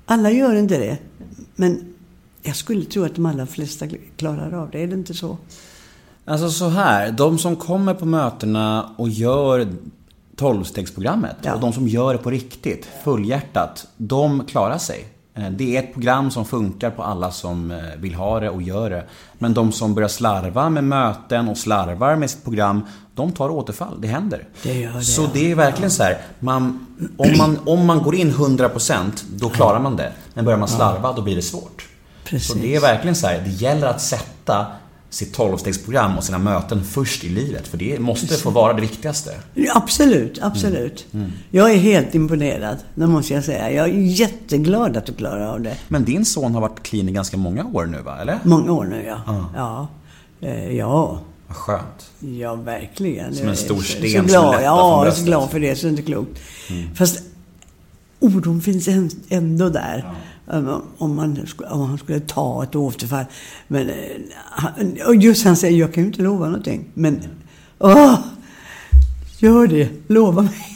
Alla 0.07 0.31
gör 0.31 0.55
inte 0.55 0.79
det. 0.79 0.99
Men 1.57 1.95
jag 2.43 2.57
skulle 2.57 2.85
tro 2.85 3.05
att 3.05 3.15
de 3.15 3.27
allra 3.27 3.47
flesta 3.47 3.87
klarar 4.17 4.53
av 4.53 4.71
det. 4.71 4.83
Är 4.83 4.87
det 4.87 4.95
inte 4.95 5.15
så? 5.15 5.39
Alltså 6.25 6.51
så 6.51 6.69
här, 6.69 7.13
de 7.13 7.39
som 7.39 7.57
kommer 7.57 7.95
på 7.95 8.07
mötena 8.07 8.91
och 8.97 9.09
gör 9.09 9.67
12-stegsprogrammet 10.37 11.37
Ja. 11.43 11.55
och 11.55 11.61
de 11.61 11.73
som 11.73 11.89
gör 11.89 12.13
det 12.13 12.19
på 12.19 12.31
riktigt, 12.31 12.89
fullhjärtat, 13.05 13.87
de 13.97 14.45
klarar 14.45 14.79
sig. 14.79 15.05
Eh, 15.35 15.51
Det 15.51 15.77
är 15.77 15.83
ett 15.83 15.93
program 15.93 16.31
som 16.31 16.45
funkar 16.45 16.91
på 16.91 17.03
alla 17.03 17.31
som 17.31 17.71
eh, 17.71 17.79
vill 17.99 18.15
ha 18.15 18.41
det 18.41 18.51
och 18.51 18.63
gör 18.63 18.91
det. 18.91 19.05
Men 19.39 19.55
de 19.55 19.73
som 19.73 19.95
börjar 19.95 20.09
slarva 20.09 20.71
med 20.71 20.85
möten 20.85 21.49
och 21.49 21.59
slarvar 21.59 22.17
med 22.17 22.31
sitt 22.31 22.45
program, 22.45 22.83
de 23.15 23.33
tar 23.33 23.51
återfall. 23.51 24.01
Det 24.01 24.09
händer. 24.09 24.45
Det 24.63 24.87
det, 24.87 25.05
Så 25.05 25.23
ja. 25.23 25.31
det 25.33 25.51
är 25.51 25.55
verkligen 25.55 25.91
så 25.91 26.03
här, 26.03 26.19
man, 26.41 26.87
om, 27.17 27.39
man, 27.39 27.59
om 27.67 27.87
man 27.87 28.03
går 28.03 28.15
in 28.15 28.33
100% 28.33 29.25
då 29.37 29.49
klarar 29.49 29.81
man 29.81 29.97
det. 29.97 30.13
Men 30.35 30.45
börjar 30.45 30.59
man 30.59 30.69
slarva, 30.69 31.13
då 31.13 31.23
blir 31.23 31.37
det 31.37 31.43
svårt. 31.43 31.89
Precis. 32.25 32.49
Så 32.49 32.55
det 32.55 32.75
är 32.75 32.81
verkligen 32.81 33.15
så 33.15 33.27
här, 33.27 33.41
det 33.45 33.51
gäller 33.51 33.87
att 33.87 34.01
sätta 34.01 34.67
sitt 35.11 35.37
12-stegsprogram 35.39 36.17
och 36.17 36.25
sina 36.25 36.39
möten 36.39 36.85
först 36.85 37.25
i 37.25 37.29
livet. 37.29 37.69
För 37.69 37.79
det 37.79 37.99
måste 37.99 38.35
få 38.35 38.51
vara 38.51 38.73
det 38.73 38.81
viktigaste. 38.81 39.31
Ja, 39.55 39.73
Absolut, 39.75 40.39
absolut. 40.43 41.07
Jag 41.51 41.71
är 41.71 41.77
helt 41.77 42.15
imponerad, 42.15 42.77
det 42.95 43.07
måste 43.07 43.35
jag 43.35 43.45
säga. 43.45 43.71
Jag 43.71 43.89
är 43.89 43.93
jätteglad 43.93 44.97
att 44.97 45.07
du 45.07 45.13
klarar 45.13 45.47
av 45.47 45.61
det. 45.61 45.77
Men 45.89 46.05
din 46.05 46.25
son 46.25 46.55
har 46.55 46.61
varit 46.61 46.83
clean 46.83 47.09
i 47.09 47.13
ganska 47.13 47.37
många 47.37 47.65
år 47.65 47.87
nu 47.87 47.99
va, 48.03 48.19
eller? 48.21 48.39
Många 48.43 48.73
år 48.73 48.85
nu, 48.85 49.05
ja. 49.07 49.47
Ja. 49.57 49.89
Eh, 50.41 50.77
ja. 50.77 51.21
Vad 51.53 51.57
skönt. 51.57 52.11
Ja, 52.39 52.55
verkligen. 52.55 53.35
Som 53.35 53.49
en 53.49 53.57
stor 53.57 53.81
sten 53.83 54.11
så 54.11 54.17
som 54.19 54.27
glad. 54.27 54.51
lättar 54.53 54.65
Ja, 54.65 54.77
från 54.77 55.05
jag 55.05 55.07
är 55.07 55.11
så 55.19 55.25
glad 55.25 55.51
för 55.51 55.61
det, 55.61 55.77
så 55.77 55.83
det 55.83 55.89
är 55.89 55.91
inte 55.91 56.03
klokt. 56.03 56.39
Fast 56.95 57.23
oron 58.21 58.61
finns 58.61 58.89
än- 58.89 59.11
ändå 59.29 59.69
där. 59.69 60.13
Um, 60.47 60.83
Om, 60.99 61.17
man, 61.17 61.47
om 61.71 61.81
han 61.81 61.99
skulle 61.99 62.21
ta 62.21 62.63
ett 62.63 62.75
återfall. 62.75 63.25
Men, 63.69 63.89
eh, 63.91 65.07
och 65.07 65.17
just 65.17 65.45
han 65.45 65.57
säger, 65.57 65.79
jag 65.79 65.95
kan 65.95 66.03
ju 66.03 66.07
inte 66.09 66.23
lova 66.23 66.47
någonting. 66.47 66.85
Men, 66.95 67.21
åh! 67.79 68.19
Gör 69.39 69.67
det, 69.67 69.89
lova 70.09 70.43
mig. 70.43 70.67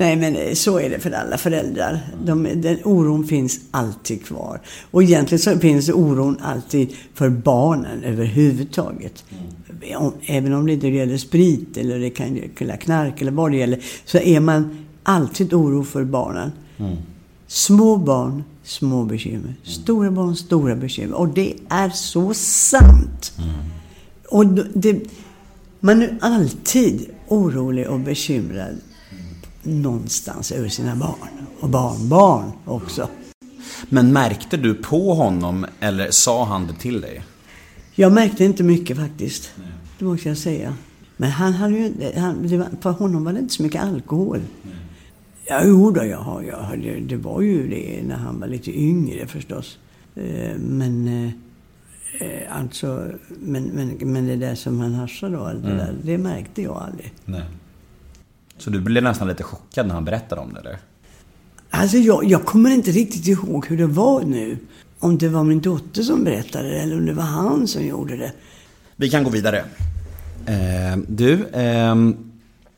Nej, 0.00 0.16
men 0.16 0.36
eh, 0.36 0.54
så 0.54 0.78
är 0.78 0.90
det 0.90 0.98
för 0.98 1.10
alla 1.10 1.38
föräldrar. 1.38 2.00
De, 2.24 2.48
den 2.54 2.78
oron 2.84 3.26
finns 3.26 3.60
alltid 3.70 4.24
kvar. 4.24 4.60
Och 4.90 5.02
egentligen 5.02 5.38
så 5.38 5.58
finns 5.58 5.88
oron 5.88 6.38
alltid 6.42 6.96
för 7.14 7.28
barnen 7.28 8.04
överhuvudtaget. 8.04 9.24
Om, 9.96 10.12
även 10.26 10.52
om 10.52 10.66
det 10.66 10.72
inte 10.72 10.88
gäller 10.88 11.18
sprit 11.18 11.76
eller 11.76 11.98
det 11.98 12.10
kan 12.10 12.36
gälla 12.58 12.76
knark 12.76 13.20
eller 13.20 13.32
vad 13.32 13.50
det 13.50 13.56
gäller. 13.56 13.80
Så 14.04 14.18
är 14.18 14.40
man 14.40 14.86
alltid 15.02 15.54
oro 15.54 15.84
för 15.84 16.04
barnen. 16.04 16.52
Små 17.46 17.96
barn, 17.96 18.44
små 18.62 19.04
bekymmer. 19.04 19.54
Stora 19.62 20.10
barn, 20.10 20.36
stora 20.36 20.76
bekymmer. 20.76 21.16
Och 21.16 21.28
det 21.28 21.54
är 21.68 21.90
så 21.90 22.34
sant. 22.34 23.32
Och 24.28 24.46
det, 24.74 25.00
man 25.80 26.02
är 26.02 26.18
alltid 26.20 27.06
orolig 27.28 27.88
och 27.88 28.00
bekymrad 28.00 28.80
någonstans 29.62 30.52
över 30.52 30.68
sina 30.68 30.96
barn. 30.96 31.46
Och 31.60 31.68
barnbarn 31.68 32.52
också. 32.64 33.08
Men 33.88 34.12
märkte 34.12 34.56
du 34.56 34.74
på 34.74 35.14
honom 35.14 35.66
eller 35.80 36.10
sa 36.10 36.44
han 36.44 36.66
det 36.66 36.74
till 36.74 37.00
dig? 37.00 37.22
Jag 37.94 38.12
märkte 38.12 38.44
inte 38.44 38.62
mycket 38.62 38.96
faktiskt. 38.96 39.50
Det 39.98 40.04
måste 40.04 40.28
jag 40.28 40.38
säga. 40.38 40.74
Men 41.16 41.30
han 41.30 41.52
hade 41.52 41.74
ju, 41.74 41.92
han, 42.16 42.48
för 42.80 42.90
honom 42.90 43.24
var 43.24 43.32
det 43.32 43.38
inte 43.38 43.54
så 43.54 43.62
mycket 43.62 43.82
alkohol. 43.82 44.40
Ja, 45.46 45.62
jo 45.64 45.90
då, 45.90 46.04
jag 46.04 46.44
jag, 46.48 46.80
det, 46.82 47.00
det 47.00 47.16
var 47.16 47.40
ju 47.40 47.68
det 47.68 48.02
när 48.06 48.16
han 48.16 48.40
var 48.40 48.46
lite 48.46 48.78
yngre 48.80 49.26
förstås. 49.26 49.78
Eh, 50.14 50.56
Men, 50.58 51.08
eh, 51.08 51.30
eh, 52.20 52.56
alltså, 52.56 53.06
men, 53.40 53.64
men, 53.64 54.12
men 54.12 54.26
det 54.26 54.36
där 54.36 54.54
som 54.54 54.80
han 54.80 54.94
haschade 54.94 55.38
och 55.38 55.48
allt 55.48 55.62
det 55.62 55.76
där, 55.76 55.94
det 56.02 56.18
märkte 56.18 56.62
jag 56.62 56.76
aldrig. 56.76 57.12
Nej. 57.24 57.42
Så 58.60 58.70
du 58.70 58.80
blev 58.80 59.02
nästan 59.02 59.28
lite 59.28 59.42
chockad 59.42 59.86
när 59.86 59.94
han 59.94 60.04
berättade 60.04 60.40
om 60.40 60.54
det 60.54 60.60
eller? 60.60 60.78
Alltså 61.70 61.96
jag, 61.96 62.24
jag 62.24 62.44
kommer 62.44 62.70
inte 62.70 62.90
riktigt 62.90 63.26
ihåg 63.26 63.66
hur 63.66 63.78
det 63.78 63.86
var 63.86 64.22
nu. 64.22 64.58
Om 64.98 65.18
det 65.18 65.28
var 65.28 65.44
min 65.44 65.60
dotter 65.60 66.02
som 66.02 66.24
berättade 66.24 66.68
det 66.68 66.80
eller 66.80 66.96
om 66.96 67.06
det 67.06 67.12
var 67.12 67.22
han 67.22 67.68
som 67.68 67.86
gjorde 67.86 68.16
det. 68.16 68.32
Vi 68.96 69.10
kan 69.10 69.24
gå 69.24 69.30
vidare. 69.30 69.64
Eh, 70.46 70.98
du, 71.08 71.46
ehm, 71.52 72.16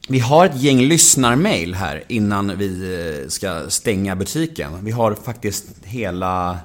vi 0.08 0.18
har 0.18 0.46
ett 0.46 0.62
gäng 0.62 0.80
lyssnarmail 0.80 1.74
här 1.74 2.02
innan 2.08 2.58
vi 2.58 2.98
eh, 3.22 3.28
ska 3.28 3.70
stänga 3.70 4.16
butiken. 4.16 4.84
Vi 4.84 4.90
har 4.90 5.14
faktiskt 5.14 5.66
hela 5.82 6.58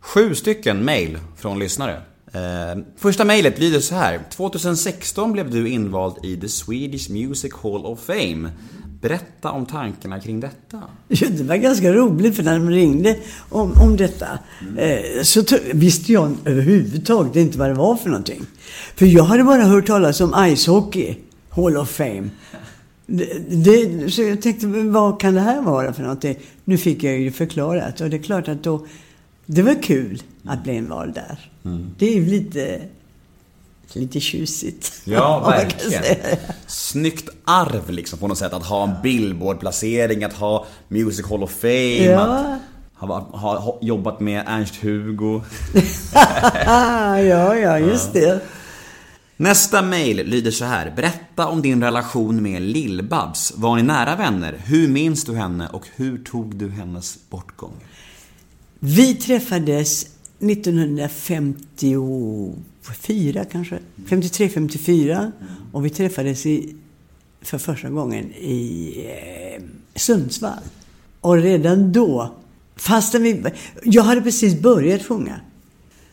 sju 0.00 0.34
stycken 0.34 0.84
mail 0.84 1.18
från 1.36 1.58
lyssnare. 1.58 2.00
Eh, 2.32 2.82
första 2.96 3.24
mejlet 3.24 3.58
lyder 3.58 3.80
så 3.80 3.94
här. 3.94 4.20
2016 4.30 5.32
blev 5.32 5.50
du 5.50 5.68
invald 5.68 6.24
i 6.24 6.36
The 6.36 6.48
Swedish 6.48 7.10
Music 7.10 7.52
Hall 7.62 7.86
of 7.86 8.00
Fame. 8.00 8.50
Berätta 9.00 9.50
om 9.50 9.66
tankarna 9.66 10.20
kring 10.20 10.40
detta. 10.40 10.82
Ja, 11.08 11.28
det 11.30 11.42
var 11.42 11.56
ganska 11.56 11.92
roligt 11.92 12.36
för 12.36 12.42
när 12.42 12.58
de 12.58 12.70
ringde 12.70 13.16
om, 13.48 13.72
om 13.72 13.96
detta 13.96 14.38
mm. 14.60 15.24
så 15.24 15.42
visste 15.74 16.12
jag 16.12 16.36
överhuvudtaget 16.44 17.36
inte 17.36 17.58
vad 17.58 17.68
det 17.68 17.74
var 17.74 17.96
för 17.96 18.08
någonting. 18.08 18.42
För 18.96 19.06
jag 19.06 19.24
hade 19.24 19.44
bara 19.44 19.62
hört 19.62 19.86
talas 19.86 20.20
om 20.20 20.54
Ice 20.56 20.66
Hockey 20.66 21.16
Hall 21.50 21.76
of 21.76 21.90
Fame. 21.90 22.28
Det, 23.06 23.38
det, 23.48 24.10
så 24.10 24.22
jag 24.22 24.42
tänkte, 24.42 24.66
vad 24.66 25.20
kan 25.20 25.34
det 25.34 25.40
här 25.40 25.62
vara 25.62 25.92
för 25.92 26.02
någonting? 26.02 26.38
Nu 26.64 26.78
fick 26.78 27.02
jag 27.02 27.18
ju 27.18 27.30
förklarat 27.30 28.00
och 28.00 28.10
det 28.10 28.16
är 28.16 28.22
klart 28.22 28.48
att 28.48 28.62
då, 28.62 28.86
det 29.46 29.62
var 29.62 29.82
kul 29.82 30.22
att 30.44 30.64
bli 30.64 30.72
invald 30.72 31.14
där. 31.14 31.51
Det 31.98 32.06
är 32.06 32.14
ju 32.14 32.26
lite, 32.26 32.80
lite 33.92 34.20
tjusigt. 34.20 34.92
Ja, 35.04 35.40
verkligen. 35.50 36.04
Snyggt 36.66 37.28
arv 37.44 37.90
liksom 37.90 38.18
på 38.18 38.28
något 38.28 38.38
sätt. 38.38 38.52
Att 38.52 38.66
ha 38.66 38.82
en 38.84 39.02
Billboard-placering, 39.02 40.24
att 40.24 40.32
ha 40.32 40.66
Music 40.88 41.26
Hall 41.26 41.42
of 41.42 41.50
Fame, 41.50 42.04
Ja. 42.04 42.20
att 42.98 43.08
ha, 43.08 43.20
ha, 43.20 43.58
ha 43.58 43.78
jobbat 43.82 44.20
med 44.20 44.44
Ernst-Hugo. 44.46 45.42
Ja, 47.24 47.54
ja, 47.56 47.78
just 47.78 48.12
det. 48.12 48.40
Nästa 49.36 49.82
mail 49.82 50.16
lyder 50.26 50.50
så 50.50 50.64
här. 50.64 50.92
Berätta 50.96 51.46
om 51.46 51.62
din 51.62 51.82
relation 51.82 52.42
med 52.42 52.62
Lill-Babs. 52.62 53.52
Var 53.56 53.76
ni 53.76 53.82
nära 53.82 54.16
vänner? 54.16 54.60
Hur 54.64 54.88
minns 54.88 55.24
du 55.24 55.34
henne 55.36 55.68
och 55.68 55.86
hur 55.96 56.24
tog 56.24 56.56
du 56.56 56.70
hennes 56.70 57.18
bortgång? 57.30 57.72
Vi 58.78 59.14
träffades 59.14 60.06
1954 60.50 63.44
kanske. 63.44 63.78
53, 64.06 64.48
54. 64.48 65.32
Och 65.72 65.84
vi 65.84 65.90
träffades 65.90 66.46
i, 66.46 66.74
för 67.40 67.58
första 67.58 67.90
gången 67.90 68.32
i 68.32 68.94
eh, 69.06 69.62
Sundsvall. 69.94 70.62
Och 71.20 71.36
redan 71.36 71.92
då, 71.92 72.34
fastän 72.76 73.22
vi... 73.22 73.44
Jag 73.82 74.02
hade 74.02 74.22
precis 74.22 74.60
börjat 74.60 75.02
sjunga. 75.02 75.40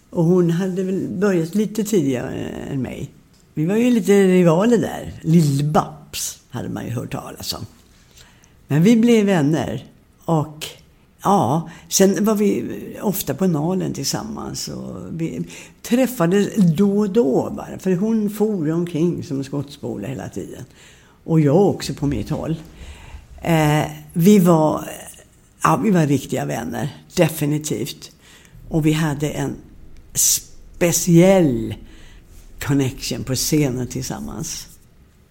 Och 0.09 0.23
hon 0.23 0.49
hade 0.49 0.83
väl 0.83 1.07
börjat 1.09 1.55
lite 1.55 1.83
tidigare 1.83 2.49
än 2.71 2.81
mig. 2.81 3.09
Vi 3.53 3.65
var 3.65 3.75
ju 3.75 3.91
lite 3.91 4.27
rivaler 4.27 4.77
där. 4.77 5.13
Lill-Babs 5.21 6.39
hade 6.49 6.69
man 6.69 6.85
ju 6.85 6.91
hört 6.91 7.11
talas 7.11 7.53
om. 7.53 7.65
Men 8.67 8.83
vi 8.83 8.95
blev 8.95 9.25
vänner. 9.25 9.85
Och 10.25 10.65
ja, 11.23 11.69
sen 11.87 12.25
var 12.25 12.35
vi 12.35 12.65
ofta 13.01 13.33
på 13.33 13.47
Nalen 13.47 13.93
tillsammans. 13.93 14.67
Och 14.67 14.95
vi 15.11 15.47
träffades 15.81 16.55
då 16.55 16.99
och 16.99 17.09
då 17.09 17.49
bara. 17.49 17.79
För 17.79 17.95
hon 17.95 18.29
for 18.29 18.71
omkring 18.71 19.23
som 19.23 19.37
en 19.37 19.43
skottspola 19.43 20.07
hela 20.07 20.29
tiden. 20.29 20.65
Och 21.23 21.39
jag 21.39 21.67
också 21.67 21.93
på 21.93 22.07
mitt 22.07 22.29
håll. 22.29 22.55
Eh, 23.41 23.85
vi 24.13 24.39
var, 24.39 24.89
ja, 25.63 25.79
vi 25.83 25.91
var 25.91 26.07
riktiga 26.07 26.45
vänner. 26.45 27.03
Definitivt. 27.15 28.11
Och 28.69 28.85
vi 28.85 28.91
hade 28.91 29.29
en 29.29 29.55
speciell 30.13 31.75
connection 32.61 33.23
på 33.23 33.35
scenen 33.35 33.87
tillsammans. 33.87 34.67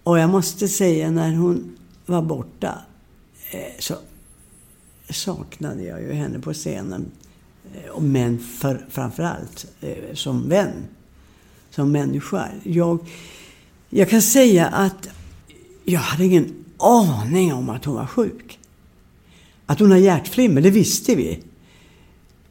Och 0.03 0.19
jag 0.19 0.31
måste 0.31 0.69
säga, 0.69 1.11
när 1.11 1.35
hon 1.35 1.77
var 2.07 2.23
borta 2.23 2.79
eh, 3.51 3.61
så 3.79 3.95
saknade 5.11 5.83
jag 5.83 6.03
ju 6.03 6.13
henne 6.13 6.39
på 6.39 6.53
scenen. 6.53 7.07
Eh, 7.75 8.01
men 8.01 8.39
för, 8.39 8.87
framförallt 8.91 9.67
eh, 9.81 10.15
som 10.15 10.49
vän. 10.49 10.73
Som 11.71 11.93
människa. 11.93 12.49
Jag, 12.63 12.99
jag 13.91 14.11
kan 14.11 14.23
säga 14.23 14.67
att 14.67 15.09
jag 15.85 16.01
hade 16.01 16.25
ingen 16.25 16.55
aning 16.77 17.55
om 17.55 17.69
att 17.69 17.85
hon 17.85 17.95
var 17.95 18.07
sjuk. 18.07 18.59
Att 19.67 19.81
hon 19.81 19.91
har 19.91 19.99
hjärtflimmer, 19.99 20.61
det 20.61 20.71
visste 20.71 21.15
vi. 21.15 21.43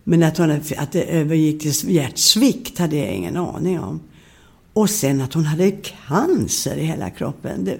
Men 0.03 0.23
att, 0.23 0.37
hon, 0.37 0.51
att 0.51 0.91
det 0.91 1.03
övergick 1.03 1.61
till 1.61 1.95
hjärtsvikt 1.95 2.77
hade 2.77 2.95
jag 2.95 3.13
ingen 3.13 3.37
aning 3.37 3.79
om. 3.79 3.99
Och 4.73 4.89
sen 4.89 5.21
att 5.21 5.33
hon 5.33 5.45
hade 5.45 5.71
cancer 5.71 6.77
i 6.77 6.85
hela 6.85 7.09
kroppen. 7.09 7.65
Det, 7.65 7.79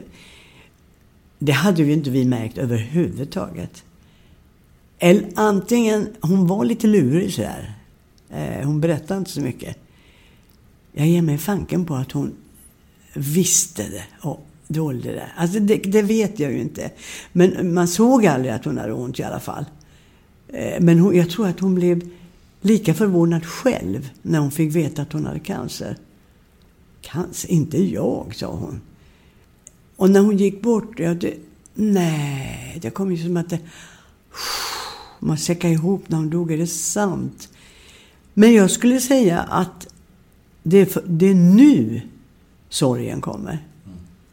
det 1.40 1.52
hade 1.52 1.84
ju 1.84 1.94
inte 1.94 2.10
vi 2.10 2.26
märkt 2.26 2.58
överhuvudtaget. 2.58 3.84
Eller 5.00 5.30
antingen, 5.36 6.10
hon 6.22 6.48
var 6.48 6.66
lite 6.66 6.88
lurig 6.88 7.34
sådär. 7.34 7.74
Eh, 8.30 8.66
hon 8.66 8.82
berättade 8.82 9.18
inte 9.18 9.32
så 9.32 9.42
mycket. 9.42 9.78
Jag 10.92 11.08
ger 11.08 11.22
mig 11.22 11.38
fanken 11.38 11.86
på 11.86 11.96
att 11.96 12.12
hon 12.12 12.34
visste 13.14 13.84
det 13.84 14.04
och 14.22 14.48
dolde 14.68 15.12
det. 15.12 15.28
Alltså 15.38 15.60
det, 15.60 15.76
det 15.76 16.02
vet 16.02 16.40
jag 16.40 16.52
ju 16.52 16.60
inte. 16.62 16.92
Men 17.32 17.74
man 17.74 17.88
såg 17.88 18.26
aldrig 18.26 18.54
att 18.54 18.66
hon 18.66 18.78
hade 18.78 18.94
ont 18.94 19.20
i 19.20 19.24
alla 19.24 19.40
fall. 19.40 19.66
Eh, 20.48 20.82
Men 20.82 21.00
hon, 21.00 21.16
jag 21.16 21.30
tror 21.30 21.48
att 21.48 21.60
hon 21.60 21.76
blev 21.76 22.10
lika 22.62 22.94
förvånad 22.94 23.46
själv 23.46 24.10
när 24.22 24.40
hon 24.40 24.52
fick 24.52 24.76
veta 24.76 25.02
att 25.02 25.14
hon 25.14 25.26
hade 25.26 25.40
cancer. 25.40 25.98
Cancer? 27.02 27.52
Inte 27.52 27.84
jag, 27.84 28.36
sa 28.36 28.48
hon. 28.48 28.82
Och 29.96 30.10
när 30.10 30.20
hon 30.20 30.38
gick 30.38 30.62
bort, 30.62 31.00
ja, 31.00 31.14
det, 31.14 31.34
nej, 31.74 32.78
det 32.82 32.90
kom 32.90 33.12
ju 33.12 33.24
som 33.24 33.38
att 33.38 33.50
det... 33.50 33.60
Man 35.20 35.38
säckade 35.38 35.74
ihop 35.74 36.10
när 36.10 36.18
hon 36.18 36.30
dog, 36.30 36.52
är 36.52 36.58
det 36.58 36.68
sant? 36.68 37.50
Men 38.34 38.54
jag 38.54 38.72
skulle 38.72 39.00
säga 39.00 39.40
att 39.40 39.88
det 40.64 40.78
är, 40.78 40.86
för, 40.86 41.04
det 41.08 41.26
är 41.26 41.36
nu 41.36 42.02
sorgen 42.70 43.22
kommer. 43.22 43.60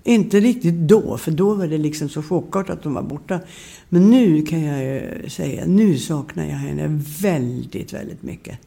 Inte 0.07 0.41
riktigt 0.41 0.75
då, 0.75 1.19
för 1.19 1.31
då 1.31 1.55
var 1.55 1.67
det 1.67 1.79
liksom 1.79 2.09
så 2.09 2.23
chockartat 2.23 2.79
att 2.79 2.85
hon 2.85 2.95
var 2.95 3.03
borta. 3.03 3.41
Men 3.89 4.11
nu 4.11 4.43
kan 4.43 4.63
jag 4.63 4.85
ju 4.85 5.29
säga, 5.31 5.67
nu 5.67 5.99
saknar 5.99 6.45
jag 6.45 6.57
henne 6.57 7.03
väldigt, 7.21 7.93
väldigt 7.93 8.23
mycket. 8.23 8.59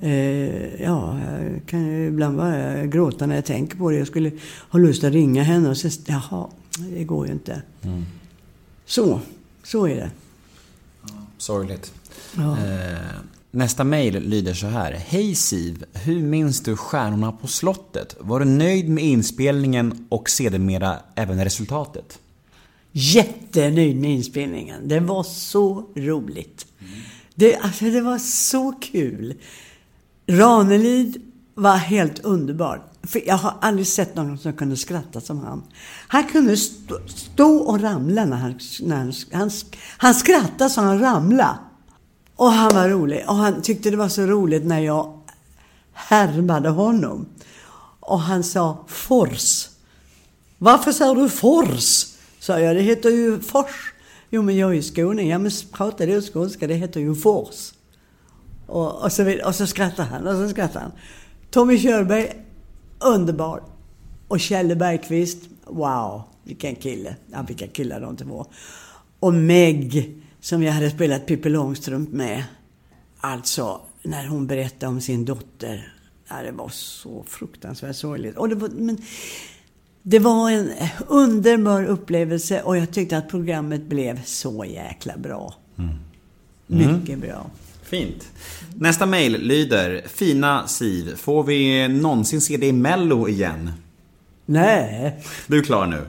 Eh, 0.00 0.82
ja, 0.82 1.18
jag 1.20 1.66
kan 1.66 1.86
ju 1.86 2.06
ibland 2.06 2.36
bara 2.36 2.86
gråta 2.86 3.26
när 3.26 3.34
jag 3.34 3.44
tänker 3.44 3.76
på 3.76 3.90
det. 3.90 3.96
Jag 3.96 4.06
skulle 4.06 4.30
ha 4.70 4.78
lust 4.78 5.04
att 5.04 5.12
ringa 5.12 5.42
henne 5.42 5.68
och 5.68 5.76
säga, 5.76 5.92
jaha, 6.06 6.48
det 6.96 7.04
går 7.04 7.26
ju 7.26 7.32
inte. 7.32 7.62
Så, 8.86 9.20
så 9.62 9.86
är 9.86 9.96
det. 9.96 10.10
Sorgligt. 11.44 11.92
Ja. 12.36 12.58
Eh, 12.58 12.98
Nästa 13.50 13.84
mejl 13.84 14.28
lyder 14.28 14.54
så 14.54 14.66
här. 14.66 14.92
Hej 14.92 15.34
Siv! 15.34 15.84
Hur 15.92 16.22
minns 16.22 16.62
du 16.62 16.76
Stjärnorna 16.76 17.32
på 17.32 17.46
slottet? 17.46 18.16
Var 18.20 18.40
du 18.40 18.46
nöjd 18.46 18.88
med 18.88 19.04
inspelningen 19.04 20.06
och 20.08 20.30
sedermera 20.30 20.98
även 21.14 21.44
resultatet? 21.44 22.18
Jättenöjd 22.92 23.96
med 23.96 24.10
inspelningen. 24.10 24.88
Det 24.88 25.00
var 25.00 25.22
så 25.22 25.86
roligt. 25.94 26.66
Det, 27.34 27.56
alltså, 27.56 27.84
det 27.84 28.00
var 28.00 28.18
så 28.18 28.72
kul. 28.72 29.34
Ranelid 30.26 31.22
var 31.54 31.76
helt 31.76 32.18
underbar. 32.18 32.82
För 33.06 33.28
jag 33.28 33.36
har 33.36 33.54
aldrig 33.60 33.86
sett 33.86 34.16
någon 34.16 34.38
som 34.38 34.52
kunde 34.52 34.76
skratta 34.76 35.20
som 35.20 35.40
han. 35.40 35.62
Han 36.08 36.24
kunde 36.24 36.56
stå, 36.56 36.98
stå 37.06 37.56
och 37.56 37.80
ramla 37.80 38.24
när 38.24 38.36
han, 38.36 38.58
när 38.80 38.96
han, 38.96 39.12
han, 39.32 39.50
han 39.98 40.14
skrattade 40.14 40.70
så 40.70 40.80
han 40.80 41.00
ramlade. 41.00 41.58
Och 42.36 42.50
han 42.50 42.74
var 42.74 42.88
rolig. 42.88 43.24
Och 43.28 43.34
han 43.34 43.62
tyckte 43.62 43.90
det 43.90 43.96
var 43.96 44.08
så 44.08 44.22
roligt 44.22 44.64
när 44.64 44.80
jag 44.80 45.20
härmade 45.92 46.68
honom. 46.68 47.26
Och 48.00 48.20
han 48.20 48.44
sa 48.44 48.84
fors. 48.88 49.68
Varför 50.58 50.92
sa 50.92 51.14
du 51.14 51.28
fors? 51.28 52.06
Sa 52.40 52.60
jag, 52.60 52.76
det 52.76 52.82
heter 52.82 53.10
ju 53.10 53.40
fors. 53.40 53.92
Jo 54.30 54.42
men 54.42 54.56
jag 54.56 54.70
är 54.70 54.74
ju 54.74 54.82
skåning. 54.82 55.28
Ja 55.28 55.38
men 55.38 55.50
pratar 55.72 56.06
du 56.06 56.22
skånska, 56.22 56.66
det 56.66 56.74
heter 56.74 57.00
ju 57.00 57.14
fors. 57.14 57.72
Och, 58.66 59.02
och, 59.02 59.12
så, 59.12 59.46
och 59.46 59.54
så 59.54 59.66
skrattade 59.66 60.08
han 60.08 60.26
och 60.26 60.34
så 60.34 60.48
skrattade 60.48 60.80
han. 60.84 60.92
Tommy 61.50 61.78
Körberg, 61.78 62.43
underbar. 62.98 63.62
Och 64.28 64.40
Kjelle 64.40 64.76
Bergqvist, 64.76 65.38
wow, 65.64 66.22
vilken 66.44 66.74
kille. 66.74 67.16
Ja, 67.32 67.42
vilka 67.42 67.66
killar 67.66 68.00
de 68.00 68.16
två. 68.16 68.46
Och 69.20 69.34
Meg, 69.34 70.14
som 70.40 70.62
jag 70.62 70.72
hade 70.72 70.90
spelat 70.90 71.26
Pippi 71.26 71.48
Långstrump 71.48 72.12
med. 72.12 72.44
Alltså, 73.20 73.80
när 74.02 74.26
hon 74.26 74.46
berättade 74.46 74.86
om 74.86 75.00
sin 75.00 75.24
dotter. 75.24 75.94
Ja, 76.28 76.42
det 76.42 76.52
var 76.52 76.68
så 76.68 77.24
fruktansvärt 77.26 77.96
sorgligt. 77.96 78.36
Och 78.36 78.48
det 78.48 78.54
var, 78.54 78.68
men, 78.68 78.98
det 80.02 80.18
var 80.18 80.50
en 80.50 80.72
underbar 81.08 81.84
upplevelse 81.84 82.62
och 82.62 82.76
jag 82.76 82.92
tyckte 82.92 83.18
att 83.18 83.28
programmet 83.28 83.82
blev 83.82 84.24
så 84.24 84.64
jäkla 84.64 85.16
bra. 85.16 85.54
Mm. 85.78 85.94
Mycket 86.66 87.18
bra. 87.18 87.50
Fint. 87.84 88.28
Nästa 88.74 89.06
mejl 89.06 89.40
lyder 89.40 90.02
Fina 90.08 90.66
Siv, 90.66 91.16
får 91.16 91.44
vi 91.44 91.88
någonsin 91.88 92.40
se 92.40 92.56
dig 92.56 92.68
i 92.68 92.72
Mello 92.72 93.28
igen? 93.28 93.70
Nej. 94.46 95.22
Du 95.46 95.58
är 95.58 95.62
klar 95.62 95.86
nu? 95.86 96.00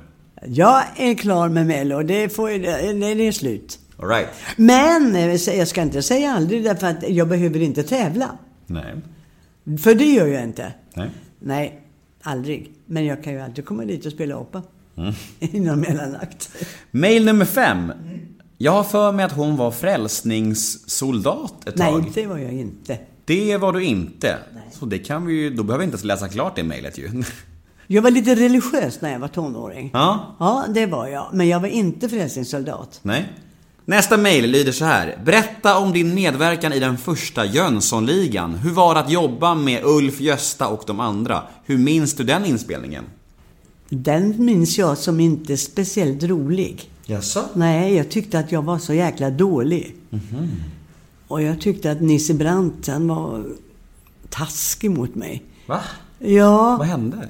Jag 0.47 0.84
är 0.97 1.15
klar 1.15 1.49
med 1.49 1.67
Mello. 1.67 2.03
Det, 2.03 2.30
får, 2.30 2.49
det, 2.49 3.28
är 3.28 3.32
slut. 3.32 3.80
All 3.99 4.09
right. 4.09 4.28
Men 4.55 5.15
jag 5.57 5.67
ska 5.67 5.82
inte 5.82 6.01
säga 6.01 6.32
aldrig 6.32 6.63
därför 6.63 6.88
att 6.88 7.09
jag 7.09 7.28
behöver 7.28 7.59
inte 7.59 7.84
tävla. 7.84 8.38
Nej. 8.67 8.95
För 9.80 9.95
det 9.95 10.05
gör 10.05 10.28
jag 10.28 10.43
inte. 10.43 10.73
Nej. 10.93 11.09
Nej, 11.39 11.82
aldrig. 12.21 12.71
Men 12.86 13.05
jag 13.05 13.23
kan 13.23 13.34
ju 13.34 13.41
alltid 13.41 13.65
komma 13.65 13.86
dit 13.86 14.05
och 14.05 14.11
spela 14.11 14.38
opera. 14.38 14.63
Mm. 14.97 15.13
Inom 15.39 15.80
mellanakt. 15.80 16.49
Mail 16.91 17.26
nummer 17.26 17.45
fem. 17.45 17.93
Jag 18.58 18.72
har 18.72 18.84
för 18.84 19.12
mig 19.12 19.26
att 19.26 19.32
hon 19.32 19.58
var 19.58 19.72
frälsningssoldat 19.72 21.68
ett 21.68 21.78
tag. 21.78 22.01
Nej, 22.01 22.12
det 22.14 22.28
var 22.28 22.38
jag 22.38 22.53
inte. 22.53 22.99
Det 23.26 23.58
var 23.58 23.74
du 23.74 23.84
inte. 23.84 24.38
Så 24.72 24.86
det 24.86 24.99
kan 24.99 25.26
vi 25.26 25.34
ju, 25.34 25.49
då 25.49 25.64
behöver 25.64 25.80
vi 25.80 25.86
inte 25.86 25.95
ens 25.95 26.03
läsa 26.03 26.30
klart 26.30 26.56
det 26.56 26.64
mejlet 26.64 26.97
ju. 26.97 27.10
Jag 27.88 28.01
var 28.01 28.12
lite 28.12 28.36
religiös 28.36 29.01
när 29.01 29.12
jag 29.12 29.20
var 29.20 29.28
tonåring. 29.28 29.89
Ja. 29.93 30.36
Ja, 30.39 30.66
det 30.70 30.86
var 30.86 31.08
jag. 31.08 31.30
Men 31.34 31.47
jag 31.47 31.60
var 31.60 31.68
inte 31.68 32.10
frälsningssoldat. 32.10 32.99
Nej. 33.01 33.34
Nästa 33.86 34.18
mejl 34.18 34.51
lyder 34.51 34.72
så 34.72 34.86
här. 34.86 35.22
Berätta 35.26 35.78
om 35.78 35.93
din 35.93 36.16
medverkan 36.16 36.74
i 36.74 36.80
den 36.80 36.97
första 36.97 37.45
Jönssonligan. 37.45 38.56
Hur 38.56 38.72
var 38.72 38.93
det 38.93 38.99
att 38.99 39.10
jobba 39.10 39.56
med 39.56 39.82
Ulf, 39.84 40.22
Gösta 40.22 40.68
och 40.68 40.84
de 40.88 40.99
andra? 40.99 41.41
Hur 41.66 41.78
minns 41.78 42.14
du 42.14 42.24
den 42.24 42.45
inspelningen? 42.45 43.03
Den 43.89 44.45
minns 44.45 44.78
jag 44.78 44.97
som 44.97 45.20
inte 45.20 45.58
speciellt 45.58 46.24
rolig. 46.24 46.89
Jaså? 47.06 47.43
Nej, 47.53 47.95
jag 47.95 48.10
tyckte 48.10 48.39
att 48.39 48.51
jag 48.51 48.62
var 48.62 48.78
så 48.78 48.93
jäkla 48.93 49.30
dålig. 49.30 49.95
Mhm. 50.10 50.49
Och 51.28 51.41
jag 51.41 51.62
tyckte 51.62 51.91
att 51.91 52.01
Nisse 52.01 52.34
Brandt, 52.34 52.88
han 52.88 53.08
var 53.08 53.45
taskig 54.30 54.91
mot 54.91 55.16
mig. 55.16 55.43
Va? 55.68 55.82
Ja. 56.20 56.76
Vad 56.78 56.88
hände? 56.88 57.30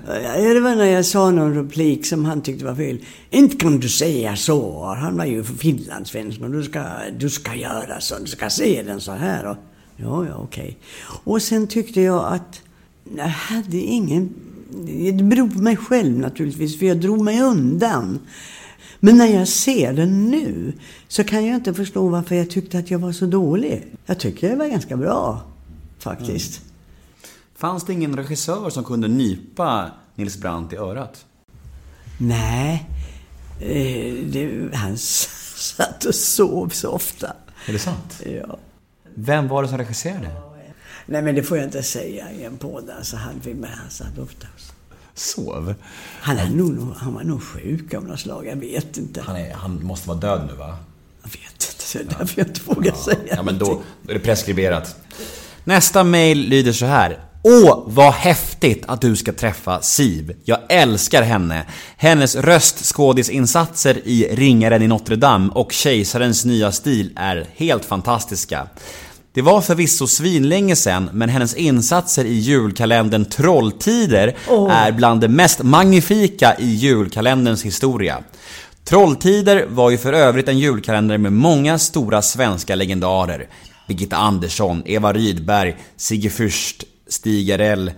Det 0.54 0.60
var 0.60 0.76
när 0.76 0.86
jag 0.86 1.06
sa 1.06 1.32
någon 1.32 1.56
replik 1.56 2.06
som 2.06 2.26
han 2.26 2.42
tyckte 2.42 2.66
var 2.66 2.76
fel. 2.76 3.00
Inte 3.30 3.56
kan 3.56 3.80
du 3.80 3.90
säga 3.90 4.36
så. 4.36 4.86
Han 5.00 5.18
var 5.18 5.26
ju 5.26 5.44
finlandssvensk. 5.44 6.40
Men 6.40 6.52
du 6.52 6.64
ska, 6.64 6.84
du 7.18 7.30
ska 7.30 7.56
göra 7.56 8.02
så. 8.02 8.20
Du 8.20 8.28
ska 8.28 8.50
se 8.50 8.84
den 8.84 9.02
så 9.02 9.12
här. 9.12 9.46
Och, 9.46 9.58
ja, 9.96 10.26
ja, 10.26 10.36
okej. 10.36 10.78
Och 11.24 11.42
sen 11.42 11.68
tyckte 11.68 12.02
jag 12.02 12.34
att 12.34 12.62
jag 13.18 13.28
hade 13.28 13.78
ingen... 13.78 14.34
Det 15.16 15.24
beror 15.24 15.50
på 15.50 15.60
mig 15.60 15.78
själv 15.78 16.20
naturligtvis. 16.20 16.80
För 16.80 16.86
jag 16.86 16.98
drog 16.98 17.22
mig 17.22 17.42
undan. 17.42 18.20
Men 19.00 19.18
när 19.18 19.28
jag 19.28 19.48
ser 19.48 19.94
den 19.94 20.30
nu 20.32 20.74
så 21.08 21.24
kan 21.24 21.46
jag 21.46 21.56
inte 21.56 21.74
förstå 21.74 22.08
varför 22.08 22.36
jag 22.36 22.50
tyckte 22.50 22.80
att 22.80 22.92
jag 22.92 23.00
var 23.00 23.12
så 23.12 23.26
dålig. 23.26 23.84
Jag 24.06 24.20
tycker 24.20 24.50
jag 24.50 24.58
var 24.58 24.68
ganska 24.68 24.98
bra. 24.98 25.42
Faktiskt. 26.00 26.62
Fanns 27.56 27.86
det 27.86 27.94
ingen 27.94 28.18
regissör 28.18 28.70
som 28.70 28.84
kunde 28.84 29.08
nypa 29.08 29.92
Nils 30.16 30.38
Brandt 30.38 30.74
i 30.74 30.76
örat? 30.76 31.26
Nej, 32.18 32.90
eh, 33.62 34.14
det, 34.26 34.70
han 34.74 34.98
satt 34.98 36.06
och 36.06 36.16
sov 36.16 36.70
så 36.70 36.90
ofta. 36.90 37.34
Är 37.68 37.74
det 37.74 37.80
sant? 37.80 38.22
Ja. 38.26 38.58
Vem 39.14 39.48
var 39.48 39.64
det 39.64 39.70
som 39.70 39.78
regisserade? 39.78 40.32
Nej, 41.06 41.22
men 41.22 41.36
det 41.36 41.44
får 41.44 41.58
jag 41.58 41.68
inte 41.68 41.84
säga 41.84 42.32
i 42.32 42.44
en 42.44 42.58
podd. 42.58 42.90
Alltså, 42.90 43.18
han, 43.18 43.42
han 43.64 43.90
satt 43.90 44.18
ofta 44.18 44.48
och 44.56 44.60
Sov? 44.60 44.75
Han, 46.22 46.38
är 46.38 46.50
nog, 46.50 46.94
han 46.98 47.14
var 47.14 47.24
nog 47.24 47.44
sjuk 47.44 47.94
av 47.94 48.06
något 48.06 48.20
slag. 48.20 48.48
Jag 48.48 48.56
vet 48.56 48.98
inte. 48.98 49.22
Han, 49.22 49.36
är, 49.36 49.54
han 49.54 49.84
måste 49.84 50.08
vara 50.08 50.18
död 50.18 50.48
nu 50.52 50.58
va? 50.58 50.78
Jag 51.24 51.30
vet 51.30 51.40
inte. 51.42 52.10
Det 52.10 52.16
är 52.16 52.20
därför 52.20 52.40
jag 52.40 52.48
inte 52.48 52.62
vågar 52.66 52.94
säga 52.94 53.36
Ja, 53.36 53.44
men 53.44 53.58
då, 53.58 53.82
då 54.02 54.12
är 54.12 54.14
det 54.14 54.20
preskriberat. 54.20 54.96
Nästa 55.64 56.04
mail 56.04 56.38
lyder 56.40 56.72
så 56.72 56.86
här. 56.86 57.20
Åh, 57.48 57.84
vad 57.86 58.14
häftigt 58.14 58.84
att 58.88 59.02
du 59.02 59.16
ska 59.16 59.34
träffa 59.34 59.82
Siv. 59.82 60.36
Jag 60.44 60.60
älskar 60.70 61.22
henne. 61.22 61.66
Hennes 61.98 62.36
röstskådisinsatser 62.36 64.08
i 64.08 64.28
Ringaren 64.32 64.82
i 64.82 64.88
Notre 64.88 65.16
Dame 65.16 65.52
och 65.54 65.72
Kejsarens 65.72 66.46
nya 66.46 66.72
stil 66.72 67.14
är 67.16 67.48
helt 67.56 67.86
fantastiska. 67.86 68.68
Det 69.36 69.42
var 69.42 69.62
förvisso 69.62 70.08
svinlänge 70.08 70.76
sen, 70.76 71.10
men 71.14 71.30
hennes 71.30 71.56
insatser 71.56 72.26
i 72.26 72.34
julkalendern 72.34 73.26
Trolltider 73.26 74.36
är 74.70 74.92
bland 74.92 75.22
det 75.22 75.28
mest 75.28 75.64
magnifika 75.64 76.56
i 76.60 76.66
julkalenderns 76.66 77.66
historia. 77.66 78.24
Trolltider 78.84 79.66
var 79.70 79.90
ju 79.90 79.98
för 79.98 80.14
övrigt 80.14 80.48
en 80.48 80.60
julkalender 80.60 81.18
med 81.18 81.34
många 81.34 81.80
stora 81.80 82.22
svenska 82.22 82.76
legendarer. 82.76 83.48
Birgitta 83.88 84.16
Andersson, 84.16 84.84
Eva 84.86 85.14
Rydberg, 85.14 85.76
Sigge 85.98 86.30
Fürst, 86.30 86.84
Stig 87.08 87.52
Arell. 87.52 87.92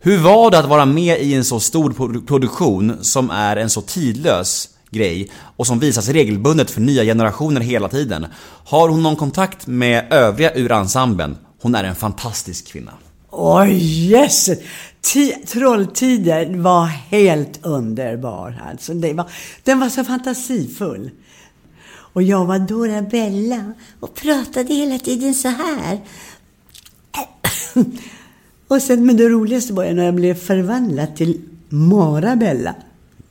Hur 0.00 0.18
var 0.18 0.50
det 0.50 0.58
att 0.58 0.68
vara 0.68 0.86
med 0.86 1.20
i 1.20 1.34
en 1.34 1.44
så 1.44 1.60
stor 1.60 1.90
produ- 1.90 2.26
produktion 2.26 2.98
som 3.04 3.30
är 3.30 3.56
en 3.56 3.70
så 3.70 3.80
tidlös 3.80 4.68
grej 4.90 5.30
och 5.56 5.66
som 5.66 5.78
visas 5.78 6.08
regelbundet 6.08 6.70
för 6.70 6.80
nya 6.80 7.04
generationer 7.04 7.60
hela 7.60 7.88
tiden? 7.88 8.26
Har 8.64 8.88
hon 8.88 9.02
någon 9.02 9.16
kontakt 9.16 9.66
med 9.66 10.12
övriga 10.12 10.54
ur 10.54 10.72
ensemblen? 10.72 11.36
Hon 11.62 11.74
är 11.74 11.84
en 11.84 11.94
fantastisk 11.94 12.66
kvinna. 12.66 12.92
Oj, 13.30 14.08
jösses! 14.10 14.58
Trolltiden 15.02 15.46
Trolltider 15.46 16.56
var 16.56 16.86
helt 16.86 17.66
underbar. 17.66 18.62
Alltså, 18.70 18.94
det 18.94 19.12
var, 19.12 19.30
den 19.64 19.80
var 19.80 19.88
så 19.88 20.04
fantasifull. 20.04 21.10
Och 22.12 22.22
jag 22.22 22.44
var 22.44 22.58
Dora 22.58 23.02
Bella 23.02 23.72
och 24.00 24.14
pratade 24.14 24.74
hela 24.74 24.98
tiden 24.98 25.34
så 25.34 25.48
här. 25.48 26.00
och 28.68 28.82
sen, 28.82 29.06
men 29.06 29.16
det 29.16 29.28
roligaste 29.28 29.72
var 29.72 29.84
ju 29.84 29.92
när 29.92 30.04
jag 30.04 30.14
blev 30.14 30.34
förvandlad 30.34 31.16
till 31.16 31.40
Marabella. 31.68 32.74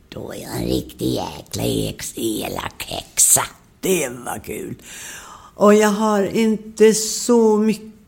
Då 0.10 0.34
är 0.34 0.41
jag 0.41 0.62
en 0.62 0.68
riktig 0.68 1.07
jäkla 1.07 1.64
ex, 1.64 2.14
elak 2.16 2.84
häxa. 2.84 3.43
Det 3.80 4.10
var 4.10 4.39
kul. 4.45 4.76
Och 5.55 5.74
jag 5.74 5.89
har 5.89 6.24
inte 6.24 6.93
så 6.93 7.57
mycket 7.57 7.99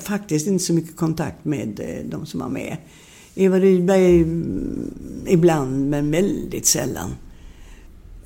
faktiskt 0.00 0.46
inte 0.46 0.64
så 0.64 0.72
mycket 0.72 0.96
kontakt 0.96 1.44
med 1.44 1.80
eh, 1.80 2.04
de 2.04 2.26
som 2.26 2.40
var 2.40 2.48
med. 2.48 2.76
Eva 3.34 3.58
Rydberg 3.58 4.20
ibland, 5.26 5.90
men 5.90 6.10
väldigt 6.10 6.66
sällan. 6.66 7.16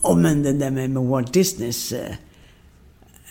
Och 0.01 0.19
men 0.19 0.43
det 0.43 0.53
där 0.53 0.71
med, 0.71 0.91
Walt 0.91 1.33
Disneys 1.33 1.95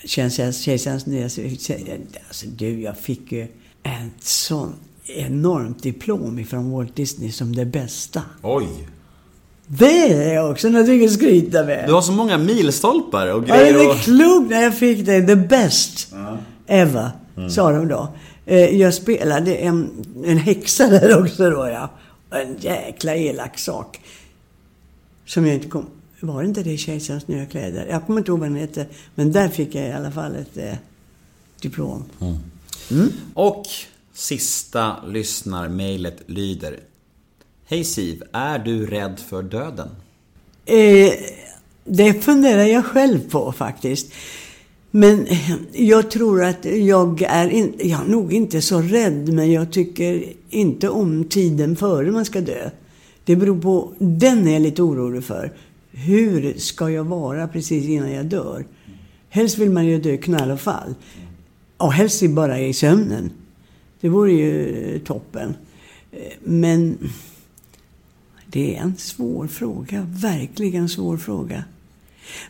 Kejsarens 0.05 0.61
kejsarens 0.61 1.05
nya... 1.05 1.23
Alltså 1.23 2.47
du, 2.47 2.81
jag 2.81 2.97
fick 2.97 3.31
ju 3.31 3.43
ett 3.83 4.23
sånt 4.23 4.88
enormt 5.17 5.83
diplom 5.83 6.39
ifrån 6.39 6.71
Walt 6.71 6.95
Disney 6.95 7.31
som 7.31 7.55
det 7.55 7.65
bästa. 7.65 8.21
Oj! 8.41 8.67
Det 9.67 10.13
är 10.33 10.51
också 10.51 10.69
någonting 10.69 11.05
att 11.05 11.11
skryta 11.11 11.63
med. 11.65 11.87
Du 11.87 11.93
har 11.93 12.01
så 12.01 12.11
många 12.11 12.37
milstolpar 12.37 13.27
och 13.27 13.43
Ja, 13.47 13.55
grejer 13.55 13.73
det 13.73 13.79
är 13.83 13.89
och... 13.89 13.95
klokt 13.97 14.49
när 14.49 14.61
jag 14.63 14.77
fick 14.77 15.05
det. 15.05 15.21
The 15.27 15.35
best 15.35 16.13
ever, 16.67 17.09
Mm. 17.37 17.49
sa 17.49 17.71
de 17.71 17.87
då. 17.87 18.07
Eh, 18.45 18.57
Jag 18.77 18.93
spelade 18.93 19.55
en, 19.55 19.89
en 20.25 20.37
häxa 20.37 20.87
där 20.87 21.21
också 21.23 21.49
då, 21.49 21.67
ja. 21.67 21.89
En 22.39 22.55
jäkla 22.59 23.15
elak 23.15 23.57
sak. 23.59 23.99
Som 25.25 25.45
jag 25.45 25.55
inte 25.55 25.67
kom... 25.67 25.85
Var 26.19 26.41
det 26.41 26.47
inte 26.47 26.63
det 26.63 26.77
Kejsarens 26.77 27.27
nya 27.27 27.45
kläder? 27.45 27.87
Jag 27.89 28.05
kommer 28.05 28.19
inte 28.19 28.31
ihåg 28.31 28.39
vad 28.39 28.49
den 28.49 28.57
hette. 28.57 28.85
Men 29.15 29.31
där 29.31 29.47
fick 29.49 29.75
jag 29.75 29.87
i 29.87 29.91
alla 29.91 30.11
fall 30.11 30.35
ett 30.35 30.57
eh, 30.57 30.73
diplom. 31.61 32.03
Och 33.33 33.63
sista 34.19 34.95
lyssnarmailet 35.07 36.23
lyder. 36.25 36.79
Hej 37.65 37.83
Siv, 37.83 38.23
är 38.31 38.59
du 38.59 38.85
rädd 38.85 39.19
för 39.19 39.43
döden? 39.43 39.89
Eh, 40.65 41.11
det 41.83 42.13
funderar 42.13 42.63
jag 42.63 42.85
själv 42.85 43.29
på 43.29 43.51
faktiskt. 43.51 44.11
Men 44.91 45.27
jag 45.73 46.11
tror 46.11 46.43
att 46.43 46.65
jag 46.65 47.21
är, 47.21 47.49
in, 47.49 47.73
jag 47.79 48.01
är 48.01 48.07
nog 48.07 48.33
inte 48.33 48.61
så 48.61 48.81
rädd, 48.81 49.33
men 49.33 49.51
jag 49.51 49.71
tycker 49.71 50.23
inte 50.49 50.89
om 50.89 51.23
tiden 51.23 51.75
före 51.75 52.11
man 52.11 52.25
ska 52.25 52.41
dö. 52.41 52.69
Det 53.25 53.35
beror 53.35 53.61
på, 53.61 53.93
den 53.99 54.47
är 54.47 54.53
jag 54.53 54.61
lite 54.61 54.81
orolig 54.81 55.23
för. 55.23 55.53
Hur 55.91 56.53
ska 56.57 56.89
jag 56.89 57.03
vara 57.03 57.47
precis 57.47 57.85
innan 57.85 58.11
jag 58.11 58.25
dör? 58.25 58.65
Helst 59.29 59.57
vill 59.57 59.69
man 59.69 59.85
ju 59.85 59.99
dö 59.99 60.17
knall 60.17 60.51
och 60.51 60.61
fall. 60.61 60.95
Och 61.77 61.93
helst 61.93 62.29
bara 62.29 62.59
i 62.59 62.73
sömnen. 62.73 63.31
Det 64.01 64.09
vore 64.09 64.31
ju 64.31 64.99
toppen. 64.99 65.55
Eh, 66.11 66.33
Men 66.43 66.97
det 68.45 68.75
är 68.75 68.81
en 68.81 68.97
svår 68.97 69.47
fråga. 69.47 70.07
Verkligen 70.09 70.81
en 70.81 70.89
svår 70.89 71.17
fråga. 71.17 71.63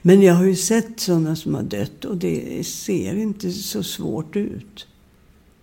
Men 0.01 0.21
jag 0.21 0.33
har 0.33 0.45
ju 0.45 0.55
sett 0.55 0.99
sådana 0.99 1.35
som 1.35 1.55
har 1.55 1.63
dött 1.63 2.05
och 2.05 2.17
det 2.17 2.67
ser 2.67 3.15
inte 3.15 3.51
så 3.51 3.83
svårt 3.83 4.35
ut. 4.35 4.87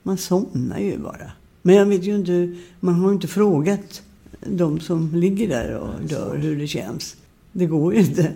Man 0.03 0.18
somnar 0.18 0.78
ju 0.78 0.99
bara. 0.99 1.32
Men 1.62 1.74
jag 1.74 1.87
vet 1.87 2.05
ju 2.05 2.14
inte, 2.16 2.57
man 2.80 2.95
har 2.95 3.09
ju 3.09 3.14
inte 3.14 3.28
frågat 3.28 4.03
de 4.47 4.80
som 4.80 5.14
ligger 5.14 5.49
där 5.49 5.76
och 5.78 6.05
dör 6.05 6.37
hur 6.37 6.57
det 6.57 6.66
känns. 6.66 7.16
Det 7.53 7.66
går 7.66 7.95
ju 7.95 8.01
inte. 8.01 8.32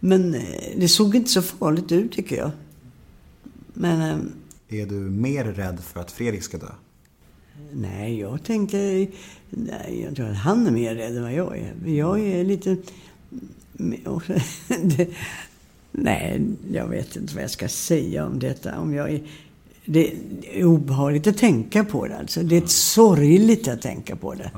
Men 0.00 0.34
eh, 0.34 0.40
det 0.76 0.88
såg 0.88 1.14
inte 1.16 1.30
så 1.30 1.42
farligt 1.42 1.92
ut 1.92 2.12
tycker 2.12 2.36
jag. 2.36 2.50
Men 3.72 4.00
eh, 4.70 4.80
Är 4.80 4.86
du 4.86 4.94
mer 4.94 5.44
rädd 5.44 5.80
för 5.80 6.00
att 6.00 6.10
Fredrik 6.12 6.42
ska 6.42 6.58
dö? 6.58 6.70
Nej, 7.72 8.20
jag 8.20 8.42
tänker... 8.42 9.08
Nej, 9.50 10.02
jag 10.06 10.16
tror 10.16 10.28
att 10.28 10.36
han 10.36 10.66
är 10.66 10.70
mer 10.70 10.94
rädd 10.94 11.16
än 11.16 11.22
vad 11.22 11.32
jag 11.32 11.58
är. 11.58 11.90
Jag 11.90 12.20
är 12.20 12.44
lite... 12.44 12.76
det, 14.82 15.08
nej, 15.92 16.40
jag 16.72 16.88
vet 16.88 17.16
inte 17.16 17.34
vad 17.34 17.42
jag 17.42 17.50
ska 17.50 17.68
säga 17.68 18.26
om 18.26 18.38
detta. 18.38 18.80
Om 18.80 18.94
jag 18.94 19.10
är, 19.10 19.22
det 19.84 20.12
är 20.52 20.64
obehagligt 20.64 21.26
att 21.26 21.38
tänka 21.38 21.84
på 21.84 22.06
det 22.06 22.18
alltså. 22.18 22.42
Det 22.42 22.56
är 22.56 22.66
sorgligt 22.66 23.68
att 23.68 23.82
tänka 23.82 24.16
på 24.16 24.34
det. 24.34 24.50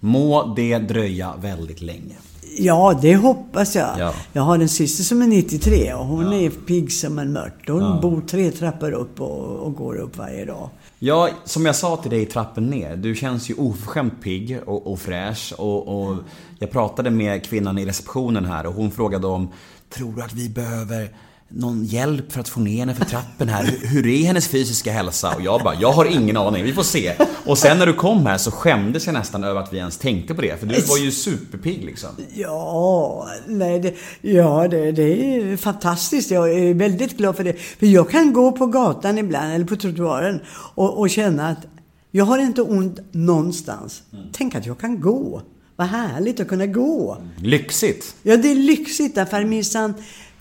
Må 0.00 0.54
det 0.56 0.78
dröja 0.78 1.34
väldigt 1.36 1.80
länge. 1.80 2.14
Ja, 2.58 2.98
det 3.02 3.16
hoppas 3.16 3.76
jag. 3.76 3.98
Ja. 3.98 4.14
Jag 4.32 4.42
har 4.42 4.58
en 4.58 4.68
syster 4.68 5.04
som 5.04 5.22
är 5.22 5.26
93 5.26 5.94
och 5.94 6.06
hon 6.06 6.32
är 6.32 6.50
pigg 6.50 6.92
som 6.92 7.18
en 7.18 7.32
mört. 7.32 7.68
Hon 7.68 8.00
bor 8.00 8.20
tre 8.20 8.50
trappor 8.50 8.92
upp 8.92 9.20
och, 9.20 9.56
och 9.56 9.74
går 9.74 9.96
upp 9.96 10.16
varje 10.16 10.44
dag. 10.44 10.68
Ja, 10.98 11.30
som 11.44 11.66
jag 11.66 11.76
sa 11.76 11.96
till 11.96 12.10
dig 12.10 12.22
i 12.22 12.26
trappen 12.26 12.70
ner. 12.70 12.96
Du 12.96 13.14
känns 13.14 13.50
ju 13.50 13.54
oförskämt 13.54 14.22
pigg 14.22 14.58
och, 14.66 14.92
och 14.92 14.98
fräsch. 14.98 15.52
Och, 15.58 16.08
och 16.08 16.16
jag 16.58 16.70
pratade 16.70 17.10
med 17.10 17.44
kvinnan 17.44 17.78
i 17.78 17.86
receptionen 17.86 18.44
här 18.44 18.66
och 18.66 18.74
hon 18.74 18.90
frågade 18.90 19.26
om 19.26 19.52
Tror 19.90 20.12
du 20.12 20.22
att 20.22 20.32
vi 20.32 20.48
behöver 20.48 21.08
någon 21.48 21.84
hjälp 21.84 22.32
för 22.32 22.40
att 22.40 22.48
få 22.48 22.60
ner 22.60 22.78
henne 22.78 22.94
för 22.94 23.04
trappen 23.04 23.48
här? 23.48 23.64
Hur, 23.64 23.88
hur 23.88 24.06
är 24.06 24.26
hennes 24.26 24.48
fysiska 24.48 24.92
hälsa? 24.92 25.34
Och 25.34 25.42
jag 25.42 25.62
bara, 25.62 25.74
jag 25.74 25.92
har 25.92 26.04
ingen 26.04 26.36
aning, 26.36 26.64
vi 26.64 26.72
får 26.72 26.82
se. 26.82 27.14
Och 27.46 27.58
sen 27.58 27.78
när 27.78 27.86
du 27.86 27.92
kom 27.92 28.26
här 28.26 28.38
så 28.38 28.50
skämdes 28.50 29.06
jag 29.06 29.12
nästan 29.12 29.44
över 29.44 29.60
att 29.60 29.72
vi 29.72 29.78
ens 29.78 29.98
tänkte 29.98 30.34
på 30.34 30.42
det. 30.42 30.60
För 30.60 30.66
du 30.66 30.80
var 30.80 30.98
ju 30.98 31.10
superpigg 31.10 31.84
liksom. 31.84 32.10
Ja, 32.34 33.28
nej, 33.46 33.80
det, 33.80 33.94
ja 34.20 34.68
det, 34.68 34.92
det 34.92 35.36
är 35.36 35.56
fantastiskt. 35.56 36.30
Jag 36.30 36.52
är 36.52 36.74
väldigt 36.74 37.16
glad 37.16 37.36
för 37.36 37.44
det. 37.44 37.52
För 37.52 37.86
jag 37.86 38.10
kan 38.10 38.32
gå 38.32 38.52
på 38.52 38.66
gatan 38.66 39.18
ibland, 39.18 39.52
eller 39.52 39.64
på 39.64 39.76
trottoaren, 39.76 40.40
och, 40.74 40.98
och 40.98 41.10
känna 41.10 41.48
att 41.48 41.66
jag 42.10 42.24
har 42.24 42.38
inte 42.38 42.62
ont 42.62 42.98
någonstans. 43.12 44.02
Tänk 44.32 44.54
att 44.54 44.66
jag 44.66 44.78
kan 44.78 45.00
gå. 45.00 45.42
Vad 45.76 45.86
härligt 45.86 46.40
att 46.40 46.48
kunna 46.48 46.66
gå. 46.66 47.18
Lyxigt. 47.36 48.14
Ja, 48.22 48.36
det 48.36 48.50
är 48.50 48.54
lyxigt 48.54 49.14
därför 49.14 49.44
minsann 49.44 49.94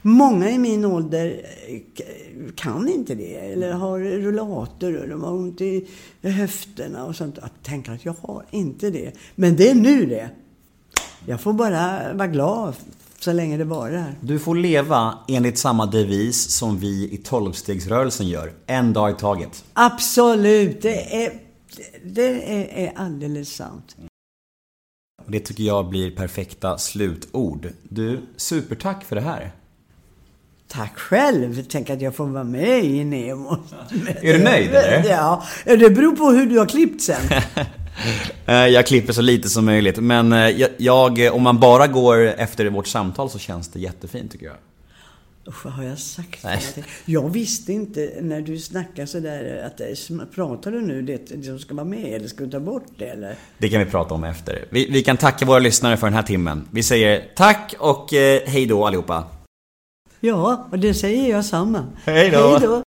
många 0.05 0.49
i 0.49 0.57
min 0.57 0.85
ålder 0.85 1.45
eh, 1.67 1.81
kan 2.55 2.89
inte 2.89 3.15
det. 3.15 3.35
Eller 3.35 3.71
har 3.71 3.99
rullator 3.99 4.97
och 4.97 5.09
de 5.09 5.23
har 5.23 5.31
ont 5.31 5.61
i 5.61 5.87
höfterna 6.21 7.05
och 7.05 7.15
sånt. 7.15 7.37
Jag 7.41 7.49
tänker 7.63 7.91
att 7.91 8.05
jag 8.05 8.15
har 8.21 8.45
inte 8.51 8.89
det. 8.89 9.11
Men 9.35 9.55
det 9.55 9.69
är 9.69 9.75
nu 9.75 10.05
det. 10.05 10.29
Jag 11.25 11.41
får 11.41 11.53
bara 11.53 12.13
vara 12.13 12.27
glad 12.27 12.75
så 13.19 13.33
länge 13.33 13.57
det 13.57 13.63
varar. 13.63 14.15
Du 14.21 14.39
får 14.39 14.55
leva 14.55 15.17
enligt 15.27 15.57
samma 15.57 15.85
devis 15.85 16.51
som 16.51 16.79
vi 16.79 17.13
i 17.13 17.17
tolvstegsrörelsen 17.17 18.27
gör. 18.27 18.53
En 18.65 18.93
dag 18.93 19.11
i 19.11 19.13
taget. 19.13 19.65
Absolut, 19.73 20.81
det 20.81 21.25
är, 21.25 21.33
det 22.03 22.53
är, 22.53 22.87
är 22.87 22.93
alldeles 22.95 23.55
sant. 23.55 23.95
Det 25.27 25.39
tycker 25.39 25.63
jag 25.63 25.89
blir 25.89 26.11
perfekta 26.11 26.77
slutord. 26.77 27.69
Du, 27.83 28.21
supertack 28.35 29.03
för 29.03 29.15
det 29.15 29.21
här. 29.21 29.51
Tack 30.75 30.97
själv. 30.99 31.63
Tänk 31.69 31.89
att 31.89 32.01
jag 32.01 32.15
får 32.15 32.25
vara 32.25 32.43
med 32.43 32.83
i 32.85 33.03
Nemo. 33.03 33.57
Är 34.21 34.33
du 34.33 34.43
nöjd, 34.43 34.69
eller? 34.69 35.09
Ja, 35.09 35.43
det 35.65 35.89
beror 35.89 36.15
på 36.15 36.29
hur 36.29 36.45
du 36.45 36.59
har 36.59 36.65
klippt 36.65 37.01
sen. 37.01 37.21
Eh, 38.45 38.53
Jag 38.55 38.85
klipper 38.87 39.13
så 39.13 39.21
lite 39.21 39.49
som 39.49 39.65
möjligt. 39.65 39.97
Men 39.99 40.33
eh, 40.33 40.49
jag, 40.49 40.69
jag, 40.77 41.35
om 41.35 41.43
man 41.43 41.59
bara 41.59 41.87
går 41.87 42.17
efter 42.27 42.65
vårt 42.69 42.87
samtal 42.87 43.29
så 43.29 43.39
känns 43.39 43.67
det 43.67 43.79
jättefint 43.79 44.31
tycker 44.31 44.45
jag. 44.45 44.55
Usch, 45.47 45.65
vad 45.65 45.73
har 45.73 45.83
jag 45.83 45.99
sagt? 45.99 46.43
Nej. 46.43 46.59
Jag 47.05 47.29
visste 47.33 47.73
inte 47.73 48.13
när 48.21 48.41
du 48.41 48.59
snackar 48.59 49.05
sådär 49.05 49.63
att 49.65 50.35
pratar 50.35 50.71
du 50.71 50.81
nu 50.81 51.01
det, 51.01 51.29
det 51.35 51.43
som 51.43 51.59
ska 51.59 51.75
vara 51.75 51.85
med 51.85 52.13
eller 52.13 52.27
ska 52.27 52.43
du 52.43 52.51
ta 52.51 52.59
bort 52.59 52.85
det 52.97 53.05
eller? 53.05 53.35
Det 53.57 53.69
kan 53.69 53.79
vi 53.79 53.85
prata 53.85 54.13
om 54.13 54.23
efter. 54.23 54.65
Vi, 54.69 54.89
vi 54.91 55.03
kan 55.03 55.17
tacka 55.17 55.45
våra 55.45 55.59
lyssnare 55.59 55.97
för 55.97 56.07
den 56.07 56.13
här 56.13 56.23
timmen. 56.23 56.67
Vi 56.71 56.83
säger 56.83 57.23
tack 57.35 57.75
och 57.79 58.13
eh, 58.13 58.41
hej 58.45 58.65
då 58.65 58.85
allihopa. 58.85 59.23
Ja, 60.25 60.67
och 60.71 60.79
det 60.79 60.93
säger 60.93 61.31
jag 61.31 61.45
samma. 61.45 61.83
Hej 62.05 62.29
då. 62.31 62.37
Hej 62.37 62.59
då. 62.61 62.84